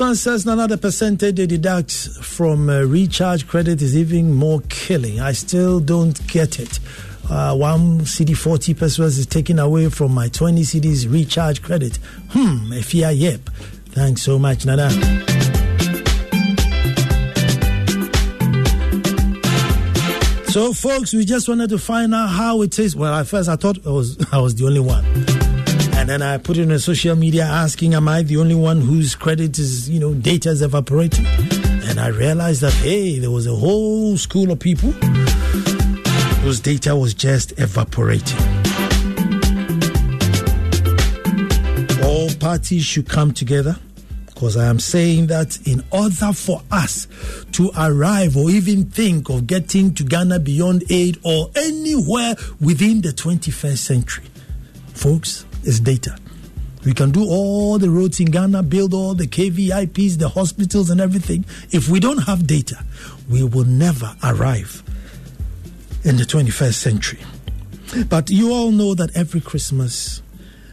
Says 0.00 0.46
another 0.46 0.78
percentage 0.78 1.36
they 1.36 1.46
deduct 1.46 1.92
from 1.92 2.70
uh, 2.70 2.80
recharge 2.80 3.46
credit 3.46 3.82
is 3.82 3.94
even 3.94 4.32
more 4.32 4.62
killing. 4.70 5.20
I 5.20 5.32
still 5.32 5.78
don't 5.78 6.26
get 6.26 6.58
it. 6.58 6.80
Uh, 7.28 7.54
one 7.54 8.00
cedi 8.00 8.34
40 8.34 8.74
pesos 8.74 9.18
is 9.18 9.26
taken 9.26 9.58
away 9.58 9.90
from 9.90 10.12
my 10.12 10.28
20 10.28 10.62
cedis 10.62 11.10
recharge 11.10 11.62
credit. 11.62 11.98
Hmm, 12.30 12.72
if 12.72 12.94
yeah, 12.94 13.10
yep. 13.10 13.40
Thanks 13.90 14.22
so 14.22 14.38
much, 14.38 14.64
Nana. 14.64 14.90
So, 20.48 20.72
folks, 20.72 21.12
we 21.12 21.24
just 21.26 21.46
wanted 21.46 21.70
to 21.70 21.78
find 21.78 22.14
out 22.14 22.30
how 22.30 22.62
it 22.62 22.78
is. 22.78 22.96
Well, 22.96 23.14
at 23.14 23.28
first 23.28 23.48
I 23.48 23.56
thought 23.56 23.86
I 23.86 23.90
was 23.90 24.16
I 24.32 24.38
was 24.38 24.54
the 24.56 24.66
only 24.66 24.80
one. 24.80 25.39
And 26.00 26.08
then 26.08 26.22
I 26.22 26.38
put 26.38 26.56
it 26.56 26.72
on 26.72 26.78
social 26.78 27.14
media 27.14 27.44
asking, 27.44 27.92
Am 27.92 28.08
I 28.08 28.22
the 28.22 28.38
only 28.38 28.54
one 28.54 28.80
whose 28.80 29.14
credit 29.14 29.58
is, 29.58 29.86
you 29.86 30.00
know, 30.00 30.14
data 30.14 30.48
is 30.48 30.62
evaporating? 30.62 31.26
And 31.26 32.00
I 32.00 32.06
realized 32.08 32.62
that, 32.62 32.72
hey, 32.72 33.18
there 33.18 33.30
was 33.30 33.46
a 33.46 33.54
whole 33.54 34.16
school 34.16 34.50
of 34.50 34.58
people 34.58 34.92
whose 36.40 36.58
data 36.58 36.96
was 36.96 37.12
just 37.12 37.52
evaporating. 37.60 38.38
All 42.02 42.30
parties 42.40 42.86
should 42.86 43.06
come 43.06 43.32
together 43.32 43.76
because 44.24 44.56
I 44.56 44.68
am 44.68 44.80
saying 44.80 45.26
that 45.26 45.58
in 45.66 45.84
order 45.90 46.32
for 46.32 46.62
us 46.70 47.08
to 47.52 47.70
arrive 47.76 48.38
or 48.38 48.48
even 48.48 48.86
think 48.86 49.28
of 49.28 49.46
getting 49.46 49.92
to 49.96 50.04
Ghana 50.04 50.40
beyond 50.40 50.84
aid 50.88 51.18
or 51.24 51.50
anywhere 51.54 52.36
within 52.58 53.02
the 53.02 53.10
21st 53.10 53.76
century, 53.76 54.24
folks, 54.94 55.44
is 55.64 55.80
data. 55.80 56.16
We 56.84 56.94
can 56.94 57.10
do 57.10 57.26
all 57.28 57.78
the 57.78 57.90
roads 57.90 58.20
in 58.20 58.26
Ghana, 58.26 58.62
build 58.62 58.94
all 58.94 59.14
the 59.14 59.26
KVIPs, 59.26 60.18
the 60.18 60.30
hospitals, 60.30 60.88
and 60.88 61.00
everything. 61.00 61.44
If 61.70 61.88
we 61.88 62.00
don't 62.00 62.22
have 62.24 62.46
data, 62.46 62.82
we 63.28 63.42
will 63.44 63.66
never 63.66 64.16
arrive 64.24 64.82
in 66.04 66.16
the 66.16 66.24
21st 66.24 66.74
century. 66.74 67.20
But 68.08 68.30
you 68.30 68.52
all 68.52 68.70
know 68.70 68.94
that 68.94 69.14
every 69.14 69.40
Christmas, 69.40 70.22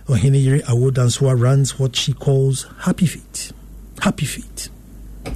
Ohineyere 0.07 0.63
Awodanswa 0.63 1.39
runs 1.39 1.77
what 1.77 1.95
she 1.95 2.13
calls 2.13 2.67
Happy 2.81 3.05
Feet. 3.07 3.51
Happy 3.99 4.25
Feet. 4.25 4.69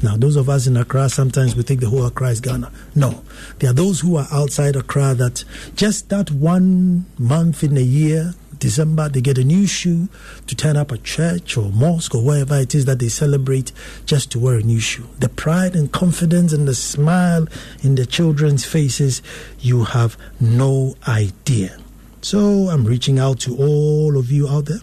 Now, 0.02 0.16
those 0.16 0.38
of 0.38 0.48
us 0.48 0.68
in 0.68 0.78
Accra, 0.78 1.10
sometimes 1.10 1.56
we 1.56 1.64
think 1.64 1.82
the 1.82 1.90
whole 1.90 2.06
Accra 2.06 2.30
is 2.30 2.40
Ghana. 2.40 2.72
No. 2.96 3.24
There 3.60 3.70
are 3.72 3.74
those 3.74 4.00
who 4.00 4.16
are 4.16 4.28
outside 4.32 4.76
Accra 4.76 5.16
that 5.16 5.44
just 5.76 6.10
that 6.10 6.32
one 6.32 7.06
month 7.20 7.64
in 7.64 7.76
a 7.78 7.82
year, 7.82 8.34
December, 8.62 9.10
they 9.10 9.22
get 9.22 9.40
a 9.40 9.44
new 9.44 9.66
shoe 9.66 10.08
to 10.46 10.56
turn 10.56 10.78
up 10.78 10.92
at 10.92 11.04
church 11.04 11.58
or 11.58 11.72
mosque 11.72 12.14
or 12.14 12.24
wherever 12.24 12.56
it 12.56 12.76
is 12.76 12.86
that 12.86 13.00
they 13.00 13.10
celebrate 13.10 13.72
just 14.06 14.32
to 14.32 14.40
wear 14.40 14.56
a 14.56 14.62
new 14.62 14.80
shoe. 14.80 15.08
The 15.18 15.30
pride 15.30 15.76
and 15.76 15.92
confidence 15.92 16.54
and 16.54 16.68
the 16.68 16.76
smile 16.76 17.48
in 17.82 17.96
the 17.96 18.06
children's 18.06 18.64
faces, 18.64 19.24
you 19.60 19.84
have 19.84 20.16
no 20.40 20.96
idea. 21.08 21.80
So 22.22 22.70
I'm 22.70 22.86
reaching 22.86 23.18
out 23.18 23.40
to 23.42 23.58
all 23.58 24.16
of 24.16 24.32
you 24.32 24.48
out 24.48 24.66
there. 24.66 24.82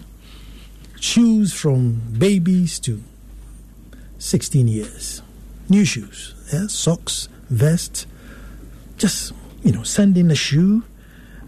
Shoes 0.99 1.53
from 1.55 2.03
babies 2.18 2.81
to 2.81 3.01
16 4.18 4.66
years. 4.66 5.22
New 5.68 5.85
shoes, 5.85 6.35
yeah? 6.53 6.66
socks, 6.66 7.29
vest. 7.49 8.09
Just, 8.97 9.33
you 9.62 9.70
know, 9.70 9.85
send 9.85 10.18
in 10.18 10.33
a 10.33 10.35
shoe 10.35 10.83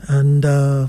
and. 0.06 0.44
Uh, 0.44 0.86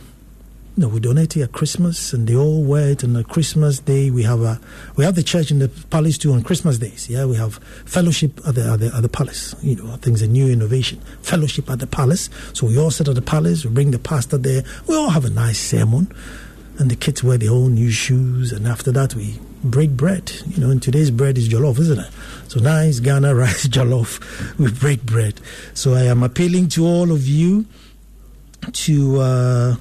you 0.77 0.83
know, 0.83 0.87
we 0.87 1.01
donate 1.01 1.35
it 1.35 1.41
at 1.41 1.51
Christmas, 1.51 2.13
and 2.13 2.27
they 2.27 2.35
all 2.35 2.63
wear 2.63 2.91
it. 2.91 3.03
on 3.03 3.21
Christmas 3.25 3.79
day, 3.79 4.09
we 4.09 4.23
have 4.23 4.41
a 4.41 4.57
we 4.95 5.03
have 5.03 5.15
the 5.15 5.23
church 5.23 5.51
in 5.51 5.59
the 5.59 5.67
palace 5.67 6.17
too 6.17 6.31
on 6.31 6.43
Christmas 6.43 6.77
days. 6.77 7.09
Yeah, 7.09 7.25
we 7.25 7.35
have 7.35 7.55
fellowship 7.85 8.39
at 8.47 8.55
the 8.55 8.71
at 8.71 8.79
the, 8.79 8.95
at 8.95 9.01
the 9.01 9.09
palace. 9.09 9.53
You 9.61 9.75
know, 9.75 9.99
it's 10.01 10.21
a 10.21 10.27
new 10.27 10.47
innovation. 10.47 11.01
Fellowship 11.23 11.69
at 11.69 11.79
the 11.79 11.87
palace. 11.87 12.29
So 12.53 12.67
we 12.67 12.77
all 12.77 12.89
sit 12.89 13.09
at 13.09 13.15
the 13.15 13.21
palace. 13.21 13.65
We 13.65 13.71
bring 13.71 13.91
the 13.91 13.99
pastor 13.99 14.37
there. 14.37 14.63
We 14.87 14.95
all 14.95 15.09
have 15.09 15.25
a 15.25 15.29
nice 15.29 15.59
sermon, 15.59 16.09
and 16.79 16.89
the 16.89 16.95
kids 16.95 17.21
wear 17.21 17.37
their 17.37 17.51
own 17.51 17.75
new 17.75 17.91
shoes. 17.91 18.53
And 18.53 18.65
after 18.65 18.93
that, 18.93 19.13
we 19.13 19.39
break 19.65 19.91
bread. 19.91 20.31
You 20.47 20.61
know, 20.63 20.69
and 20.69 20.81
today's 20.81 21.11
bread 21.11 21.37
is 21.37 21.49
jollof, 21.49 21.79
isn't 21.79 21.99
it? 21.99 22.09
So 22.47 22.61
nice 22.61 23.01
Ghana 23.01 23.35
rice 23.43 23.67
jollof. 23.67 24.57
We 24.57 24.71
break 24.71 25.03
bread. 25.03 25.41
So 25.73 25.95
I 25.95 26.03
am 26.03 26.23
appealing 26.23 26.69
to 26.69 26.85
all 26.85 27.11
of 27.11 27.27
you 27.27 27.65
to. 28.71 29.19
Uh, 29.19 29.75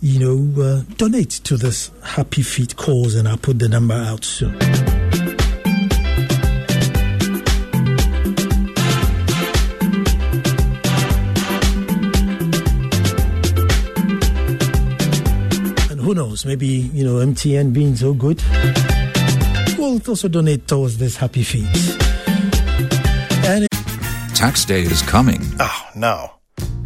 you 0.00 0.18
know, 0.18 0.62
uh, 0.62 0.82
donate 0.96 1.30
to 1.30 1.56
this 1.56 1.90
Happy 2.02 2.42
Feet 2.42 2.76
cause, 2.76 3.14
and 3.14 3.28
I'll 3.28 3.36
put 3.36 3.58
the 3.58 3.68
number 3.68 3.94
out 3.94 4.24
soon. 4.24 4.54
And 15.90 16.00
who 16.00 16.14
knows, 16.14 16.46
maybe, 16.46 16.66
you 16.66 17.04
know, 17.04 17.16
MTN 17.16 17.72
being 17.74 17.94
so 17.94 18.14
good, 18.14 18.42
will 19.78 20.00
also 20.08 20.28
donate 20.28 20.66
towards 20.66 20.98
this 20.98 21.16
Happy 21.16 21.42
Feet. 21.42 21.66
And 23.44 23.66
Tax 24.34 24.64
day 24.64 24.80
is 24.82 25.02
coming. 25.02 25.42
Oh, 25.58 25.88
no. 25.94 26.39